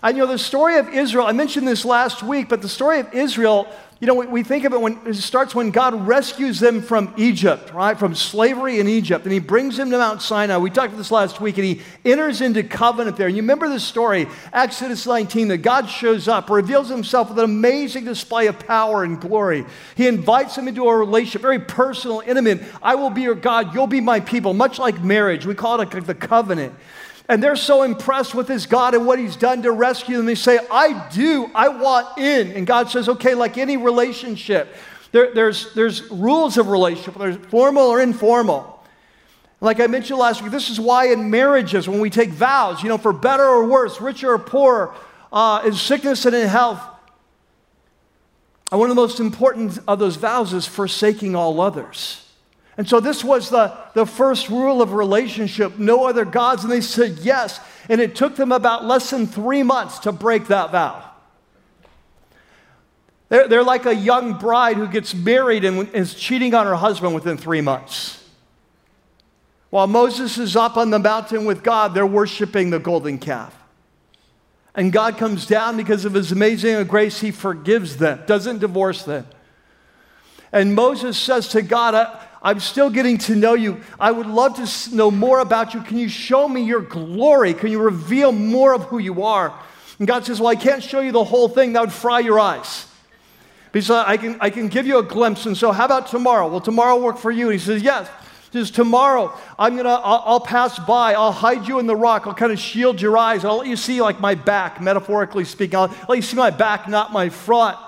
And 0.02 0.18
you 0.18 0.26
know, 0.26 0.32
the 0.32 0.38
story 0.38 0.78
of 0.78 0.90
Israel, 0.90 1.26
I 1.26 1.32
mentioned 1.32 1.66
this 1.66 1.86
last 1.86 2.22
week, 2.22 2.50
but 2.50 2.62
the 2.62 2.68
story 2.68 3.00
of 3.00 3.14
Israel 3.14 3.74
you 4.04 4.08
know, 4.08 4.16
we, 4.16 4.26
we 4.26 4.44
think 4.44 4.66
of 4.66 4.74
it 4.74 4.82
when 4.82 5.00
it 5.06 5.14
starts 5.14 5.56
when 5.56 5.72
God 5.72 6.06
rescues 6.06 6.60
them 6.60 6.82
from 6.82 7.14
Egypt, 7.16 7.72
right? 7.72 7.98
From 7.98 8.16
slavery 8.16 8.82
in 8.82 8.90
Egypt. 8.90 9.24
And 9.24 9.32
he 9.32 9.40
brings 9.40 9.78
them 9.78 9.92
to 9.92 9.98
Mount 9.98 10.22
Sinai. 10.22 10.58
We 10.58 10.72
talked 10.72 10.90
about 10.90 10.98
this 10.98 11.10
last 11.10 11.40
week, 11.40 11.58
and 11.58 11.66
he 11.66 11.82
enters 12.04 12.42
into 12.42 12.64
covenant 12.64 13.16
there. 13.16 13.28
And 13.28 13.36
you 13.38 13.42
remember 13.42 13.70
the 13.70 13.80
story, 13.80 14.28
Exodus 14.52 15.08
19, 15.08 15.48
that 15.48 15.60
God 15.60 15.90
shows 15.90 16.28
up, 16.28 16.50
reveals 16.50 16.90
himself 16.90 17.30
with 17.30 17.40
an 17.40 17.46
amazing 17.46 18.04
display 18.04 18.48
of 18.48 18.60
power 18.60 19.06
and 19.06 19.22
glory. 19.22 19.64
He 19.96 20.06
invites 20.06 20.58
them 20.58 20.68
into 20.68 20.86
a 20.86 20.98
relationship, 20.98 21.42
very 21.42 21.60
personal, 21.60 22.22
intimate. 22.28 22.62
I 22.82 22.96
will 22.96 23.10
be 23.10 23.22
your 23.22 23.36
God, 23.36 23.74
you'll 23.74 23.88
be 23.88 24.02
my 24.02 24.20
people, 24.20 24.54
much 24.54 24.80
like 24.80 25.02
marriage. 25.02 25.46
We 25.46 25.56
call 25.56 25.80
it 25.80 26.06
the 26.06 26.14
covenant. 26.14 26.76
And 27.30 27.42
they're 27.42 27.56
so 27.56 27.84
impressed 27.84 28.36
with 28.36 28.48
this 28.48 28.66
God 28.66 28.94
and 28.94 29.06
what 29.06 29.18
he's 29.18 29.36
done 29.36 29.64
to 29.64 29.72
rescue 29.72 30.18
them. 30.18 30.26
They 30.26 30.36
say, 30.36 30.60
I 30.70 31.08
do, 31.10 31.50
I 31.56 31.70
want 31.70 32.18
in. 32.18 32.52
And 32.52 32.68
God 32.68 32.90
says, 32.90 33.08
okay, 33.08 33.34
like 33.34 33.58
any 33.58 33.78
relationship, 33.78 34.76
there, 35.12 35.34
there's, 35.34 35.74
there's 35.74 36.10
rules 36.12 36.58
of 36.58 36.68
relationship, 36.68 37.16
there's 37.16 37.38
formal 37.48 37.84
or 37.84 38.02
informal. 38.02 38.84
Like 39.62 39.80
I 39.80 39.88
mentioned 39.88 40.20
last 40.20 40.42
week, 40.42 40.52
this 40.52 40.70
is 40.70 40.80
why 40.80 41.14
in 41.14 41.30
marriages, 41.30 41.88
when 41.88 42.02
we 42.02 42.10
take 42.10 42.32
vows, 42.32 42.84
you 42.84 42.90
know, 42.90 42.98
for 42.98 43.14
better 43.14 43.46
or 43.46 43.66
worse, 43.66 44.02
richer 44.02 44.34
or 44.34 44.40
poorer, 44.40 44.94
uh, 45.32 45.62
in 45.66 45.74
sickness 45.74 46.26
and 46.26 46.36
in 46.36 46.48
health, 46.48 46.82
and 48.72 48.80
one 48.80 48.90
of 48.90 48.96
the 48.96 49.02
most 49.02 49.20
important 49.20 49.78
of 49.88 50.00
those 50.00 50.16
vows 50.16 50.52
is 50.52 50.66
forsaking 50.66 51.36
all 51.36 51.62
others. 51.62 52.23
And 52.78 52.90
so 52.90 53.00
this 53.00 53.24
was 53.24 53.50
the, 53.50 53.76
the 53.94 54.06
first 54.06 54.50
rule 54.50 54.82
of 54.82 54.94
relationship 54.94 55.78
no 55.78 56.06
other 56.06 56.26
gods. 56.26 56.64
And 56.64 56.72
they 56.72 56.82
said 56.82 57.20
yes. 57.20 57.60
And 57.90 58.02
it 58.02 58.16
took 58.16 58.36
them 58.36 58.52
about 58.52 58.86
less 58.86 59.10
than 59.10 59.28
three 59.28 59.64
months 59.64 60.00
to 60.00 60.12
break 60.12 60.48
that 60.48 60.72
vow. 60.72 61.04
They're, 63.30 63.48
they're 63.48 63.64
like 63.64 63.86
a 63.86 63.96
young 63.96 64.38
bride 64.38 64.78
who 64.78 64.88
gets 64.88 65.14
married 65.14 65.66
and 65.66 65.90
is 65.90 66.14
cheating 66.14 66.54
on 66.54 66.66
her 66.66 66.76
husband 66.76 67.14
within 67.16 67.38
three 67.38 67.62
months. 67.62 68.24
While 69.70 69.88
Moses 69.88 70.38
is 70.38 70.56
up 70.56 70.78
on 70.78 70.92
the 70.92 71.00
mountain 71.00 71.46
with 71.46 71.64
God, 71.64 71.96
they're 71.96 72.06
worshiping 72.06 72.70
the 72.70 72.78
golden 72.78 73.18
calf. 73.18 73.56
And 74.76 74.92
God 74.92 75.18
comes 75.18 75.46
down 75.46 75.78
because 75.78 76.06
of 76.06 76.14
his 76.14 76.32
amazing 76.32 76.84
grace, 76.86 77.20
he 77.20 77.32
forgives 77.32 77.98
them, 77.98 78.22
doesn't 78.26 78.60
divorce 78.60 79.04
them. 79.04 79.26
And 80.52 80.76
Moses 80.76 81.18
says 81.18 81.48
to 81.50 81.64
God, 81.64 82.20
I, 82.44 82.52
am 82.52 82.60
still 82.60 82.90
getting 82.90 83.18
to 83.20 83.36
know 83.36 83.54
you. 83.54 83.82
I 84.00 84.12
would 84.12 84.28
love 84.28 84.56
to 84.56 84.96
know 84.96 85.10
more 85.10 85.40
about 85.40 85.74
you. 85.74 85.82
Can 85.82 85.98
you 85.98 86.10
show 86.10 86.48
me 86.48 86.64
your 86.64 86.82
glory? 86.82 87.54
Can 87.54 87.70
you 87.70 87.80
reveal 87.80 88.32
more 88.32 88.74
of 88.74 88.84
who 88.84 89.00
you 89.00 89.24
are? 89.24 89.58
And 90.00 90.08
God 90.08 90.26
says, 90.26 90.40
Well, 90.40 90.50
I 90.50 90.56
can't 90.56 90.84
show 90.84 91.00
you 91.00 91.12
the 91.12 91.24
whole 91.24 91.48
thing. 91.48 91.74
That 91.74 91.82
would 91.82 91.94
fry 91.94 92.20
your 92.20 92.40
eyes. 92.40 92.88
Because 93.72 93.90
I 93.90 94.18
can, 94.18 94.38
I 94.40 94.50
can 94.50 94.68
give 94.68 94.86
you 94.86 95.00
a 95.00 95.04
glimpse. 95.04 95.46
And 95.46 95.58
so, 95.58 95.72
how 95.72 95.86
about 95.86 96.08
tomorrow? 96.08 96.48
Will 96.48 96.62
tomorrow 96.62 97.02
work 97.02 97.18
for 97.18 97.32
you? 97.32 97.50
And 97.50 97.60
he 97.60 97.66
says, 97.66 97.82
Yes. 97.82 98.10
He 98.52 98.60
Says, 98.60 98.70
tomorrow 98.70 99.36
I'm 99.58 99.76
gonna 99.76 99.90
I'll, 99.90 100.24
I'll, 100.26 100.40
pass 100.40 100.78
by. 100.78 101.16
I'll 101.16 101.32
hide 101.32 101.68
you 101.68 101.80
in 101.80 101.88
the 101.88 101.96
rock. 101.96 102.28
I'll 102.28 102.36
kind 102.36 102.52
of 102.52 102.60
shield 102.60 103.02
your 103.02 103.18
eyes. 103.18 103.44
I'll 103.44 103.58
let 103.58 103.68
you 103.68 103.76
see 103.76 104.00
like 104.00 104.20
my 104.20 104.36
back, 104.36 104.80
metaphorically 104.80 105.44
speaking. 105.44 105.76
I'll 105.76 105.96
let 106.08 106.18
you 106.18 106.22
see 106.22 106.38
my 106.38 106.52
back, 106.52 106.88
not 106.88 107.12
my 107.12 107.30
front. 107.30 107.80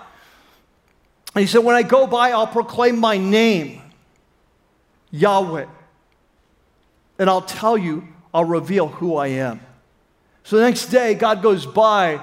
And 1.35 1.41
he 1.41 1.47
said, 1.47 1.59
when 1.59 1.75
I 1.75 1.83
go 1.83 2.07
by, 2.07 2.31
I'll 2.31 2.47
proclaim 2.47 2.97
my 2.97 3.17
name, 3.17 3.79
Yahweh, 5.15 5.65
and 7.19 7.29
I'll 7.29 7.41
tell 7.41 7.77
you. 7.77 8.07
I'll 8.33 8.43
reveal 8.43 8.89
who 8.89 9.15
I 9.15 9.27
am. 9.27 9.61
So 10.43 10.57
the 10.57 10.63
next 10.63 10.87
day, 10.87 11.13
God 11.13 11.41
goes 11.41 11.65
by 11.65 12.19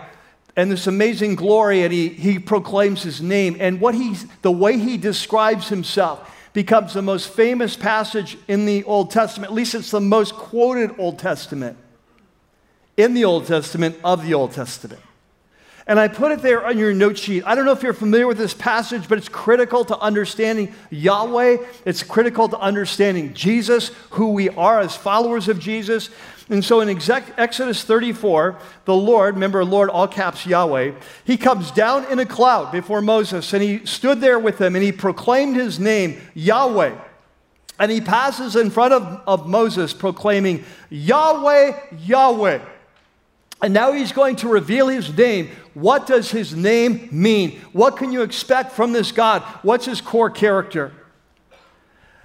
and 0.55 0.71
this 0.71 0.87
amazing 0.87 1.37
glory, 1.37 1.85
and 1.85 1.91
he, 1.91 2.11
he 2.11 2.39
proclaims 2.39 3.03
his 3.03 3.23
name. 3.23 3.57
And 3.59 3.81
what 3.81 3.95
he, 3.95 4.15
the 4.43 4.53
way 4.53 4.77
he 4.77 4.99
describes 4.99 5.71
himself, 5.71 6.31
becomes 6.53 6.93
the 6.93 7.01
most 7.01 7.31
famous 7.31 7.77
passage 7.77 8.37
in 8.47 8.67
the 8.67 8.85
Old 8.85 9.11
Testament. 9.11 9.51
At 9.51 9.55
least 9.55 9.75
it's 9.75 9.91
the 9.91 10.03
most 10.03 10.35
quoted 10.35 10.95
Old 10.99 11.19
Testament 11.19 11.79
in 12.99 13.15
the 13.15 13.25
Old 13.25 13.47
Testament 13.47 13.97
of 14.05 14.27
the 14.27 14.35
Old 14.35 14.53
Testament. 14.53 15.01
And 15.87 15.99
I 15.99 16.07
put 16.07 16.31
it 16.31 16.43
there 16.43 16.65
on 16.65 16.79
your 16.79 16.95
note 16.95 17.19
sheet. 17.19 17.43
I 17.45 17.55
don't 17.55 17.65
know 17.65 17.73
if 17.73 17.83
you're 17.83 17.93
familiar 17.93 18.27
with 18.27 18.39
this 18.39 18.55
passage, 18.55 19.09
but 19.09 19.19
it's 19.19 19.29
critical 19.29 19.85
to 19.87 19.99
understanding 19.99 20.73
Yahweh. 20.91 21.57
It's 21.85 22.05
critical 22.05 22.49
to 22.51 22.59
understanding 22.59 23.35
Jesus, 23.35 23.91
who 24.11 24.31
we 24.33 24.49
are 24.51 24.79
as 24.79 24.95
followers 24.95 25.49
of 25.49 25.59
Jesus. 25.59 26.11
And 26.49 26.65
so 26.65 26.81
in 26.81 26.89
Exodus 26.89 27.83
34, 27.83 28.59
the 28.85 28.95
Lord, 28.95 29.35
remember, 29.35 29.65
Lord, 29.65 29.91
all 29.91 30.07
caps 30.07 30.47
Yahweh, 30.47 30.93
he 31.25 31.37
comes 31.37 31.71
down 31.71 32.05
in 32.13 32.19
a 32.19 32.27
cloud 32.27 32.71
before 32.71 33.01
Moses 33.01 33.53
and 33.53 33.63
he 33.63 33.85
stood 33.87 34.21
there 34.21 34.39
with 34.39 34.61
him 34.61 34.77
and 34.77 34.85
he 34.85 34.93
proclaimed 34.93 35.57
his 35.57 35.81
name, 35.81 36.21
Yahweh. 36.35 36.95
And 37.79 37.91
he 37.91 38.01
passes 38.01 38.55
in 38.55 38.71
front 38.71 38.93
of, 38.93 39.23
of 39.27 39.49
Moses 39.49 39.93
proclaiming, 39.93 40.65
Yahweh, 40.91 41.73
Yahweh. 41.99 42.61
And 43.63 43.73
now 43.73 43.93
he's 43.93 44.13
going 44.13 44.37
to 44.37 44.49
reveal 44.49 44.89
his 44.89 45.17
name. 45.17 45.51
What 45.75 46.07
does 46.07 46.31
his 46.31 46.55
name 46.55 47.09
mean? 47.11 47.61
What 47.73 47.97
can 47.97 48.13
you 48.13 48.23
expect 48.23 48.73
from 48.73 48.93
this 48.93 49.13
God? 49.13 49.43
What's 49.63 49.87
his 49.87 50.01
core 50.01 50.31
character? 50.31 50.93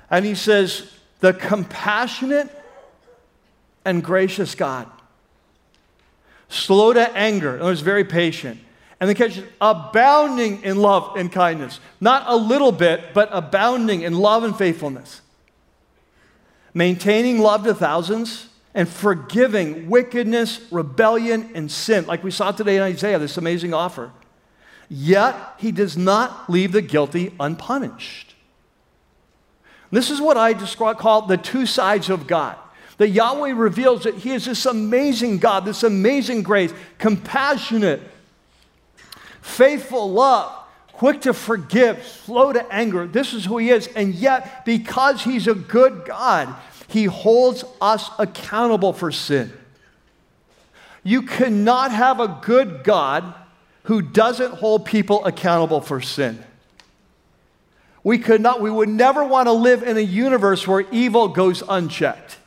And 0.10 0.26
he 0.26 0.36
says, 0.36 0.91
the 1.20 1.34
compassionate 1.34 2.50
and 3.86 4.04
gracious 4.04 4.56
God. 4.56 4.88
Slow 6.50 6.93
to 6.93 7.16
anger, 7.16 7.56
and 7.56 7.66
was 7.66 7.82
very 7.82 8.04
patient. 8.04 8.60
And 9.00 9.10
the 9.10 9.16
catch 9.16 9.38
is 9.38 9.43
abounding 9.62 10.64
in 10.64 10.78
love 10.78 11.16
and 11.16 11.32
kindness. 11.32 11.80
Not 12.02 12.24
a 12.28 12.36
little 12.36 12.72
bit, 12.72 13.14
but 13.14 13.30
abounding 13.32 14.02
in 14.02 14.18
love 14.18 14.43
and 14.43 14.58
faithfulness. 14.58 15.22
Maintaining 16.74 17.39
love 17.39 17.64
to 17.64 17.74
thousands 17.74 18.47
and 18.78 18.88
forgiving 18.88 19.90
wickedness, 19.90 20.62
rebellion, 20.70 21.50
and 21.56 21.72
sin, 21.72 22.06
like 22.06 22.24
we 22.24 22.30
saw 22.30 22.52
today 22.52 22.76
in 22.76 22.84
Isaiah, 22.84 23.18
this 23.18 23.36
amazing 23.36 23.74
offer. 23.74 24.12
Yet 24.88 25.36
he 25.58 25.72
does 25.72 25.98
not 25.98 26.48
leave 26.48 26.74
the 26.74 26.84
guilty 26.84 27.34
unpunished. 27.40 28.36
This 29.90 30.12
is 30.12 30.22
what 30.22 30.38
I 30.38 30.54
describe, 30.54 31.00
call 31.00 31.24
the 31.24 31.38
two 31.38 31.66
sides 31.66 32.12
of 32.12 32.28
God. 32.28 32.56
That 32.98 33.10
Yahweh 33.10 33.54
reveals 33.54 34.04
that 34.04 34.16
He 34.16 34.32
is 34.32 34.46
this 34.46 34.66
amazing 34.66 35.40
God, 35.40 35.66
this 35.66 35.82
amazing 35.84 36.44
grace, 36.44 36.74
compassionate, 37.00 38.02
faithful 39.42 40.12
love, 40.12 40.52
quick 40.94 41.22
to 41.22 41.34
forgive, 41.34 42.06
slow 42.06 42.54
to 42.54 42.74
anger. 42.74 43.08
This 43.08 43.34
is 43.34 43.46
who 43.46 43.58
He 43.58 43.70
is. 43.70 43.88
And 43.88 44.14
yet, 44.14 44.66
because 44.66 45.24
He's 45.24 45.48
a 45.48 45.56
good 45.56 46.06
God, 46.06 46.54
he 46.88 47.06
holds 47.06 47.64
us 47.82 48.10
accountable 48.18 48.94
for 48.94 49.12
sin. 49.12 49.52
You 51.04 51.22
cannot 51.22 51.92
have 51.92 52.20
a 52.20 52.40
good 52.42 52.84
God 52.84 53.34
who 53.84 54.02
doesn't 54.02 54.56
hold 54.56 54.86
people 54.86 55.26
accountable 55.26 55.82
for 55.82 56.02
sin. 56.02 56.44
We 58.04 58.18
could 58.18 58.42
not, 58.42 58.62
we 58.62 58.70
would 58.70 58.90
never 58.90 59.26
want 59.26 59.48
to 59.48 59.54
live 59.54 59.84
in 59.84 59.98
a 59.98 60.02
universe 60.02 60.68
where 60.68 60.86
evil 60.92 61.30
goes 61.30 61.64
unchecked. 61.68 62.38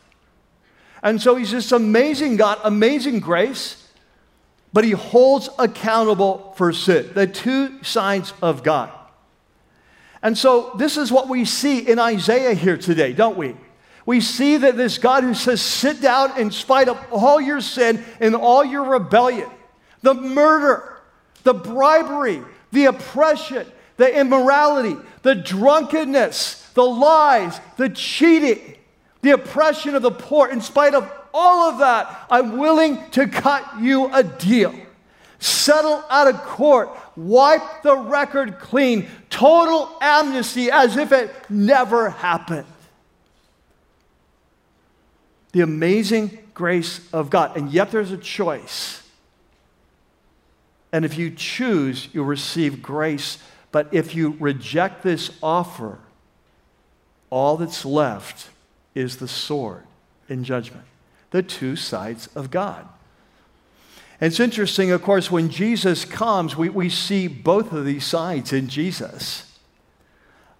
And 1.03 1.21
so 1.21 1.37
he's 1.37 1.51
this 1.51 1.73
amazing 1.73 2.37
God, 2.37 2.59
amazing 2.65 3.21
grace, 3.21 3.89
but 4.73 4.85
he 4.85 4.91
holds 4.93 5.49
accountable 5.59 6.55
for 6.57 6.73
sin. 6.73 7.11
The 7.15 7.27
two 7.27 7.83
sides 7.83 8.33
of 8.43 8.63
God. 8.63 8.91
And 10.23 10.37
so 10.37 10.73
this 10.77 10.97
is 10.97 11.11
what 11.11 11.29
we 11.29 11.45
see 11.45 11.79
in 11.79 11.99
Isaiah 11.99 12.55
here 12.55 12.77
today, 12.77 13.13
don't 13.13 13.39
we? 13.39 13.57
We 14.11 14.21
see 14.21 14.57
that 14.57 14.77
this 14.77 14.99
God 14.99 15.23
who 15.23 15.35
says, 15.35 15.63
sit 15.63 16.01
down 16.01 16.37
in 16.37 16.51
spite 16.51 16.89
of 16.89 16.99
all 17.13 17.41
your 17.41 17.61
sin 17.61 18.05
and 18.19 18.35
all 18.35 18.65
your 18.65 18.83
rebellion, 18.83 19.49
the 20.03 20.15
murder, 20.15 20.99
the 21.45 21.55
bribery, 21.55 22.43
the 22.73 22.87
oppression, 22.87 23.65
the 23.99 24.19
immorality, 24.19 24.97
the 25.23 25.37
drunkenness, 25.37 26.73
the 26.75 26.83
lies, 26.83 27.61
the 27.77 27.89
cheating, 27.89 28.75
the 29.23 29.31
oppression 29.31 29.95
of 29.95 30.03
the 30.03 30.11
poor, 30.11 30.49
in 30.49 30.61
spite 30.61 30.97
of 30.97 31.09
all 31.33 31.71
of 31.71 31.79
that, 31.79 32.27
I'm 32.33 32.59
willing 32.59 33.09
to 33.11 33.29
cut 33.29 33.81
you 33.81 34.13
a 34.13 34.25
deal. 34.25 34.75
Settle 35.39 36.03
out 36.11 36.27
of 36.27 36.43
court, 36.43 36.91
wipe 37.15 37.85
the 37.85 37.97
record 37.97 38.59
clean, 38.59 39.09
total 39.31 39.97
amnesty 40.01 40.69
as 40.69 40.97
if 40.97 41.13
it 41.13 41.33
never 41.49 42.11
happened 42.11 42.67
the 45.53 45.61
amazing 45.61 46.39
grace 46.55 47.01
of 47.13 47.31
God. 47.31 47.57
And 47.57 47.71
yet 47.71 47.91
there's 47.91 48.13
a 48.13 48.19
choice. 48.19 49.03
And 50.93 51.05
if 51.05 51.17
you 51.17 51.31
choose, 51.31 52.09
you'll 52.13 52.25
receive 52.25 52.83
grace. 52.83 53.39
But 53.73 53.93
if 53.93 54.15
you 54.15 54.37
reject 54.41 55.03
this 55.03 55.31
offer, 55.43 55.99
all 57.31 57.57
that's 57.57 57.85
left 57.85 58.51
is 58.95 59.17
the 59.17 59.29
sword 59.29 59.85
in 60.29 60.45
judgment. 60.45 60.85
The 61.31 61.43
two 61.43 61.77
sides 61.77 62.29
of 62.35 62.51
God. 62.51 62.89
It's 64.21 64.41
interesting, 64.41 64.91
of 64.91 65.03
course, 65.03 65.31
when 65.31 65.49
Jesus 65.49 66.05
comes, 66.05 66.57
we, 66.57 66.69
we 66.69 66.91
see 66.91 67.27
both 67.27 67.73
of 67.73 67.87
these 67.87 68.05
sides 68.05 68.53
in 68.53 68.69
Jesus. 68.69 69.47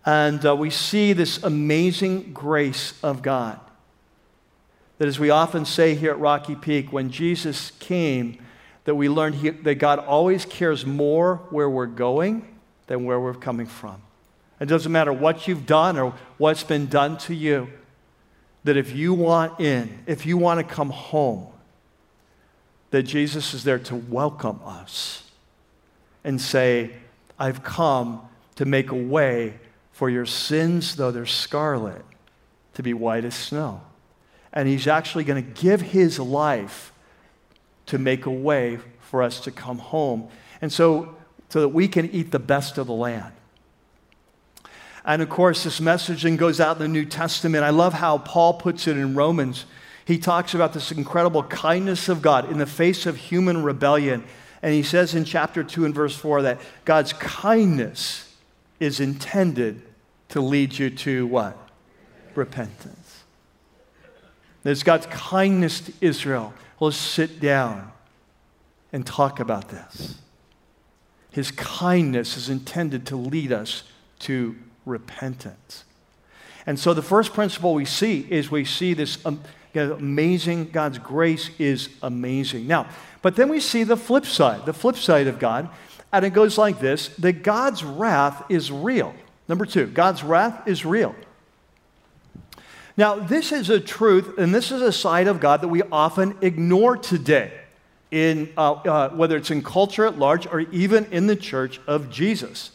And 0.07 0.45
uh, 0.47 0.57
we 0.57 0.71
see 0.71 1.13
this 1.13 1.43
amazing 1.43 2.33
grace 2.33 2.95
of 3.03 3.21
God 3.21 3.61
that, 5.01 5.09
as 5.09 5.19
we 5.19 5.31
often 5.31 5.65
say 5.65 5.95
here 5.95 6.11
at 6.11 6.19
Rocky 6.19 6.55
Peak, 6.55 6.93
when 6.93 7.09
Jesus 7.09 7.73
came, 7.79 8.37
that 8.85 8.95
we 8.95 9.09
learned 9.09 9.37
he, 9.37 9.49
that 9.49 9.77
God 9.77 9.99
always 9.99 10.45
cares 10.45 10.85
more 10.85 11.37
where 11.49 11.71
we're 11.71 11.87
going 11.87 12.47
than 12.87 13.07
where 13.07 13.19
we're 13.19 13.33
coming 13.33 13.65
from. 13.65 14.03
It 14.61 14.67
doesn't 14.67 14.93
matter 14.93 15.11
what 15.11 15.49
you've 15.49 15.65
done 15.65 15.99
or 15.99 16.13
what's 16.37 16.65
been 16.65 16.89
done 16.89 17.17
to 17.17 17.35
you, 17.35 17.71
that 18.65 18.77
if 18.77 18.95
you 18.95 19.15
want 19.15 19.59
in, 19.59 20.01
if 20.05 20.27
you 20.27 20.37
want 20.37 20.61
to 20.61 20.75
come 20.75 20.91
home, 20.91 21.47
that 22.91 23.05
Jesus 23.05 23.55
is 23.55 23.65
there 23.65 23.79
to 23.79 23.97
welcome 23.97 24.61
us 24.67 25.23
and 26.25 26.39
say, 26.39 26.91
I've 27.39 27.63
come 27.63 28.21
to 28.57 28.67
make 28.67 28.91
a 28.91 28.97
way 28.97 29.61
for 29.93 30.11
your 30.11 30.27
sins, 30.27 30.97
though 30.97 31.11
they're 31.11 31.25
scarlet, 31.25 32.05
to 32.75 32.83
be 32.83 32.93
white 32.93 33.25
as 33.25 33.35
snow 33.35 33.81
and 34.53 34.69
he's 34.69 34.87
actually 34.87 35.25
going 35.25 35.45
to 35.45 35.61
give 35.63 35.81
his 35.81 36.19
life 36.19 36.93
to 37.87 37.99
make 37.99 38.27
a 38.27 38.31
way 38.31 38.79
for 39.01 39.23
us 39.23 39.41
to 39.41 39.51
come 39.51 39.79
home. 39.79 40.29
And 40.61 40.73
so, 40.73 41.17
so 41.49 41.61
that 41.61 41.69
we 41.69 41.89
can 41.89 42.11
eat 42.11 42.31
the 42.31 42.39
best 42.39 42.79
of 42.79 42.87
the 42.87 42.93
land. 42.93 43.33
And 45.05 45.23
of 45.23 45.29
course, 45.29 45.65
this 45.65 45.81
messaging 45.81 46.37
goes 46.37 46.61
out 46.61 46.77
in 46.77 46.83
the 46.83 46.89
New 46.89 47.05
Testament. 47.05 47.65
I 47.65 47.71
love 47.71 47.95
how 47.95 48.19
Paul 48.19 48.55
puts 48.55 48.87
it 48.87 48.97
in 48.97 49.15
Romans. 49.15 49.65
He 50.05 50.19
talks 50.19 50.55
about 50.55 50.73
this 50.73 50.93
incredible 50.93 51.43
kindness 51.45 52.09
of 52.09 52.23
God 52.23 52.51
in 52.51 52.59
the 52.59 52.67
face 52.67 53.07
of 53.07 53.17
human 53.17 53.63
rebellion. 53.63 54.25
And 54.63 54.75
he 54.75 54.83
says 54.83 55.15
in 55.15 55.25
chapter 55.25 55.65
2 55.65 55.85
and 55.85 55.95
verse 55.95 56.15
4 56.15 56.43
that 56.43 56.61
God's 56.85 57.13
kindness 57.15 58.35
is 58.79 59.01
intended 59.01 59.83
to 60.31 60.41
lead 60.41 60.79
you 60.79 60.91
to 60.91 61.27
what? 61.27 61.57
Repentance. 62.35 63.00
There's 64.63 64.83
God's 64.83 65.07
kindness 65.07 65.81
to 65.81 65.93
Israel. 66.01 66.53
Let's 66.81 66.97
sit 66.97 67.41
down 67.41 67.93
and 68.93 69.07
talk 69.07 69.41
about 69.41 69.69
this. 69.69 70.19
His 71.31 71.51
kindness 71.51 72.37
is 72.37 72.49
intended 72.49 73.07
to 73.07 73.17
lead 73.17 73.53
us 73.53 73.85
to 74.21 74.57
repentance. 74.85 75.85
And 76.67 76.79
so 76.79 76.93
the 76.93 77.03
first 77.03 77.33
principle 77.33 77.75
we 77.75 77.85
see 77.85 78.27
is 78.29 78.51
we 78.51 78.65
see 78.65 78.95
this 78.95 79.25
um, 79.25 79.41
amazing, 79.75 80.71
God's 80.71 80.99
grace 80.99 81.51
is 81.59 81.89
amazing. 82.03 82.67
Now, 82.67 82.89
but 83.23 83.37
then 83.37 83.49
we 83.49 83.61
see 83.61 83.85
the 83.85 83.97
flip 83.97 84.27
side, 84.27 84.67
the 84.67 84.73
flip 84.73 84.97
side 84.97 85.27
of 85.27 85.39
God, 85.39 85.69
and 86.13 86.25
it 86.25 86.31
goes 86.31 86.59
like 86.59 86.81
this 86.81 87.09
that 87.19 87.43
God's 87.43 87.85
wrath 87.85 88.45
is 88.49 88.71
real. 88.73 89.15
Number 89.49 89.65
two, 89.65 89.87
God's 89.87 90.23
wrath 90.23 90.67
is 90.67 90.85
real. 90.85 91.15
Now, 93.01 93.15
this 93.15 93.51
is 93.51 93.71
a 93.71 93.81
truth, 93.81 94.37
and 94.37 94.55
this 94.55 94.71
is 94.71 94.83
a 94.83 94.93
side 94.93 95.27
of 95.27 95.41
God 95.41 95.63
that 95.63 95.69
we 95.69 95.81
often 95.91 96.37
ignore 96.43 96.99
today, 96.99 97.51
in, 98.11 98.53
uh, 98.59 98.73
uh, 98.73 99.09
whether 99.09 99.39
it's 99.39 99.51
in 99.51 99.63
culture 99.63 100.05
at 100.05 100.19
large 100.19 100.47
or 100.47 100.61
even 100.61 101.07
in 101.07 101.27
the 101.27 101.35
church 101.35 101.81
of 101.87 102.11
Jesus. 102.11 102.73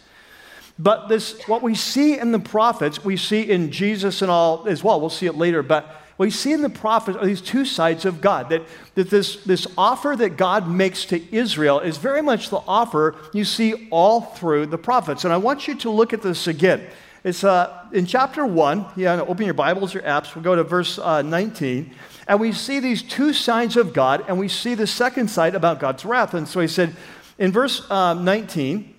But 0.80 1.10
this, 1.10 1.40
what 1.48 1.62
we 1.62 1.76
see 1.76 2.18
in 2.18 2.32
the 2.32 2.40
prophets, 2.40 3.06
we 3.06 3.18
see 3.18 3.42
in 3.44 3.70
Jesus 3.70 4.24
and 4.24 4.32
all 4.32 4.68
as 4.68 4.84
well. 4.84 5.00
We'll 5.00 5.12
see 5.12 5.28
it 5.28 5.36
later. 5.36 5.62
But 5.62 5.86
what 6.18 6.26
we 6.26 6.32
see 6.32 6.54
in 6.54 6.64
the 6.64 6.70
prophets 6.72 7.20
are 7.20 7.26
these 7.28 7.40
two 7.40 7.64
sides 7.64 8.04
of 8.04 8.20
God. 8.20 8.50
That, 8.50 8.64
that 8.96 9.12
this, 9.12 9.44
this 9.44 9.68
offer 9.78 10.16
that 10.18 10.38
God 10.38 10.68
makes 10.68 11.06
to 11.06 11.22
Israel 11.36 11.82
is 11.82 11.98
very 11.98 12.24
much 12.24 12.50
the 12.50 12.64
offer 12.68 13.16
you 13.32 13.46
see 13.46 13.88
all 13.92 14.22
through 14.22 14.66
the 14.66 14.80
prophets. 14.80 15.24
And 15.24 15.32
I 15.32 15.38
want 15.38 15.68
you 15.68 15.76
to 15.76 15.92
look 15.92 16.14
at 16.14 16.24
this 16.24 16.48
again. 16.48 16.88
It's 17.26 17.44
uh, 17.44 17.88
in 17.92 18.06
chapter 18.06 18.46
1. 18.46 18.86
Yeah, 18.96 19.20
open 19.22 19.46
your 19.46 19.56
Bibles, 19.56 19.96
or 19.96 20.02
apps. 20.02 20.36
We'll 20.36 20.44
go 20.44 20.56
to 20.56 20.64
verse 20.64 21.00
uh, 21.00 21.24
19. 21.24 21.90
And 22.28 22.40
we 22.40 22.52
see 22.52 22.80
these 22.80 23.02
two 23.02 23.34
signs 23.34 23.78
of 23.78 23.94
God, 23.94 24.24
and 24.28 24.38
we 24.38 24.48
see 24.48 24.76
the 24.76 24.86
second 24.86 25.30
side 25.30 25.56
about 25.56 25.80
God's 25.80 26.06
wrath. 26.06 26.36
And 26.36 26.48
so 26.48 26.60
he 26.60 26.68
said 26.68 26.96
in 27.40 27.52
verse 27.52 27.90
uh, 27.90 28.14
19, 28.14 28.94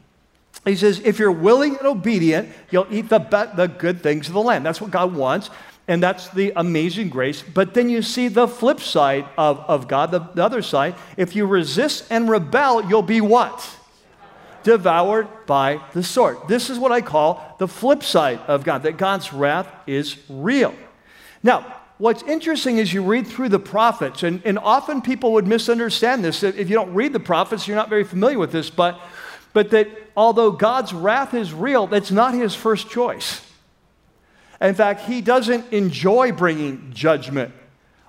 he 0.64 0.74
says, 0.74 0.98
if 1.04 1.20
you're 1.20 1.30
willing 1.30 1.76
and 1.76 1.86
obedient, 1.86 2.48
you'll 2.72 2.88
eat 2.90 3.10
the, 3.10 3.20
be- 3.20 3.54
the 3.56 3.68
good 3.68 4.02
things 4.02 4.26
of 4.26 4.34
the 4.34 4.42
land. 4.42 4.66
That's 4.66 4.80
what 4.80 4.90
God 4.90 5.14
wants, 5.14 5.48
and 5.86 6.02
that's 6.02 6.28
the 6.30 6.52
amazing 6.56 7.10
grace. 7.10 7.44
But 7.44 7.74
then 7.74 7.88
you 7.88 8.02
see 8.02 8.26
the 8.26 8.48
flip 8.48 8.80
side 8.80 9.26
of, 9.38 9.60
of 9.68 9.86
God, 9.86 10.10
the, 10.10 10.18
the 10.34 10.42
other 10.42 10.62
side. 10.62 10.96
If 11.16 11.36
you 11.36 11.46
resist 11.46 12.08
and 12.10 12.28
rebel, 12.28 12.88
you'll 12.88 13.02
be 13.02 13.20
what? 13.20 13.76
Devoured 14.66 15.28
by 15.46 15.80
the 15.92 16.02
sword. 16.02 16.38
This 16.48 16.70
is 16.70 16.76
what 16.76 16.90
I 16.90 17.00
call 17.00 17.54
the 17.60 17.68
flip 17.68 18.02
side 18.02 18.40
of 18.48 18.64
God, 18.64 18.82
that 18.82 18.96
God's 18.96 19.32
wrath 19.32 19.72
is 19.86 20.16
real. 20.28 20.74
Now, 21.44 21.82
what's 21.98 22.24
interesting 22.24 22.78
is 22.78 22.92
you 22.92 23.04
read 23.04 23.28
through 23.28 23.50
the 23.50 23.60
prophets, 23.60 24.24
and, 24.24 24.42
and 24.44 24.58
often 24.58 25.02
people 25.02 25.34
would 25.34 25.46
misunderstand 25.46 26.24
this. 26.24 26.42
If 26.42 26.68
you 26.68 26.74
don't 26.74 26.92
read 26.94 27.12
the 27.12 27.20
prophets, 27.20 27.68
you're 27.68 27.76
not 27.76 27.88
very 27.88 28.02
familiar 28.02 28.40
with 28.40 28.50
this, 28.50 28.68
but 28.68 28.98
but 29.52 29.70
that 29.70 29.88
although 30.16 30.50
God's 30.50 30.92
wrath 30.92 31.32
is 31.32 31.54
real, 31.54 31.86
that's 31.86 32.10
not 32.10 32.34
his 32.34 32.52
first 32.52 32.90
choice. 32.90 33.40
In 34.60 34.74
fact, 34.74 35.02
he 35.02 35.20
doesn't 35.20 35.72
enjoy 35.72 36.32
bringing 36.32 36.90
judgment. 36.92 37.54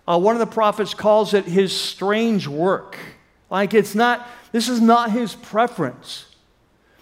Uh, 0.08 0.18
one 0.18 0.36
of 0.36 0.40
the 0.40 0.48
prophets 0.48 0.96
calls 0.96 1.36
it 1.36 1.46
his 1.46 1.72
strange 1.72 2.48
work. 2.48 2.98
Like 3.50 3.76
it's 3.76 3.94
not, 3.94 4.28
this 4.52 4.70
is 4.70 4.82
not 4.82 5.12
his 5.12 5.36
preference. 5.36 6.26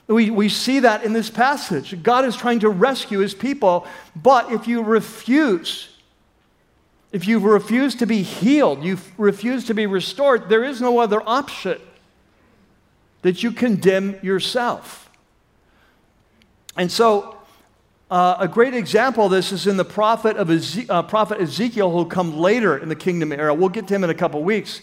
We, 0.08 0.30
we 0.30 0.50
see 0.50 0.82
that 0.82 1.04
in 1.04 1.14
this 1.14 1.30
passage. 1.30 2.02
God 2.04 2.26
is 2.26 2.36
trying 2.36 2.60
to 2.60 2.70
rescue 2.70 3.20
his 3.20 3.34
people, 3.34 3.88
but 4.16 4.52
if 4.52 4.68
you 4.68 4.84
refuse, 4.84 5.90
if 7.12 7.28
you 7.28 7.40
refuse 7.40 7.96
to 7.96 8.06
be 8.06 8.22
healed, 8.22 8.84
you 8.84 9.00
refuse 9.18 9.66
to 9.66 9.74
be 9.74 9.88
restored, 9.88 10.48
there 10.48 10.64
is 10.64 10.80
no 10.80 11.00
other 11.00 11.24
option 11.26 11.80
that 13.24 13.42
you 13.42 13.52
condemn 13.52 14.20
yourself. 14.22 15.10
And 16.78 16.92
so, 16.92 17.38
uh, 18.12 18.36
a 18.40 18.48
great 18.48 18.76
example 18.76 19.26
of 19.26 19.32
this 19.32 19.52
is 19.52 19.66
in 19.66 19.78
the 19.78 19.86
prophet 19.86 20.38
of 20.38 20.52
Eze- 20.52 20.88
uh, 20.88 21.02
prophet 21.02 21.42
Ezekiel, 21.42 21.90
who'll 21.90 22.06
come 22.06 22.38
later 22.38 22.78
in 22.78 22.90
the 22.90 22.96
kingdom 22.96 23.32
era. 23.32 23.52
We'll 23.52 23.70
get 23.70 23.88
to 23.88 23.96
him 23.96 24.04
in 24.04 24.12
a 24.12 24.16
couple 24.16 24.44
weeks. 24.44 24.82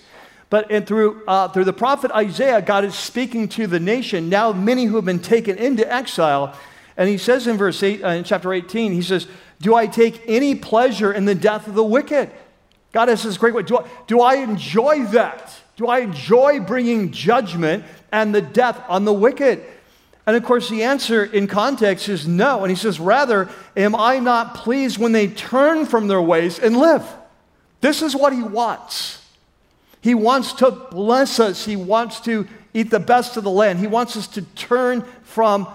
But 0.53 0.71
and 0.71 0.87
through, 0.87 1.23
uh, 1.27 1.49
through 1.49 1.65
the 1.65 1.73
prophet 1.73 2.11
Isaiah, 2.11 2.61
God 2.61 2.85
is 2.85 2.95
speaking 2.95 3.49
to 3.49 3.67
the 3.67 3.81
nation, 3.81 4.29
now 4.29 4.53
many 4.53 4.85
who 4.85 4.97
have 4.97 5.05
been 5.07 5.19
taken 5.19 5.57
into 5.57 5.91
exile. 5.91 6.55
And 6.95 7.09
he 7.09 7.17
says 7.17 7.47
in 7.47 7.57
verse 7.57 7.83
8, 7.83 8.05
uh, 8.05 8.09
in 8.09 8.23
chapter 8.25 8.53
18, 8.53 8.93
he 8.93 9.01
says, 9.01 9.27
Do 9.63 9.75
I 9.75 9.87
take 9.87 10.23
any 10.27 10.55
pleasure 10.55 11.11
in 11.11 11.25
the 11.25 11.35
death 11.35 11.69
of 11.69 11.75
the 11.75 11.83
wicked? 11.83 12.31
God 12.93 13.09
has 13.09 13.23
this 13.23 13.39
great 13.39 13.55
way. 13.55 13.63
Do 13.63 13.79
I, 13.79 13.89
do 14.07 14.21
I 14.21 14.35
enjoy 14.35 15.05
that? 15.07 15.59
Do 15.77 15.87
I 15.87 16.01
enjoy 16.01 16.61
bringing 16.61 17.13
judgment 17.13 17.87
and 18.13 18.35
the 18.35 18.43
death 18.43 18.79
on 18.91 19.07
the 19.07 19.13
wicked? 19.15 19.65
And 20.27 20.37
of 20.37 20.45
course, 20.45 20.69
the 20.69 20.83
answer 20.83 21.25
in 21.25 21.47
context 21.47 22.11
is 22.11 22.29
no. 22.29 22.61
And 22.61 22.69
he 22.69 22.77
says, 22.77 23.01
Rather, 23.01 23.49
am 23.75 23.97
I 23.97 24.19
not 24.19 24.57
pleased 24.57 24.99
when 24.99 25.13
they 25.13 25.29
turn 25.29 25.87
from 25.87 26.09
their 26.09 26.21
ways 26.21 26.59
and 26.59 26.77
live? 26.77 27.11
This 27.81 28.03
is 28.03 28.15
what 28.15 28.35
he 28.35 28.43
wants. 28.43 29.22
He 30.03 30.15
wants 30.15 30.53
to 30.55 30.71
bless 30.71 31.41
us, 31.41 31.65
he 31.65 31.77
wants 31.77 32.21
to 32.21 32.47
eat 32.75 32.91
the 32.91 33.01
best 33.01 33.37
of 33.37 33.45
the 33.45 33.51
land. 33.51 33.79
He 33.79 33.87
wants 33.87 34.17
us 34.17 34.27
to 34.29 34.43
turn 34.43 35.03
from 35.23 35.69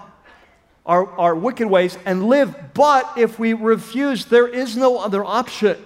our, 0.84 1.06
our 1.18 1.34
wicked 1.34 1.66
ways 1.66 1.96
and 2.04 2.28
live. 2.28 2.54
But 2.74 3.10
if 3.16 3.38
we 3.38 3.54
refuse, 3.54 4.26
there 4.26 4.46
is 4.46 4.76
no 4.76 4.98
other 4.98 5.24
option 5.24 5.76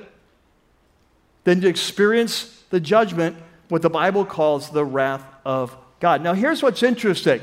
than 1.44 1.60
to 1.60 1.68
experience 1.68 2.64
the 2.70 2.80
judgment, 2.80 3.36
what 3.68 3.82
the 3.82 3.90
Bible 3.90 4.24
calls 4.24 4.70
the 4.70 4.84
wrath 4.84 5.24
of 5.44 5.76
God. 6.00 6.22
Now, 6.22 6.34
here's 6.34 6.62
what's 6.62 6.82
interesting. 6.82 7.40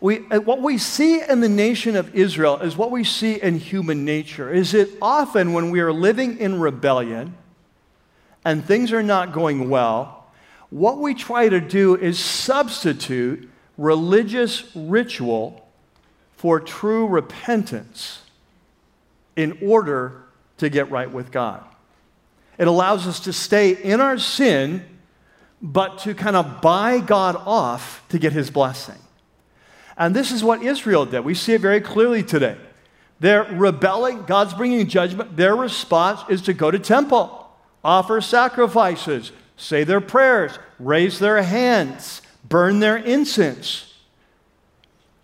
We, 0.00 0.26
uh, 0.30 0.40
what 0.40 0.62
we 0.62 0.78
see 0.78 1.22
in 1.22 1.40
the 1.40 1.48
nation 1.48 1.94
of 1.94 2.14
Israel 2.14 2.56
is 2.56 2.76
what 2.76 2.90
we 2.90 3.04
see 3.04 3.40
in 3.40 3.58
human 3.58 4.04
nature. 4.04 4.52
Is 4.52 4.72
it 4.72 4.90
often 5.00 5.52
when 5.52 5.70
we 5.70 5.80
are 5.80 5.92
living 5.92 6.38
in 6.38 6.58
rebellion 6.58 7.34
and 8.44 8.64
things 8.64 8.92
are 8.92 9.02
not 9.02 9.32
going 9.32 9.68
well, 9.68 10.26
what 10.70 10.98
we 10.98 11.14
try 11.14 11.48
to 11.48 11.60
do 11.60 11.96
is 11.96 12.18
substitute 12.18 13.50
religious 13.76 14.64
ritual 14.74 15.66
for 16.36 16.60
true 16.60 17.06
repentance 17.06 18.22
in 19.36 19.58
order 19.62 20.22
to 20.58 20.68
get 20.68 20.90
right 20.90 21.10
with 21.10 21.32
God. 21.32 21.64
It 22.58 22.68
allows 22.68 23.06
us 23.06 23.20
to 23.20 23.32
stay 23.32 23.70
in 23.70 24.00
our 24.00 24.18
sin 24.18 24.84
but 25.62 25.98
to 26.00 26.14
kind 26.14 26.36
of 26.36 26.60
buy 26.60 27.00
God 27.00 27.36
off 27.36 28.04
to 28.08 28.18
get 28.18 28.32
his 28.32 28.50
blessing. 28.50 28.98
And 29.96 30.16
this 30.16 30.32
is 30.32 30.42
what 30.42 30.62
Israel 30.62 31.04
did. 31.04 31.20
We 31.20 31.34
see 31.34 31.52
it 31.52 31.60
very 31.60 31.80
clearly 31.80 32.22
today. 32.22 32.56
They're 33.18 33.44
rebelling, 33.44 34.22
God's 34.22 34.54
bringing 34.54 34.86
judgment. 34.86 35.36
Their 35.36 35.54
response 35.54 36.20
is 36.30 36.40
to 36.42 36.54
go 36.54 36.70
to 36.70 36.78
temple, 36.78 37.39
offer 37.84 38.20
sacrifices, 38.20 39.32
say 39.56 39.84
their 39.84 40.00
prayers, 40.00 40.58
raise 40.78 41.18
their 41.18 41.42
hands, 41.42 42.22
burn 42.48 42.80
their 42.80 42.96
incense. 42.96 43.94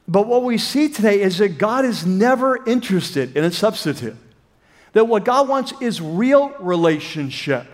But 0.08 0.26
what 0.26 0.44
we 0.44 0.58
see 0.58 0.88
today 0.88 1.20
is 1.20 1.38
that 1.38 1.58
God 1.58 1.84
is 1.84 2.06
never 2.06 2.64
interested 2.64 3.36
in 3.36 3.44
a 3.44 3.50
substitute. 3.50 4.16
That 4.92 5.06
what 5.08 5.24
God 5.24 5.48
wants 5.48 5.72
is 5.80 6.00
real 6.00 6.50
relationship. 6.60 7.66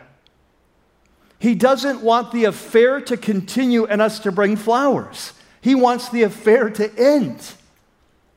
He 1.38 1.54
doesn't 1.54 2.00
want 2.00 2.32
the 2.32 2.44
affair 2.44 3.00
to 3.02 3.16
continue 3.16 3.84
and 3.84 4.00
us 4.00 4.20
to 4.20 4.32
bring 4.32 4.56
flowers. 4.56 5.32
He 5.60 5.74
wants 5.74 6.08
the 6.08 6.22
affair 6.22 6.70
to 6.70 6.92
end 6.98 7.54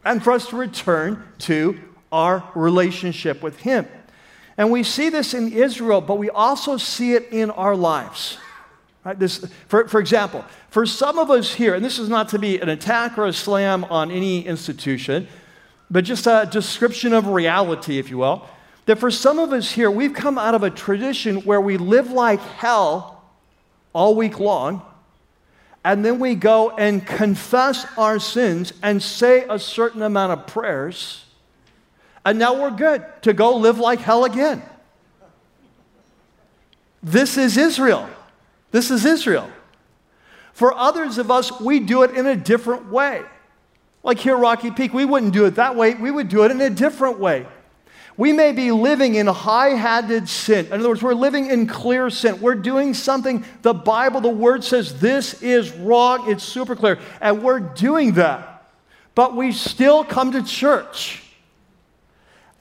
and 0.04 0.24
for 0.24 0.32
us 0.32 0.48
to 0.50 0.56
return 0.56 1.24
to 1.40 1.80
our 2.12 2.44
relationship 2.54 3.42
with 3.42 3.60
Him. 3.60 3.88
And 4.58 4.72
we 4.72 4.84
see 4.84 5.10
this 5.10 5.34
in 5.34 5.52
Israel, 5.52 6.02
but 6.02 6.18
we 6.18 6.30
also 6.30 6.78
see 6.78 7.14
it 7.14 7.28
in 7.32 7.52
our 7.52 7.76
lives. 7.76 8.38
Right? 9.04 9.18
This, 9.20 9.46
for, 9.68 9.88
for 9.88 10.00
example, 10.00 10.46
for 10.70 10.86
some 10.86 11.20
of 11.20 11.30
us 11.30 11.54
here, 11.54 11.76
and 11.76 11.84
this 11.84 12.00
is 12.00 12.10
not 12.10 12.30
to 12.30 12.40
be 12.40 12.60
an 12.60 12.70
attack 12.70 13.18
or 13.18 13.26
a 13.26 13.34
slam 13.34 13.84
on 13.86 14.12
any 14.12 14.46
institution, 14.46 15.28
but 15.92 16.06
just 16.06 16.26
a 16.26 16.48
description 16.52 17.14
of 17.14 17.28
reality, 17.28 18.00
if 18.00 18.10
you 18.10 18.18
will. 18.18 18.48
that 18.86 18.98
for 18.98 19.12
some 19.12 19.40
of 19.40 19.52
us 19.54 19.72
here, 19.72 19.92
we've 19.92 20.14
come 20.14 20.38
out 20.38 20.56
of 20.56 20.64
a 20.64 20.70
tradition 20.70 21.42
where 21.42 21.62
we 21.62 21.78
live 21.78 22.12
like 22.12 22.40
hell 22.40 23.24
all 23.94 24.16
week 24.16 24.40
long, 24.40 24.82
and 25.84 26.04
then 26.04 26.20
we 26.20 26.34
go 26.34 26.72
and 26.72 27.06
confess 27.06 27.86
our 27.98 28.18
sins 28.18 28.74
and 28.82 29.04
say 29.04 29.46
a 29.50 29.60
certain 29.60 30.02
amount 30.02 30.32
of 30.32 30.48
prayers, 30.48 31.25
and 32.26 32.40
now 32.40 32.60
we're 32.60 32.72
good 32.72 33.06
to 33.22 33.34
go 33.34 33.56
live 33.56 33.78
like 33.78 34.00
hell 34.00 34.26
again. 34.26 34.64
This 37.04 37.38
is 37.38 37.56
Israel. 37.56 38.10
This 38.72 38.90
is 38.90 39.06
Israel. 39.06 39.48
For 40.54 40.74
others 40.74 41.20
of 41.20 41.30
us, 41.30 41.62
we 41.62 41.80
do 41.80 42.02
it 42.02 42.12
in 42.12 42.26
a 42.26 42.36
different 42.36 42.92
way. 42.92 43.22
Like 44.02 44.18
here, 44.20 44.36
Rocky 44.36 44.72
Peak, 44.72 44.94
we 44.94 45.06
wouldn't 45.06 45.34
do 45.34 45.46
it 45.46 45.56
that 45.56 45.76
way, 45.76 45.94
we 45.94 46.10
would 46.10 46.30
do 46.30 46.44
it 46.44 46.52
in 46.52 46.60
a 46.62 46.70
different 46.70 47.20
way. 47.20 47.46
We 48.18 48.32
may 48.32 48.54
be 48.54 48.72
living 48.72 49.16
in 49.16 49.28
high 49.28 49.72
handed 49.72 50.30
sin. 50.30 50.68
In 50.68 50.74
other 50.74 50.88
words, 50.88 51.04
we're 51.04 51.14
living 51.14 51.48
in 51.48 51.68
clear 51.68 52.10
sin. 52.10 52.40
We're 52.40 52.56
doing 52.56 52.94
something 52.94 53.44
the 53.62 53.74
Bible, 53.74 54.22
the 54.22 54.30
Word 54.30 54.64
says 54.64 55.02
this 55.02 55.44
is 55.44 55.72
wrong. 55.74 56.32
It's 56.32 56.44
super 56.44 56.78
clear. 56.78 56.98
And 57.20 57.44
we're 57.44 57.60
doing 57.60 58.14
that. 58.14 58.72
But 59.16 59.36
we 59.36 59.52
still 59.52 60.06
come 60.06 60.32
to 60.32 60.44
church. 60.44 61.25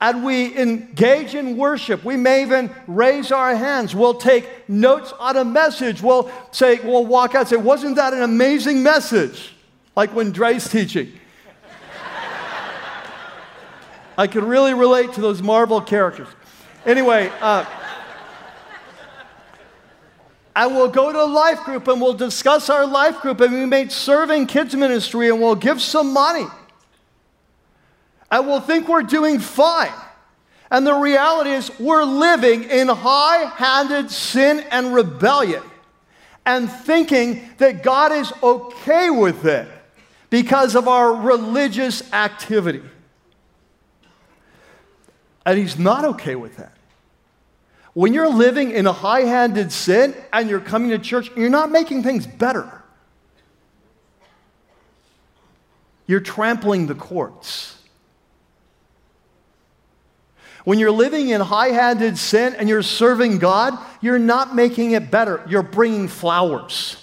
And 0.01 0.25
we 0.25 0.57
engage 0.59 1.35
in 1.35 1.57
worship. 1.57 2.05
We 2.05 2.17
may 2.17 2.43
even 2.43 2.71
raise 2.87 3.33
our 3.33 3.55
hands. 3.55 3.95
We'll 3.95 4.15
take 4.15 4.69
notes 4.69 5.13
on 5.19 5.37
a 5.37 5.45
message. 5.45 6.03
We'll 6.03 6.31
say, 6.51 6.81
we'll 6.81 7.07
walk 7.07 7.35
out 7.35 7.43
and 7.43 7.49
say, 7.49 7.57
Wasn't 7.57 7.97
that 7.97 8.13
an 8.13 8.23
amazing 8.23 8.83
message? 8.83 9.55
Like 9.97 10.15
when 10.15 10.33
Dre's 10.33 10.69
teaching. 10.69 11.13
I 14.19 14.27
can 14.27 14.45
really 14.45 14.75
relate 14.75 15.13
to 15.15 15.21
those 15.21 15.43
Marvel 15.43 15.81
characters. 15.81 16.29
Anyway, 16.85 17.33
uh, 17.41 17.65
and 20.57 20.75
we'll 20.75 20.89
go 20.89 21.13
to 21.13 21.21
a 21.21 21.25
life 21.25 21.61
group 21.65 21.89
and 21.89 22.01
we'll 22.01 22.15
discuss 22.15 22.71
our 22.71 22.87
life 22.87 23.21
group 23.21 23.41
and 23.41 23.53
we 23.53 23.67
may 23.67 23.89
serving 23.89 24.47
kids 24.47 24.75
ministry 24.75 25.29
and 25.29 25.41
we'll 25.41 25.57
give 25.57 25.81
some 25.81 26.13
money. 26.13 26.47
And 28.35 28.49
we'll 28.49 28.59
think 28.59 28.89
we're 28.89 29.05
doing 29.05 29.39
fine. 29.39 29.93
And 30.69 30.85
the 30.85 30.95
reality 30.95 31.51
is, 31.51 31.71
we're 31.79 32.03
living 32.03 32.65
in 32.65 32.89
high 32.89 33.45
handed 33.55 34.11
sin 34.11 34.65
and 34.73 34.93
rebellion 34.93 35.63
and 36.45 36.69
thinking 36.69 37.49
that 37.59 37.85
God 37.85 38.11
is 38.11 38.33
okay 38.43 39.09
with 39.09 39.45
it 39.45 39.69
because 40.31 40.75
of 40.75 40.89
our 40.89 41.15
religious 41.15 42.13
activity. 42.13 42.83
And 45.47 45.57
he's 45.57 45.79
not 45.79 46.05
okay 46.05 46.35
with 46.35 46.57
that. 46.57 46.77
When 47.93 48.13
you're 48.13 48.29
living 48.29 48.73
in 48.73 48.89
a 48.89 48.93
high 48.93 49.21
handed 49.21 49.71
sin 49.71 50.13
and 50.33 50.51
you're 50.51 50.59
coming 50.59 50.91
to 50.91 50.99
church, 50.99 51.31
you're 51.37 51.51
not 51.51 51.71
making 51.71 52.03
things 52.03 52.27
better. 52.27 52.83
You're 56.09 56.19
trampling 56.19 56.89
the 56.89 56.97
courts. 56.97 57.79
When 60.65 60.79
you're 60.79 60.91
living 60.91 61.29
in 61.29 61.41
high 61.41 61.69
handed 61.69 62.17
sin 62.17 62.55
and 62.55 62.69
you're 62.69 62.83
serving 62.83 63.39
God, 63.39 63.79
you're 64.01 64.19
not 64.19 64.55
making 64.55 64.93
it 64.93 65.11
better. 65.11 65.45
You're 65.47 65.63
bringing 65.63 66.09
flowers. 66.09 66.97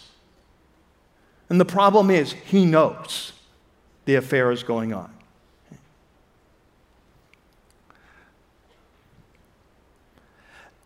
And 1.48 1.60
the 1.60 1.66
problem 1.66 2.10
is, 2.10 2.32
He 2.32 2.66
knows 2.66 3.34
the 4.06 4.16
affair 4.16 4.52
is 4.52 4.64
going 4.64 4.94
on. 4.94 5.14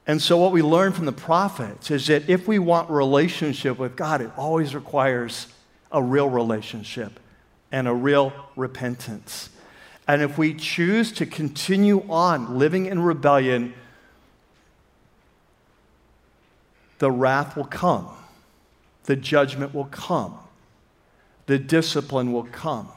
And 0.08 0.22
so, 0.22 0.38
what 0.38 0.52
we 0.52 0.62
learn 0.62 0.92
from 0.92 1.06
the 1.06 1.12
prophets 1.12 1.90
is 1.90 2.08
that 2.08 2.30
if 2.30 2.48
we 2.48 2.60
want 2.60 2.90
relationship 2.90 3.80
with 3.80 3.96
God, 3.96 4.22
it 4.22 4.32
always 4.38 4.76
requires 4.76 5.48
a 5.92 6.02
real 6.02 6.30
relationship 6.30 7.20
and 7.72 7.88
a 7.88 7.94
real 7.94 8.34
repentance. 8.56 9.50
And 10.08 10.22
if 10.22 10.38
we 10.38 10.54
choose 10.54 11.12
to 11.14 11.26
continue 11.26 12.04
on 12.10 12.58
living 12.58 12.86
in 12.86 13.02
rebellion, 13.02 13.74
the 17.00 17.12
wrath 17.12 17.56
will 17.58 17.66
come, 17.66 18.08
the 19.06 19.16
judgment 19.16 19.74
will 19.74 19.86
come, 19.86 20.38
the 21.48 21.58
discipline 21.58 22.32
will 22.32 22.44
come. 22.44 22.90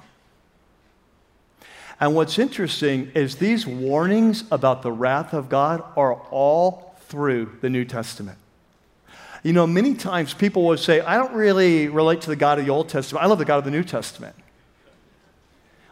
And 2.01 2.15
what's 2.15 2.39
interesting 2.39 3.11
is 3.15 3.37
these 3.37 3.67
warnings 3.67 4.45
about 4.53 4.83
the 4.83 4.93
wrath 4.93 5.33
of 5.33 5.49
God 5.49 5.83
are 5.97 6.15
all 6.15 6.95
through 7.09 7.57
the 7.61 7.69
New 7.69 7.85
Testament. 7.85 8.39
You 9.43 9.53
know, 9.53 9.67
many 9.67 9.95
times 9.95 10.35
people 10.35 10.65
will 10.65 10.77
say, 10.77 11.01
I 11.01 11.17
don't 11.17 11.33
really 11.33 11.89
relate 11.89 12.21
to 12.23 12.31
the 12.31 12.37
God 12.37 12.59
of 12.59 12.67
the 12.67 12.71
Old 12.71 12.89
Testament. 12.89 13.25
I 13.25 13.29
love 13.29 13.39
the 13.39 13.45
God 13.45 13.59
of 13.59 13.65
the 13.65 13.71
New 13.71 13.85
Testament. 13.85 14.37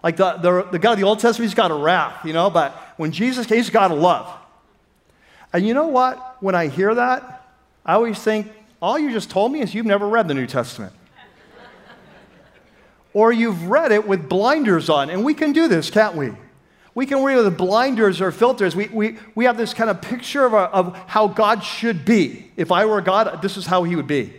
Like 0.06 0.18
the, 0.18 0.34
the, 0.34 0.68
the 0.70 0.78
God 0.78 0.92
of 0.92 0.98
the 1.00 1.04
Old 1.04 1.18
Testament, 1.18 1.50
he's 1.50 1.56
got 1.56 1.72
a 1.72 1.74
wrath, 1.74 2.24
you 2.24 2.32
know, 2.32 2.48
but 2.48 2.94
when 2.96 3.10
Jesus 3.10 3.44
came, 3.44 3.56
he's 3.56 3.70
got 3.70 3.90
a 3.90 3.94
love. 3.94 4.32
And 5.52 5.66
you 5.66 5.74
know 5.74 5.88
what? 5.88 6.40
When 6.40 6.54
I 6.54 6.68
hear 6.68 6.94
that, 6.94 7.50
I 7.84 7.94
always 7.94 8.16
think, 8.20 8.52
all 8.80 9.00
you 9.00 9.10
just 9.10 9.30
told 9.30 9.50
me 9.50 9.62
is 9.62 9.74
you've 9.74 9.84
never 9.84 10.06
read 10.06 10.28
the 10.28 10.34
New 10.34 10.46
Testament. 10.46 10.92
or 13.14 13.32
you've 13.32 13.64
read 13.64 13.90
it 13.90 14.06
with 14.06 14.28
blinders 14.28 14.88
on. 14.88 15.10
And 15.10 15.24
we 15.24 15.34
can 15.34 15.52
do 15.52 15.66
this, 15.66 15.90
can't 15.90 16.14
we? 16.14 16.34
we 16.94 17.04
can 17.04 17.24
read 17.24 17.42
with 17.42 17.58
blinders 17.58 18.20
or 18.20 18.30
filters. 18.30 18.76
We, 18.76 18.86
we, 18.86 19.18
we 19.34 19.46
have 19.46 19.56
this 19.56 19.74
kind 19.74 19.90
of 19.90 20.00
picture 20.00 20.46
of, 20.46 20.54
of 20.54 20.96
how 21.08 21.26
God 21.26 21.64
should 21.64 22.04
be. 22.04 22.52
If 22.56 22.70
I 22.70 22.86
were 22.86 23.00
God, 23.00 23.42
this 23.42 23.56
is 23.56 23.66
how 23.66 23.82
he 23.82 23.96
would 23.96 24.06
be. 24.06 24.32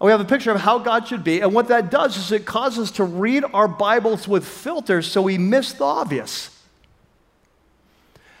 And 0.00 0.06
we 0.06 0.12
have 0.12 0.20
a 0.20 0.24
picture 0.24 0.50
of 0.50 0.60
how 0.60 0.78
God 0.78 1.06
should 1.06 1.22
be. 1.22 1.40
And 1.40 1.52
what 1.52 1.68
that 1.68 1.90
does 1.90 2.16
is 2.16 2.32
it 2.32 2.46
causes 2.46 2.88
us 2.88 2.96
to 2.96 3.04
read 3.04 3.44
our 3.52 3.68
Bibles 3.68 4.26
with 4.26 4.46
filters 4.46 5.06
so 5.06 5.20
we 5.20 5.36
miss 5.36 5.74
the 5.74 5.84
obvious. 5.84 6.56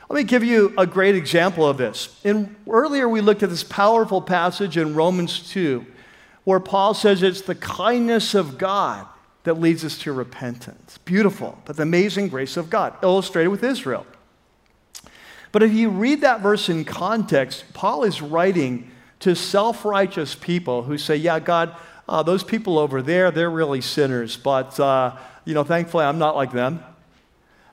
Let 0.08 0.16
me 0.16 0.24
give 0.24 0.42
you 0.42 0.72
a 0.78 0.86
great 0.86 1.14
example 1.14 1.68
of 1.68 1.76
this. 1.76 2.18
In, 2.24 2.56
earlier, 2.68 3.08
we 3.08 3.20
looked 3.20 3.42
at 3.42 3.50
this 3.50 3.62
powerful 3.62 4.22
passage 4.22 4.76
in 4.76 4.94
Romans 4.94 5.50
2 5.50 5.86
where 6.44 6.60
Paul 6.60 6.94
says 6.94 7.22
it's 7.22 7.42
the 7.42 7.54
kindness 7.54 8.34
of 8.34 8.56
God 8.56 9.06
that 9.44 9.60
leads 9.60 9.84
us 9.84 9.98
to 9.98 10.12
repentance. 10.12 10.98
Beautiful, 11.04 11.58
but 11.64 11.76
the 11.76 11.82
amazing 11.82 12.28
grace 12.28 12.56
of 12.56 12.70
God, 12.70 12.94
illustrated 13.02 13.50
with 13.50 13.62
Israel. 13.62 14.06
But 15.52 15.62
if 15.62 15.72
you 15.72 15.90
read 15.90 16.22
that 16.22 16.40
verse 16.40 16.68
in 16.68 16.84
context, 16.84 17.64
Paul 17.74 18.04
is 18.04 18.22
writing 18.22 18.90
to 19.20 19.34
self 19.34 19.84
righteous 19.84 20.34
people 20.34 20.82
who 20.82 20.98
say, 20.98 21.16
Yeah, 21.16 21.38
God, 21.40 21.74
uh, 22.08 22.22
those 22.22 22.42
people 22.42 22.78
over 22.78 23.02
there, 23.02 23.30
they're 23.30 23.50
really 23.50 23.80
sinners, 23.80 24.36
but, 24.36 24.78
uh, 24.80 25.16
you 25.44 25.54
know, 25.54 25.64
thankfully 25.64 26.04
I'm 26.04 26.18
not 26.18 26.36
like 26.36 26.52
them. 26.52 26.82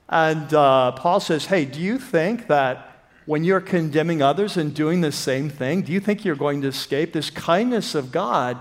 And 0.10 0.54
uh, 0.54 0.92
Paul 0.94 1.20
says, 1.20 1.46
Hey, 1.46 1.66
do 1.66 1.82
you 1.82 1.98
think 1.98 2.48
that 2.48 2.84
when 3.26 3.44
you're 3.44 3.62
condemning 3.62 4.22
others 4.22 4.56
and 4.56 4.74
doing 4.74 5.02
the 5.02 5.12
same 5.12 5.50
thing, 5.50 5.82
do 5.82 5.92
you 5.92 6.00
think 6.00 6.24
you're 6.24 6.36
going 6.36 6.62
to 6.62 6.68
escape? 6.70 7.12
This 7.12 7.30
kindness 7.30 7.94
of 7.96 8.12
God 8.12 8.58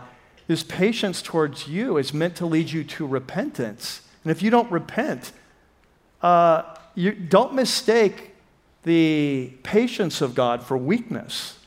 this 0.47 0.63
patience 0.63 1.23
towards 1.23 1.67
you 1.67 1.97
is 1.97 2.15
meant 2.15 2.37
to 2.37 2.47
lead 2.47 2.71
you 2.71 2.85
to 2.85 3.07
repentance. 3.07 4.03
And 4.23 4.31
if 4.31 4.43
you 4.43 4.51
don't 4.51 4.71
repent, 4.71 5.33
uh, 6.23 6.63
you 6.95 7.13
don't 7.13 7.55
mistake 7.55 8.35
the 8.85 9.53
patience 9.65 10.21
of 10.21 10.35
God 10.35 10.63
for 10.63 10.77
weakness. 10.77 11.59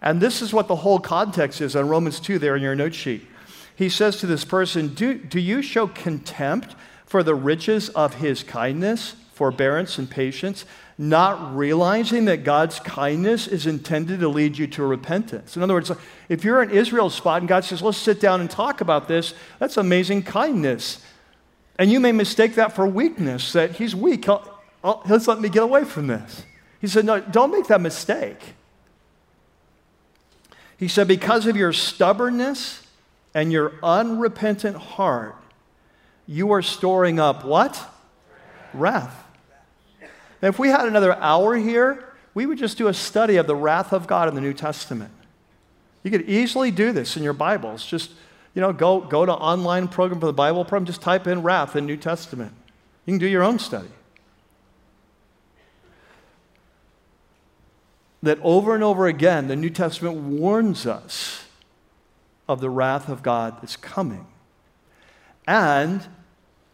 And 0.00 0.20
this 0.20 0.42
is 0.42 0.52
what 0.52 0.68
the 0.68 0.76
whole 0.76 1.00
context 1.00 1.60
is 1.60 1.74
on 1.74 1.88
Romans 1.88 2.20
2 2.20 2.38
there 2.38 2.56
in 2.56 2.62
your 2.62 2.74
note 2.74 2.94
sheet. 2.94 3.26
He 3.74 3.88
says 3.88 4.18
to 4.18 4.26
this 4.26 4.44
person, 4.44 4.94
Do, 4.94 5.14
do 5.14 5.40
you 5.40 5.62
show 5.62 5.86
contempt 5.86 6.74
for 7.06 7.22
the 7.22 7.34
riches 7.34 7.88
of 7.90 8.14
his 8.14 8.42
kindness, 8.42 9.16
forbearance, 9.32 9.98
and 9.98 10.10
patience? 10.10 10.64
not 11.00 11.56
realizing 11.56 12.24
that 12.24 12.42
God's 12.42 12.80
kindness 12.80 13.46
is 13.46 13.66
intended 13.66 14.18
to 14.18 14.28
lead 14.28 14.58
you 14.58 14.66
to 14.66 14.84
repentance. 14.84 15.56
In 15.56 15.62
other 15.62 15.74
words, 15.74 15.92
if 16.28 16.42
you're 16.42 16.60
in 16.60 16.70
Israel's 16.70 17.14
spot 17.14 17.40
and 17.40 17.48
God 17.48 17.64
says, 17.64 17.80
let's 17.80 17.96
sit 17.96 18.20
down 18.20 18.40
and 18.40 18.50
talk 18.50 18.80
about 18.80 19.06
this, 19.06 19.32
that's 19.60 19.76
amazing 19.76 20.24
kindness. 20.24 21.00
And 21.78 21.92
you 21.92 22.00
may 22.00 22.10
mistake 22.10 22.56
that 22.56 22.74
for 22.74 22.84
weakness, 22.84 23.52
that 23.52 23.76
he's 23.76 23.94
weak. 23.94 24.24
He'll, 24.24 24.42
He'll, 24.82 25.02
let's 25.08 25.28
let 25.28 25.40
me 25.40 25.48
get 25.48 25.62
away 25.62 25.84
from 25.84 26.08
this. 26.08 26.44
He 26.80 26.88
said, 26.88 27.04
no, 27.04 27.20
don't 27.20 27.52
make 27.52 27.68
that 27.68 27.80
mistake. 27.80 28.54
He 30.78 30.88
said, 30.88 31.08
because 31.08 31.46
of 31.46 31.56
your 31.56 31.72
stubbornness 31.72 32.86
and 33.34 33.52
your 33.52 33.72
unrepentant 33.82 34.76
heart, 34.76 35.36
you 36.26 36.52
are 36.52 36.62
storing 36.62 37.18
up 37.18 37.44
what? 37.44 37.84
Wrath. 38.72 39.24
If 40.40 40.58
we 40.58 40.68
had 40.68 40.86
another 40.86 41.14
hour 41.16 41.56
here, 41.56 42.04
we 42.32 42.46
would 42.46 42.58
just 42.58 42.78
do 42.78 42.86
a 42.86 42.94
study 42.94 43.36
of 43.36 43.48
the 43.48 43.56
wrath 43.56 43.92
of 43.92 44.06
God 44.06 44.28
in 44.28 44.36
the 44.36 44.40
New 44.40 44.54
Testament. 44.54 45.10
You 46.04 46.12
could 46.12 46.28
easily 46.28 46.70
do 46.70 46.92
this 46.92 47.16
in 47.16 47.24
your 47.24 47.32
Bibles. 47.32 47.84
Just, 47.84 48.12
you 48.54 48.60
know, 48.60 48.72
go, 48.72 49.00
go 49.00 49.26
to 49.26 49.32
online 49.32 49.88
program 49.88 50.20
for 50.20 50.26
the 50.26 50.32
Bible 50.32 50.64
program, 50.64 50.86
just 50.86 51.02
type 51.02 51.26
in 51.26 51.42
wrath 51.42 51.74
in 51.74 51.86
New 51.86 51.96
Testament. 51.96 52.52
You 53.04 53.14
can 53.14 53.18
do 53.18 53.26
your 53.26 53.42
own 53.42 53.58
study. 53.58 53.88
That 58.22 58.38
over 58.42 58.74
and 58.74 58.82
over 58.82 59.06
again, 59.06 59.48
the 59.48 59.56
New 59.56 59.70
Testament 59.70 60.16
warns 60.16 60.86
us 60.86 61.44
of 62.48 62.60
the 62.60 62.70
wrath 62.70 63.08
of 63.08 63.22
God 63.22 63.58
that's 63.60 63.76
coming. 63.76 64.26
And 65.46 66.06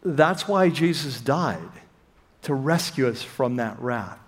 that's 0.03 0.47
why 0.47 0.69
Jesus 0.69 1.21
died, 1.21 1.69
to 2.43 2.53
rescue 2.53 3.07
us 3.07 3.23
from 3.23 3.57
that 3.57 3.79
wrath. 3.79 4.19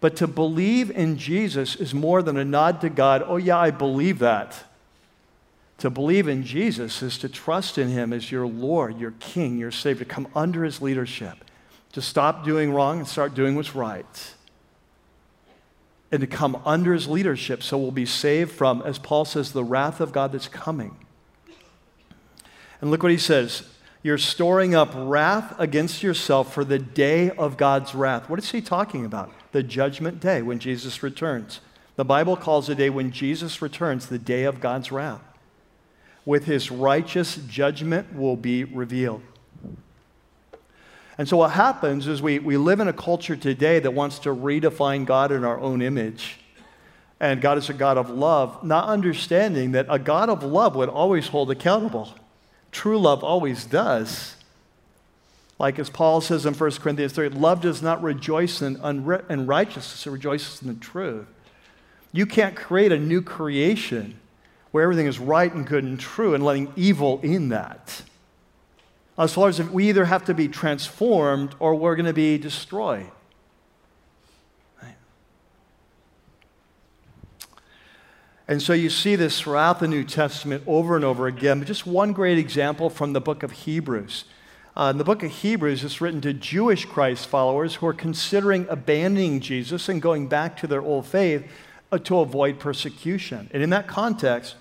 But 0.00 0.16
to 0.16 0.26
believe 0.26 0.90
in 0.90 1.16
Jesus 1.16 1.76
is 1.76 1.94
more 1.94 2.22
than 2.22 2.36
a 2.36 2.44
nod 2.44 2.80
to 2.82 2.90
God, 2.90 3.24
oh, 3.26 3.36
yeah, 3.36 3.58
I 3.58 3.70
believe 3.70 4.18
that. 4.18 4.64
To 5.78 5.90
believe 5.90 6.28
in 6.28 6.44
Jesus 6.44 7.02
is 7.02 7.18
to 7.18 7.28
trust 7.28 7.78
in 7.78 7.88
Him 7.88 8.12
as 8.12 8.30
your 8.30 8.46
Lord, 8.46 8.98
your 8.98 9.14
King, 9.18 9.58
your 9.58 9.70
Savior, 9.70 10.04
to 10.04 10.10
come 10.10 10.28
under 10.34 10.62
His 10.62 10.82
leadership, 10.82 11.38
to 11.92 12.02
stop 12.02 12.44
doing 12.44 12.72
wrong 12.72 12.98
and 12.98 13.08
start 13.08 13.34
doing 13.34 13.56
what's 13.56 13.74
right, 13.74 14.34
and 16.14 16.20
to 16.20 16.28
come 16.28 16.62
under 16.64 16.92
His 16.92 17.08
leadership 17.08 17.60
so 17.60 17.76
we'll 17.76 17.90
be 17.90 18.06
saved 18.06 18.52
from, 18.52 18.82
as 18.82 19.00
Paul 19.00 19.24
says, 19.24 19.50
the 19.50 19.64
wrath 19.64 20.00
of 20.00 20.12
God 20.12 20.30
that's 20.30 20.46
coming. 20.46 20.96
And 22.80 22.88
look 22.92 23.02
what 23.02 23.10
he 23.10 23.18
says 23.18 23.64
you're 24.04 24.16
storing 24.16 24.74
up 24.74 24.92
wrath 24.94 25.58
against 25.58 26.04
yourself 26.04 26.54
for 26.54 26.64
the 26.64 26.78
day 26.78 27.30
of 27.30 27.56
God's 27.56 27.96
wrath. 27.96 28.30
What 28.30 28.38
is 28.38 28.52
he 28.52 28.60
talking 28.60 29.04
about? 29.04 29.32
The 29.50 29.62
judgment 29.64 30.20
day 30.20 30.40
when 30.40 30.60
Jesus 30.60 31.02
returns. 31.02 31.60
The 31.96 32.04
Bible 32.04 32.36
calls 32.36 32.68
the 32.68 32.76
day 32.76 32.90
when 32.90 33.10
Jesus 33.10 33.60
returns 33.60 34.06
the 34.06 34.18
day 34.18 34.44
of 34.44 34.60
God's 34.60 34.92
wrath. 34.92 35.22
With 36.24 36.44
his 36.44 36.70
righteous 36.70 37.36
judgment 37.36 38.14
will 38.14 38.36
be 38.36 38.62
revealed. 38.62 39.22
And 41.16 41.28
so, 41.28 41.36
what 41.36 41.52
happens 41.52 42.06
is 42.08 42.20
we, 42.20 42.38
we 42.38 42.56
live 42.56 42.80
in 42.80 42.88
a 42.88 42.92
culture 42.92 43.36
today 43.36 43.78
that 43.78 43.92
wants 43.92 44.18
to 44.20 44.30
redefine 44.30 45.04
God 45.04 45.30
in 45.30 45.44
our 45.44 45.60
own 45.60 45.80
image. 45.80 46.38
And 47.20 47.40
God 47.40 47.56
is 47.58 47.70
a 47.70 47.74
God 47.74 47.96
of 47.96 48.10
love, 48.10 48.64
not 48.64 48.88
understanding 48.88 49.72
that 49.72 49.86
a 49.88 49.98
God 49.98 50.28
of 50.28 50.42
love 50.42 50.74
would 50.74 50.88
always 50.88 51.28
hold 51.28 51.50
accountable. 51.50 52.12
True 52.72 52.98
love 52.98 53.22
always 53.22 53.64
does. 53.64 54.34
Like 55.58 55.78
as 55.78 55.88
Paul 55.88 56.20
says 56.20 56.44
in 56.44 56.54
1 56.54 56.70
Corinthians 56.72 57.12
3, 57.12 57.28
love 57.28 57.60
does 57.60 57.80
not 57.80 58.02
rejoice 58.02 58.60
in, 58.60 58.76
unri- 58.78 59.24
it 59.30 60.10
rejoices 60.10 60.60
in 60.60 60.68
the 60.68 60.74
truth. 60.74 61.26
You 62.12 62.26
can't 62.26 62.56
create 62.56 62.90
a 62.90 62.98
new 62.98 63.22
creation 63.22 64.18
where 64.72 64.82
everything 64.82 65.06
is 65.06 65.20
right 65.20 65.52
and 65.52 65.64
good 65.64 65.84
and 65.84 65.98
true 65.98 66.34
and 66.34 66.44
letting 66.44 66.72
evil 66.74 67.20
in 67.22 67.50
that. 67.50 68.02
As 69.16 69.32
far 69.32 69.48
as 69.48 69.62
we 69.62 69.88
either 69.88 70.06
have 70.06 70.24
to 70.24 70.34
be 70.34 70.48
transformed 70.48 71.54
or 71.58 71.74
we're 71.74 71.94
going 71.94 72.06
to 72.06 72.12
be 72.12 72.36
destroyed. 72.38 73.10
And 78.46 78.60
so 78.60 78.74
you 78.74 78.90
see 78.90 79.16
this 79.16 79.40
throughout 79.40 79.80
the 79.80 79.88
New 79.88 80.04
Testament 80.04 80.64
over 80.66 80.96
and 80.96 81.04
over 81.04 81.26
again. 81.26 81.60
But 81.60 81.68
just 81.68 81.86
one 81.86 82.12
great 82.12 82.38
example 82.38 82.90
from 82.90 83.14
the 83.14 83.20
book 83.20 83.42
of 83.42 83.52
Hebrews. 83.52 84.24
Uh, 84.76 84.90
in 84.90 84.98
the 84.98 85.04
book 85.04 85.22
of 85.22 85.30
Hebrews, 85.30 85.82
it's 85.82 86.00
written 86.00 86.20
to 86.22 86.34
Jewish 86.34 86.84
Christ 86.84 87.26
followers 87.26 87.76
who 87.76 87.86
are 87.86 87.94
considering 87.94 88.66
abandoning 88.68 89.40
Jesus 89.40 89.88
and 89.88 90.02
going 90.02 90.26
back 90.26 90.58
to 90.58 90.66
their 90.66 90.82
old 90.82 91.06
faith 91.06 91.46
uh, 91.90 91.98
to 91.98 92.18
avoid 92.18 92.58
persecution. 92.58 93.48
And 93.54 93.62
in 93.62 93.70
that 93.70 93.86
context, 93.86 94.56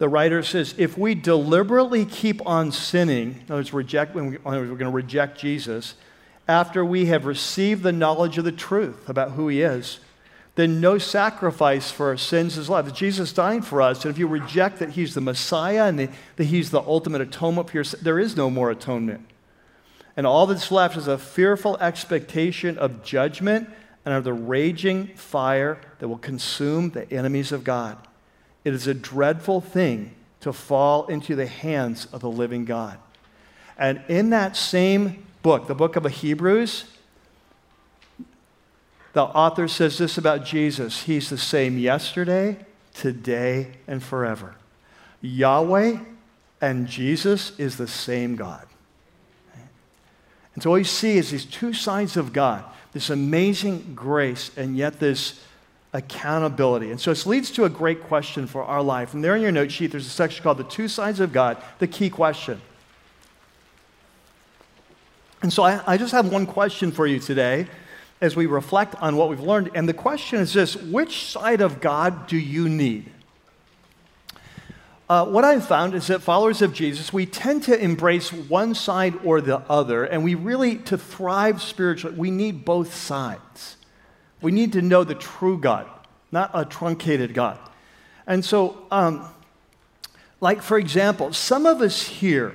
the 0.00 0.08
writer 0.08 0.42
says, 0.42 0.74
if 0.78 0.96
we 0.96 1.14
deliberately 1.14 2.06
keep 2.06 2.44
on 2.46 2.72
sinning, 2.72 3.32
in 3.32 3.44
other 3.48 3.56
words, 3.56 3.74
reject, 3.74 4.14
when 4.14 4.30
we, 4.30 4.38
we're 4.38 4.64
going 4.64 4.78
to 4.78 4.88
reject 4.88 5.38
Jesus, 5.38 5.94
after 6.48 6.82
we 6.82 7.04
have 7.06 7.26
received 7.26 7.82
the 7.82 7.92
knowledge 7.92 8.38
of 8.38 8.44
the 8.44 8.50
truth 8.50 9.10
about 9.10 9.32
who 9.32 9.48
he 9.48 9.60
is, 9.60 10.00
then 10.54 10.80
no 10.80 10.96
sacrifice 10.96 11.90
for 11.90 12.06
our 12.06 12.16
sins 12.16 12.56
is 12.56 12.70
left. 12.70 12.94
Jesus 12.94 13.34
dying 13.34 13.60
for 13.60 13.82
us, 13.82 14.02
and 14.02 14.10
if 14.10 14.18
you 14.18 14.26
reject 14.26 14.78
that 14.78 14.88
He's 14.90 15.12
the 15.12 15.20
Messiah 15.20 15.84
and 15.84 15.98
that 15.98 16.44
He's 16.44 16.70
the 16.70 16.80
ultimate 16.80 17.20
atonement 17.20 17.68
for 17.68 17.76
your 17.76 17.84
sin, 17.84 18.00
there 18.02 18.18
is 18.18 18.38
no 18.38 18.48
more 18.48 18.70
atonement. 18.70 19.26
And 20.16 20.26
all 20.26 20.46
that's 20.46 20.72
left 20.72 20.96
is 20.96 21.08
a 21.08 21.18
fearful 21.18 21.76
expectation 21.76 22.78
of 22.78 23.04
judgment 23.04 23.68
and 24.06 24.14
of 24.14 24.24
the 24.24 24.32
raging 24.32 25.08
fire 25.08 25.78
that 25.98 26.08
will 26.08 26.18
consume 26.18 26.90
the 26.90 27.10
enemies 27.12 27.52
of 27.52 27.64
God. 27.64 27.98
It 28.64 28.74
is 28.74 28.86
a 28.86 28.94
dreadful 28.94 29.60
thing 29.60 30.14
to 30.40 30.52
fall 30.52 31.06
into 31.06 31.34
the 31.34 31.46
hands 31.46 32.06
of 32.12 32.20
the 32.20 32.30
living 32.30 32.64
God. 32.64 32.98
And 33.78 34.02
in 34.08 34.30
that 34.30 34.56
same 34.56 35.26
book, 35.42 35.66
the 35.66 35.74
book 35.74 35.96
of 35.96 36.04
Hebrews, 36.04 36.84
the 39.12 39.22
author 39.22 39.68
says 39.68 39.98
this 39.98 40.18
about 40.18 40.44
Jesus 40.44 41.02
He's 41.02 41.30
the 41.30 41.38
same 41.38 41.78
yesterday, 41.78 42.58
today, 42.94 43.72
and 43.86 44.02
forever. 44.02 44.54
Yahweh 45.20 45.98
and 46.60 46.86
Jesus 46.86 47.58
is 47.58 47.76
the 47.76 47.88
same 47.88 48.36
God. 48.36 48.66
And 50.54 50.62
so 50.62 50.70
what 50.70 50.76
you 50.76 50.84
see 50.84 51.16
is 51.16 51.30
these 51.30 51.44
two 51.44 51.72
sides 51.72 52.16
of 52.16 52.32
God 52.32 52.64
this 52.92 53.10
amazing 53.10 53.92
grace 53.94 54.50
and 54.56 54.76
yet 54.76 54.98
this 54.98 55.40
accountability. 55.92 56.90
And 56.90 57.00
so 57.00 57.10
this 57.10 57.26
leads 57.26 57.50
to 57.52 57.64
a 57.64 57.68
great 57.68 58.02
question 58.04 58.46
for 58.46 58.62
our 58.62 58.82
life. 58.82 59.14
And 59.14 59.24
there 59.24 59.34
in 59.34 59.42
your 59.42 59.52
note 59.52 59.72
sheet, 59.72 59.90
there's 59.90 60.06
a 60.06 60.10
section 60.10 60.42
called 60.42 60.58
The 60.58 60.64
Two 60.64 60.88
Sides 60.88 61.20
of 61.20 61.32
God, 61.32 61.56
the 61.78 61.88
key 61.88 62.10
question. 62.10 62.60
And 65.42 65.52
so 65.52 65.62
I, 65.62 65.80
I 65.86 65.96
just 65.96 66.12
have 66.12 66.30
one 66.30 66.46
question 66.46 66.92
for 66.92 67.06
you 67.06 67.18
today 67.18 67.66
as 68.20 68.36
we 68.36 68.46
reflect 68.46 68.94
on 68.96 69.16
what 69.16 69.30
we've 69.30 69.40
learned. 69.40 69.70
And 69.74 69.88
the 69.88 69.94
question 69.94 70.38
is 70.38 70.52
this 70.52 70.76
which 70.76 71.24
side 71.26 71.60
of 71.60 71.80
God 71.80 72.26
do 72.26 72.36
you 72.36 72.68
need? 72.68 73.10
Uh, 75.08 75.26
what 75.26 75.44
I've 75.44 75.66
found 75.66 75.94
is 75.94 76.06
that 76.06 76.22
followers 76.22 76.62
of 76.62 76.72
Jesus, 76.72 77.12
we 77.12 77.26
tend 77.26 77.64
to 77.64 77.76
embrace 77.76 78.32
one 78.32 78.76
side 78.76 79.14
or 79.24 79.40
the 79.40 79.58
other, 79.68 80.04
and 80.04 80.22
we 80.22 80.36
really, 80.36 80.76
to 80.76 80.96
thrive 80.96 81.60
spiritually, 81.60 82.16
we 82.16 82.30
need 82.30 82.64
both 82.64 82.94
sides. 82.94 83.76
We 84.40 84.52
need 84.52 84.72
to 84.74 84.82
know 84.82 85.04
the 85.04 85.14
true 85.14 85.58
God, 85.58 85.86
not 86.32 86.50
a 86.54 86.64
truncated 86.64 87.34
God. 87.34 87.58
And 88.26 88.44
so, 88.44 88.86
um, 88.90 89.26
like 90.40 90.62
for 90.62 90.78
example, 90.78 91.32
some 91.32 91.66
of 91.66 91.80
us 91.80 92.02
here, 92.02 92.54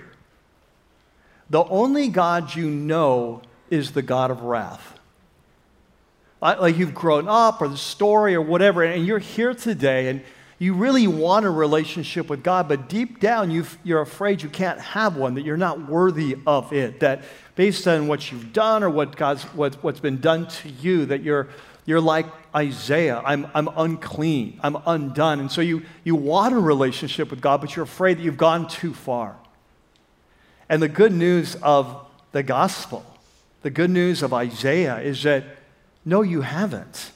the 1.50 1.64
only 1.66 2.08
God 2.08 2.56
you 2.56 2.70
know 2.70 3.42
is 3.70 3.92
the 3.92 4.02
God 4.02 4.32
of 4.32 4.42
wrath 4.42 4.96
like 6.54 6.78
you've 6.78 6.94
grown 6.94 7.28
up 7.28 7.62
or 7.62 7.68
the 7.68 7.78
story 7.78 8.36
or 8.36 8.42
whatever, 8.42 8.84
and 8.84 9.06
you're 9.06 9.20
here 9.20 9.54
today 9.54 10.10
and 10.10 10.22
you 10.58 10.74
really 10.74 11.06
want 11.06 11.46
a 11.46 11.50
relationship 11.50 12.30
with 12.30 12.42
God, 12.42 12.70
but 12.70 12.88
deep 12.88 13.20
down 13.20 13.52
you 13.52 13.66
are 13.90 14.02
afraid 14.02 14.42
you 14.42 14.48
can't 14.48 14.80
have 14.80 15.18
one, 15.18 15.34
that 15.34 15.44
you're 15.44 15.58
not 15.58 15.90
worthy 15.90 16.38
of 16.48 16.72
it, 16.72 17.02
that 17.02 17.24
based 17.56 17.88
on 17.88 18.08
what 18.08 18.32
you've 18.32 18.54
done 18.54 18.82
or 18.82 18.90
what 18.90 19.18
God's, 19.18 19.44
what, 19.54 19.76
what's 19.84 20.00
been 20.00 20.22
done 20.22 20.48
to 20.48 20.70
you, 20.70 21.06
that 21.08 21.24
you're, 21.24 21.50
you're 21.86 22.02
like 22.02 22.26
Isaiah, 22.56 23.22
I'm, 23.24 23.48
I'm 23.54 23.70
unclean, 23.76 24.60
I'm 24.64 24.78
undone. 24.86 25.40
And 25.40 25.52
so 25.52 25.62
you, 25.62 25.84
you 26.04 26.16
want 26.16 26.56
a 26.56 26.60
relationship 26.60 27.30
with 27.30 27.42
God, 27.42 27.62
but 27.62 27.76
you're 27.76 27.84
afraid 27.84 28.18
that 28.18 28.24
you've 28.24 28.38
gone 28.38 28.68
too 28.68 28.94
far. 28.94 29.36
And 30.68 30.82
the 30.82 30.90
good 30.90 31.12
news 31.12 31.56
of 31.62 32.08
the 32.32 32.44
gospel, 32.44 33.06
the 33.62 33.70
good 33.70 33.92
news 33.92 34.24
of 34.24 34.34
Isaiah 34.34 35.00
is 35.00 35.24
that 35.24 35.44
no, 36.06 36.22
you 36.22 36.42
haven't. 36.42 37.12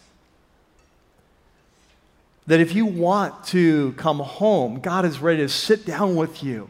That 2.47 2.59
if 2.59 2.74
you 2.74 2.88
want 2.88 3.43
to 3.45 3.93
come 3.93 4.20
home, 4.20 4.80
God 4.80 5.05
is 5.05 5.20
ready 5.20 5.41
to 5.43 5.49
sit 5.49 5.86
down 5.86 6.15
with 6.15 6.43
you 6.43 6.70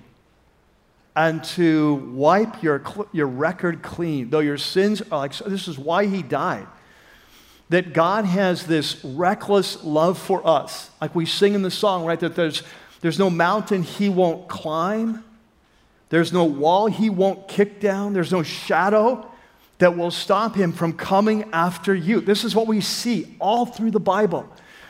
and 1.16 1.44
to 1.44 1.96
wipe 2.14 2.62
your, 2.62 2.84
your 3.14 3.28
record 3.28 3.82
clean, 3.82 4.30
though 4.30 4.40
your 4.40 4.58
sins 4.58 5.02
are 5.02 5.20
like, 5.20 5.38
this 5.38 5.68
is 5.68 5.78
why 5.78 6.06
he 6.06 6.22
died. 6.22 6.68
That 7.70 7.94
God 7.94 8.26
has 8.26 8.66
this 8.66 9.04
reckless 9.04 9.84
love 9.84 10.18
for 10.18 10.46
us. 10.46 10.90
Like 11.00 11.14
we 11.14 11.26
sing 11.26 11.54
in 11.54 11.62
the 11.62 11.72
song, 11.72 12.04
right? 12.06 12.20
That 12.20 12.36
there's, 12.36 12.64
there's 13.02 13.20
no 13.20 13.30
mountain 13.30 13.84
he 13.84 14.10
won't 14.10 14.48
climb, 14.48 15.24
there's 16.10 16.34
no 16.34 16.46
wall 16.46 16.88
he 16.88 17.10
won't 17.10 17.48
kick 17.48 17.80
down, 17.80 18.14
there's 18.14 18.32
no 18.32 18.42
shadow 18.42 19.30
that 19.78 19.96
will 19.96 20.12
stop 20.12 20.56
him 20.56 20.72
from 20.74 20.94
coming 20.94 21.50
after 21.54 21.96
you. 21.96 22.22
This 22.22 22.44
is 22.44 22.56
what 22.56 22.68
we 22.68 22.82
see 22.82 23.36
all 23.40 23.66
through 23.66 23.92
the 23.92 24.00
Bible. 24.00 24.48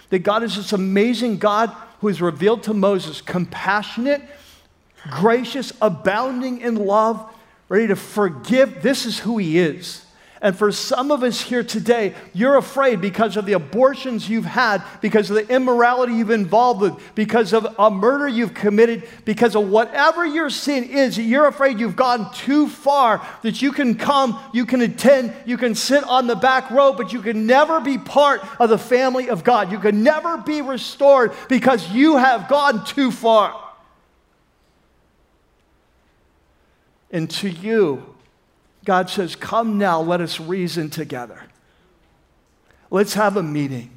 That 0.10 0.20
God 0.20 0.44
is 0.44 0.56
this 0.56 0.74
amazing 0.74 1.38
God 1.38 1.70
who 2.02 2.08
is 2.08 2.22
revealed 2.22 2.64
to 2.64 2.74
Moses, 2.74 3.22
compassionate, 3.22 4.22
gracious, 5.12 5.72
abounding 5.82 6.62
in 6.62 6.76
love, 6.76 7.32
ready 7.68 7.88
to 7.88 7.96
forgive. 7.96 8.82
This 8.82 9.06
is 9.06 9.20
who 9.20 9.38
he 9.38 9.60
is. 9.60 10.06
And 10.42 10.58
for 10.58 10.72
some 10.72 11.12
of 11.12 11.22
us 11.22 11.42
here 11.42 11.64
today, 11.64 12.16
you're 12.34 12.56
afraid 12.56 13.02
because 13.02 13.36
of 13.36 13.46
the 13.46 13.54
abortions 13.54 14.30
you've 14.30 14.46
had, 14.46 14.82
because 15.02 15.30
of 15.30 15.36
the 15.36 15.54
immorality 15.54 16.14
you've 16.14 16.30
involved 16.30 16.80
with, 16.80 16.94
because 17.14 17.52
of 17.52 17.68
a 17.78 17.92
murder 17.92 18.26
you've 18.26 18.54
committed, 18.54 19.06
because 19.26 19.56
of 19.56 19.68
whatever 19.68 20.26
your 20.26 20.50
sin 20.50 20.86
is, 20.86 21.18
you're 21.18 21.48
afraid 21.48 21.78
you've 21.78 21.98
gone 21.98 22.34
too 22.34 22.70
far 22.70 23.26
that 23.42 23.62
you 23.62 23.74
can 23.74 23.96
come, 23.96 24.40
you 24.54 24.66
can 24.66 24.80
attend, 24.82 25.34
you 25.46 25.58
can 25.58 25.76
sit 25.76 26.06
on 26.06 26.28
the 26.28 26.36
back 26.36 26.72
row, 26.72 26.94
but 26.94 27.12
you 27.12 27.22
can 27.22 27.46
never 27.46 27.82
be 27.82 27.98
part 27.98 28.42
of 28.62 28.70
the 28.70 28.78
family 28.78 29.30
of 29.30 29.44
God. 29.44 29.74
You 29.74 29.80
can 29.80 30.04
never 30.04 30.38
be 30.38 30.62
restored 30.62 31.34
because 31.50 31.92
you 31.92 32.16
have 32.16 32.48
gone 32.48 32.86
too 32.86 33.12
far. 33.12 33.62
And 37.12 37.30
to 37.32 37.50
you, 37.50 38.16
God 38.90 39.08
says, 39.08 39.36
Come 39.36 39.78
now, 39.78 40.02
let 40.02 40.20
us 40.20 40.40
reason 40.40 40.90
together. 40.90 41.44
Let's 42.90 43.14
have 43.14 43.38
a 43.38 43.44
meeting. 43.44 43.96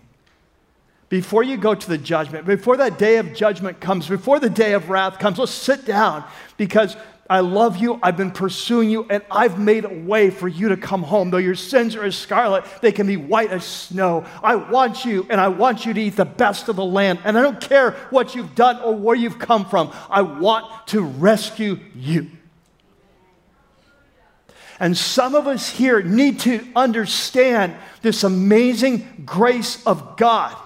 Before 1.09 1.43
you 1.43 1.57
go 1.57 1.75
to 1.75 1.89
the 1.89 1.97
judgment, 1.97 2.45
before 2.45 2.77
that 2.77 2.99
day 2.99 3.17
of 3.17 3.33
judgment 3.33 3.81
comes, 3.81 4.07
before 4.07 4.39
the 4.39 4.51
day 4.51 4.75
of 4.75 4.91
wrath 4.91 5.19
comes, 5.19 5.39
let's 5.39 5.51
sit 5.51 5.87
down 5.87 6.25
because 6.59 6.95
I 7.31 7.41
love 7.41 7.79
you, 7.79 8.01
I've 8.03 8.19
been 8.19 8.33
pursuing 8.33 8.91
you, 8.91 9.07
and 9.09 9.23
I've 9.31 9.59
made 9.59 9.87
a 9.87 9.89
way 9.89 10.29
for 10.29 10.47
you 10.47 10.69
to 10.69 10.77
come 10.77 11.05
home. 11.05 11.31
Though 11.31 11.39
your 11.39 11.55
sins 11.55 11.97
are 11.97 12.05
as 12.05 12.15
scarlet, 12.15 12.63
they 12.83 12.93
can 12.93 13.07
be 13.07 13.17
white 13.17 13.51
as 13.51 13.65
snow. 13.65 14.27
I 14.43 14.57
want 14.57 15.07
you, 15.07 15.27
and 15.31 15.41
I 15.41 15.49
want 15.49 15.87
you 15.87 15.95
to 15.95 16.03
eat 16.03 16.17
the 16.17 16.27
best 16.27 16.69
of 16.69 16.77
the 16.77 16.85
land. 16.85 17.21
And 17.25 17.39
I 17.39 17.41
don't 17.41 17.63
care 17.63 17.93
what 18.11 18.35
you've 18.35 18.55
done 18.55 18.79
or 18.83 18.95
where 18.95 19.17
you've 19.17 19.39
come 19.39 19.65
from, 19.65 19.91
I 20.11 20.21
want 20.21 20.87
to 20.89 21.01
rescue 21.01 21.81
you. 21.95 22.31
And 24.83 24.99
some 24.99 25.37
of 25.37 25.47
us 25.47 25.71
here 25.71 26.03
need 26.03 26.41
to 26.41 26.67
understand 26.75 27.77
this 28.03 28.25
amazing 28.25 29.23
grace 29.25 29.81
of 29.87 30.17
God 30.17 30.57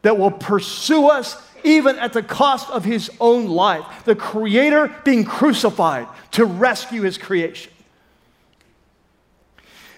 that 0.00 0.16
will 0.16 0.30
pursue 0.30 1.08
us 1.08 1.36
even 1.64 1.98
at 1.98 2.14
the 2.14 2.22
cost 2.22 2.70
of 2.70 2.82
his 2.82 3.10
own 3.20 3.44
life. 3.46 3.84
The 4.06 4.16
Creator 4.16 5.02
being 5.04 5.24
crucified 5.24 6.08
to 6.30 6.46
rescue 6.46 7.02
his 7.02 7.18
creation. 7.18 7.70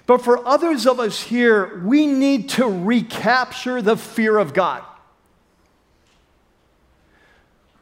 But 0.07 0.20
for 0.20 0.44
others 0.44 0.84
of 0.84 0.98
us 0.98 1.22
here, 1.22 1.80
we 1.84 2.07
need 2.09 2.48
to 2.50 2.66
recapture 2.66 3.80
the 3.82 3.96
fear 3.96 4.36
of 4.36 4.52
God. 4.52 4.82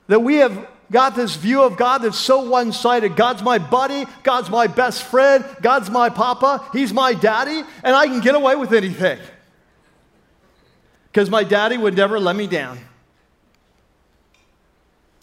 That 0.08 0.20
we 0.20 0.36
have 0.36 0.68
got 0.91 1.14
this 1.14 1.37
view 1.37 1.62
of 1.62 1.76
God 1.76 1.99
that's 1.99 2.18
so 2.18 2.49
one 2.49 2.72
sided. 2.72 3.16
God's 3.16 3.43
my 3.43 3.59
buddy, 3.59 4.07
God's 4.22 4.51
my 4.51 4.66
best 4.66 5.03
friend, 5.03 5.45
God's 5.61 5.91
my 5.91 6.09
papa, 6.09 6.64
He's 6.72 6.93
my 6.93 7.14
daddy, 7.14 7.62
and 7.82 7.97
I 7.97 8.07
can 8.07 8.20
get 8.20 8.35
away 8.35 8.57
with 8.57 8.72
anything. 8.72 9.18
Because 11.11 11.30
my 11.30 11.45
daddy 11.45 11.76
would 11.76 11.97
never 11.97 12.18
let 12.18 12.37
me 12.37 12.47
down. 12.47 12.78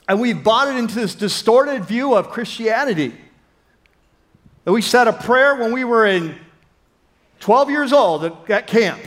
And 0.08 0.20
we've 0.20 0.44
bought 0.44 0.68
it 0.68 0.78
into 0.78 0.96
this 0.96 1.16
distorted 1.16 1.86
view 1.86 2.16
of 2.16 2.30
Christianity. 2.30 3.14
That 4.64 4.72
we 4.72 4.82
said 4.82 5.08
a 5.08 5.14
prayer 5.14 5.56
when 5.56 5.72
we 5.72 5.84
were 5.84 6.06
in 6.06 6.36
12 7.40 7.70
years 7.70 7.94
old 7.94 8.24
at, 8.24 8.50
at 8.50 8.68
camp. 8.68 9.02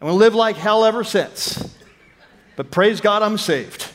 And 0.00 0.10
we 0.10 0.16
lived 0.16 0.36
like 0.36 0.56
hell 0.56 0.84
ever 0.84 1.04
since. 1.04 1.76
But 2.56 2.70
praise 2.70 3.00
God, 3.00 3.22
I'm 3.22 3.38
saved. 3.38 3.88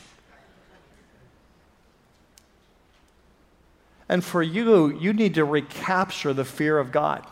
And 4.14 4.22
for 4.22 4.44
you, 4.44 4.96
you 4.96 5.12
need 5.12 5.34
to 5.34 5.44
recapture 5.44 6.32
the 6.32 6.44
fear 6.44 6.78
of 6.78 6.92
God. 6.92 7.26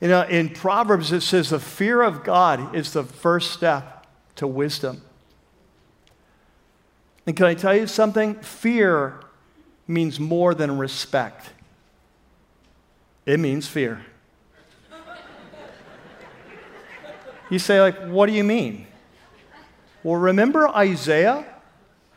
You 0.00 0.06
know, 0.06 0.22
in 0.22 0.50
Proverbs, 0.50 1.10
it 1.10 1.22
says 1.22 1.50
the 1.50 1.58
fear 1.58 2.02
of 2.02 2.22
God 2.22 2.76
is 2.76 2.92
the 2.92 3.02
first 3.02 3.50
step 3.50 4.06
to 4.36 4.46
wisdom. 4.46 5.02
And 7.26 7.36
can 7.36 7.46
I 7.46 7.54
tell 7.54 7.74
you 7.74 7.88
something? 7.88 8.36
Fear 8.36 9.18
means 9.88 10.20
more 10.20 10.54
than 10.54 10.78
respect, 10.78 11.50
it 13.26 13.40
means 13.40 13.66
fear. 13.66 14.06
you 17.50 17.58
say, 17.58 17.80
like, 17.80 17.98
what 18.04 18.26
do 18.26 18.34
you 18.34 18.44
mean? 18.44 18.86
Well, 20.04 20.14
remember 20.14 20.68
Isaiah 20.68 21.44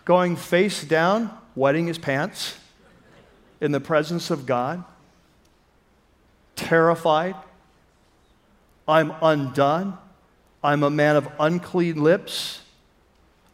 going 0.06 0.36
face 0.36 0.84
down, 0.84 1.36
wetting 1.56 1.88
his 1.88 1.98
pants? 1.98 2.60
In 3.64 3.72
the 3.72 3.80
presence 3.80 4.30
of 4.30 4.46
God, 4.46 4.84
terrified. 6.58 7.36
I'm 8.88 9.14
undone. 9.22 9.98
I'm 10.62 10.84
a 10.84 10.90
man 10.90 11.16
of 11.16 11.30
unclean 11.40 12.04
lips. 12.04 12.62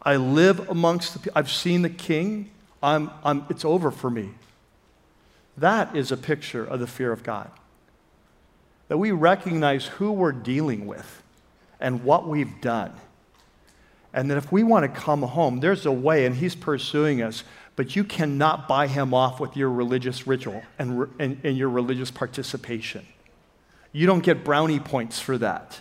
I 0.02 0.16
live 0.16 0.68
amongst 0.68 1.12
the 1.12 1.20
people. 1.20 1.32
I've 1.38 1.50
seen 1.50 1.82
the 1.82 1.90
king. 1.90 2.50
I'm, 2.82 3.10
I'm, 3.22 3.46
it's 3.50 3.64
over 3.64 3.92
for 3.92 4.10
me. 4.10 4.30
That 5.56 5.94
is 5.94 6.10
a 6.10 6.16
picture 6.16 6.64
of 6.64 6.80
the 6.80 6.86
fear 6.88 7.12
of 7.12 7.22
God. 7.22 7.50
That 8.88 8.98
we 8.98 9.12
recognize 9.12 9.86
who 9.86 10.10
we're 10.10 10.32
dealing 10.32 10.88
with 10.88 11.22
and 11.78 12.02
what 12.02 12.26
we've 12.26 12.60
done. 12.60 12.92
And 14.12 14.28
that 14.30 14.38
if 14.38 14.50
we 14.50 14.64
want 14.64 14.92
to 14.92 15.00
come 15.00 15.22
home, 15.22 15.60
there's 15.60 15.86
a 15.86 15.92
way, 15.92 16.26
and 16.26 16.34
He's 16.34 16.56
pursuing 16.56 17.22
us 17.22 17.44
but 17.80 17.96
you 17.96 18.04
cannot 18.04 18.68
buy 18.68 18.86
him 18.86 19.14
off 19.14 19.40
with 19.40 19.56
your 19.56 19.70
religious 19.70 20.26
ritual 20.26 20.62
and, 20.78 21.08
and, 21.18 21.40
and, 21.42 21.56
your 21.56 21.70
religious 21.70 22.10
participation. 22.10 23.06
You 23.90 24.06
don't 24.06 24.22
get 24.22 24.44
brownie 24.44 24.78
points 24.78 25.18
for 25.18 25.38
that. 25.38 25.80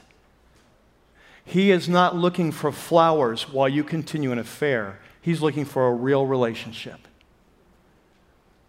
He 1.44 1.72
is 1.72 1.90
not 1.90 2.16
looking 2.16 2.54
for 2.54 2.72
flowers 2.72 3.50
while 3.50 3.68
you 3.68 3.84
continue 3.84 4.32
an 4.32 4.40
affair, 4.40 5.02
he's 5.20 5.42
looking 5.42 5.66
for 5.66 5.90
a 5.90 5.94
real 5.94 6.26
relationship. 6.26 7.06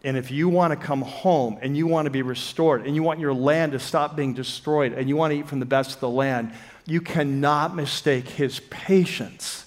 And 0.03 0.17
if 0.17 0.33
you 0.33 0.49
want 0.49 0.73
to 0.73 0.77
come 0.85 1.03
home 1.03 1.57
and 1.63 1.77
you 1.77 1.87
want 1.87 2.07
to 2.07 2.11
be 2.11 2.23
restored 2.23 2.85
and 2.85 2.97
you 2.97 3.05
want 3.05 3.21
your 3.21 3.33
land 3.33 3.71
to 3.71 3.79
stop 3.79 4.17
being 4.17 4.35
destroyed 4.35 4.93
and 4.93 5.09
you 5.09 5.15
want 5.15 5.31
to 5.35 5.39
eat 5.39 5.47
from 5.47 5.61
the 5.61 5.67
best 5.67 5.95
of 5.95 6.01
the 6.01 6.11
land, 6.11 6.53
you 6.85 7.01
cannot 7.01 7.77
mistake 7.77 8.27
his 8.27 8.59
patience 8.71 9.67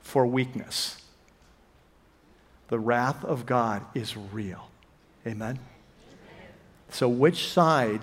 for 0.00 0.26
weakness 0.26 1.03
the 2.68 2.78
wrath 2.78 3.24
of 3.24 3.46
God 3.46 3.84
is 3.94 4.16
real. 4.16 4.68
Amen? 5.26 5.58
So, 6.90 7.08
which 7.08 7.48
side 7.48 8.00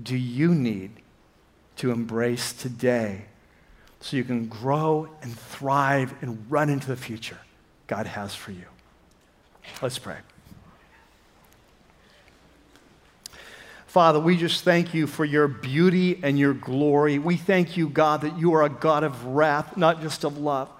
do 0.00 0.16
you 0.16 0.54
need 0.54 0.90
to 1.76 1.90
embrace 1.90 2.52
today 2.52 3.26
so 4.00 4.16
you 4.16 4.24
can 4.24 4.46
grow 4.46 5.08
and 5.22 5.36
thrive 5.38 6.14
and 6.22 6.50
run 6.50 6.70
into 6.70 6.88
the 6.88 6.96
future 6.96 7.38
God 7.86 8.06
has 8.06 8.34
for 8.34 8.52
you? 8.52 8.66
Let's 9.82 9.98
pray. 9.98 10.16
Father, 13.86 14.20
we 14.20 14.36
just 14.36 14.62
thank 14.62 14.92
you 14.94 15.06
for 15.06 15.24
your 15.24 15.48
beauty 15.48 16.20
and 16.22 16.38
your 16.38 16.52
glory. 16.52 17.18
We 17.18 17.36
thank 17.36 17.76
you, 17.76 17.88
God, 17.88 18.20
that 18.22 18.38
you 18.38 18.54
are 18.54 18.62
a 18.62 18.68
God 18.68 19.04
of 19.04 19.24
wrath, 19.24 19.76
not 19.76 20.02
just 20.02 20.24
of 20.24 20.38
love 20.38 20.70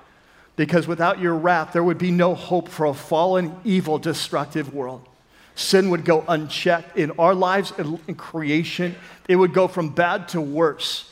because 0.57 0.89
without 0.89 1.21
your 1.21 1.35
wrath, 1.35 1.73
there 1.73 1.85
would 1.85 1.99
be 1.99 2.11
no 2.11 2.35
hope 2.35 2.69
for 2.69 2.87
a 2.87 2.95
fallen, 2.95 3.55
evil, 3.65 3.99
destructive 3.99 4.75
world. 4.75 5.07
Sin 5.55 5.91
would 5.91 6.05
go 6.05 6.25
unchecked 6.29 6.97
in 6.97 7.13
our 7.13 7.35
lives 7.35 7.73
and 7.79 7.99
in 8.09 8.15
creation. 8.15 8.95
It 9.29 9.37
would 9.37 9.55
go 9.55 9.69
from 9.69 9.91
bad 9.91 10.29
to 10.31 10.41
worse. 10.41 11.11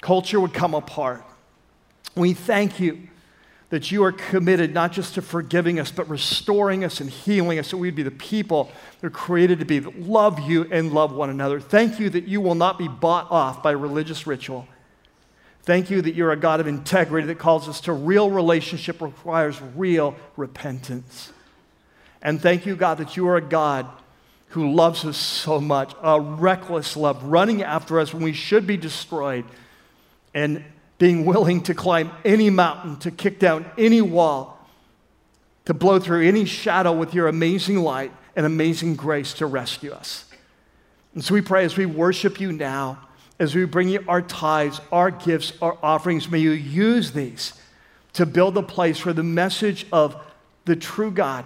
Culture 0.00 0.40
would 0.40 0.52
come 0.52 0.74
apart. 0.74 1.24
We 2.14 2.32
thank 2.32 2.80
you 2.80 3.08
that 3.70 3.90
you 3.90 4.04
are 4.04 4.12
committed 4.12 4.72
not 4.72 4.92
just 4.92 5.14
to 5.14 5.22
forgiving 5.22 5.80
us, 5.80 5.90
but 5.90 6.08
restoring 6.08 6.84
us 6.84 7.00
and 7.00 7.10
healing 7.10 7.58
us 7.58 7.68
so 7.68 7.76
we'd 7.76 7.96
be 7.96 8.02
the 8.02 8.10
people 8.10 8.70
that 9.00 9.06
are 9.08 9.10
created 9.10 9.58
to 9.58 9.64
be, 9.64 9.78
that 9.78 10.00
love 10.00 10.38
you 10.40 10.68
and 10.70 10.92
love 10.92 11.12
one 11.12 11.30
another. 11.30 11.58
Thank 11.58 11.98
you 11.98 12.08
that 12.10 12.28
you 12.28 12.40
will 12.40 12.54
not 12.54 12.78
be 12.78 12.88
bought 12.88 13.30
off 13.30 13.62
by 13.62 13.72
religious 13.72 14.26
ritual. 14.26 14.68
Thank 15.66 15.90
you 15.90 16.00
that 16.00 16.14
you're 16.14 16.30
a 16.30 16.36
God 16.36 16.60
of 16.60 16.68
integrity 16.68 17.26
that 17.26 17.40
calls 17.40 17.68
us 17.68 17.80
to 17.82 17.92
real 17.92 18.30
relationship 18.30 19.02
requires 19.02 19.60
real 19.74 20.14
repentance. 20.36 21.32
And 22.22 22.40
thank 22.40 22.66
you, 22.66 22.76
God, 22.76 22.98
that 22.98 23.16
you 23.16 23.26
are 23.26 23.36
a 23.36 23.42
God 23.42 23.88
who 24.50 24.72
loves 24.72 25.04
us 25.04 25.16
so 25.16 25.60
much, 25.60 25.92
a 26.00 26.20
reckless 26.20 26.96
love, 26.96 27.24
running 27.24 27.64
after 27.64 27.98
us 27.98 28.14
when 28.14 28.22
we 28.22 28.32
should 28.32 28.64
be 28.64 28.76
destroyed, 28.76 29.44
and 30.32 30.64
being 30.98 31.24
willing 31.26 31.62
to 31.64 31.74
climb 31.74 32.12
any 32.24 32.48
mountain, 32.48 32.96
to 32.98 33.10
kick 33.10 33.40
down 33.40 33.68
any 33.76 34.00
wall, 34.00 34.64
to 35.64 35.74
blow 35.74 35.98
through 35.98 36.24
any 36.26 36.44
shadow 36.44 36.92
with 36.92 37.12
your 37.12 37.26
amazing 37.26 37.78
light 37.80 38.12
and 38.36 38.46
amazing 38.46 38.94
grace 38.94 39.34
to 39.34 39.46
rescue 39.46 39.90
us. 39.90 40.26
And 41.12 41.24
so 41.24 41.34
we 41.34 41.40
pray 41.40 41.64
as 41.64 41.76
we 41.76 41.86
worship 41.86 42.40
you 42.40 42.52
now 42.52 43.05
as 43.38 43.54
we 43.54 43.64
bring 43.64 43.88
you 43.88 44.04
our 44.08 44.22
tithes, 44.22 44.80
our 44.90 45.10
gifts, 45.10 45.52
our 45.60 45.76
offerings, 45.82 46.30
may 46.30 46.38
you 46.38 46.52
use 46.52 47.12
these 47.12 47.52
to 48.14 48.24
build 48.24 48.56
a 48.56 48.62
place 48.62 49.04
where 49.04 49.12
the 49.14 49.22
message 49.22 49.86
of 49.92 50.16
the 50.64 50.76
true 50.76 51.10
God 51.10 51.44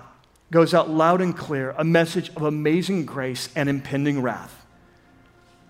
goes 0.52 0.72
out 0.74 0.88
loud 0.90 1.20
and 1.20 1.36
clear, 1.36 1.74
a 1.78 1.84
message 1.84 2.28
of 2.30 2.42
amazing 2.42 3.06
grace 3.06 3.48
and 3.54 3.68
impending 3.68 4.22
wrath. 4.22 4.56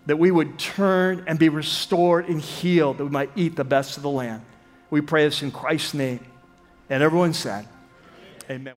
that 0.06 0.16
we 0.18 0.30
would 0.30 0.58
turn 0.58 1.22
and 1.26 1.38
be 1.38 1.48
restored 1.48 2.28
and 2.28 2.40
healed, 2.40 2.98
that 2.98 3.04
we 3.04 3.10
might 3.10 3.30
eat 3.36 3.54
the 3.54 3.64
best 3.64 3.96
of 3.96 4.02
the 4.02 4.10
land. 4.10 4.42
We 4.90 5.00
pray 5.02 5.24
this 5.24 5.42
in 5.42 5.52
Christ's 5.52 5.94
name. 5.94 6.20
And 6.88 7.02
everyone 7.02 7.32
said, 7.32 7.68
Amen. 8.50 8.66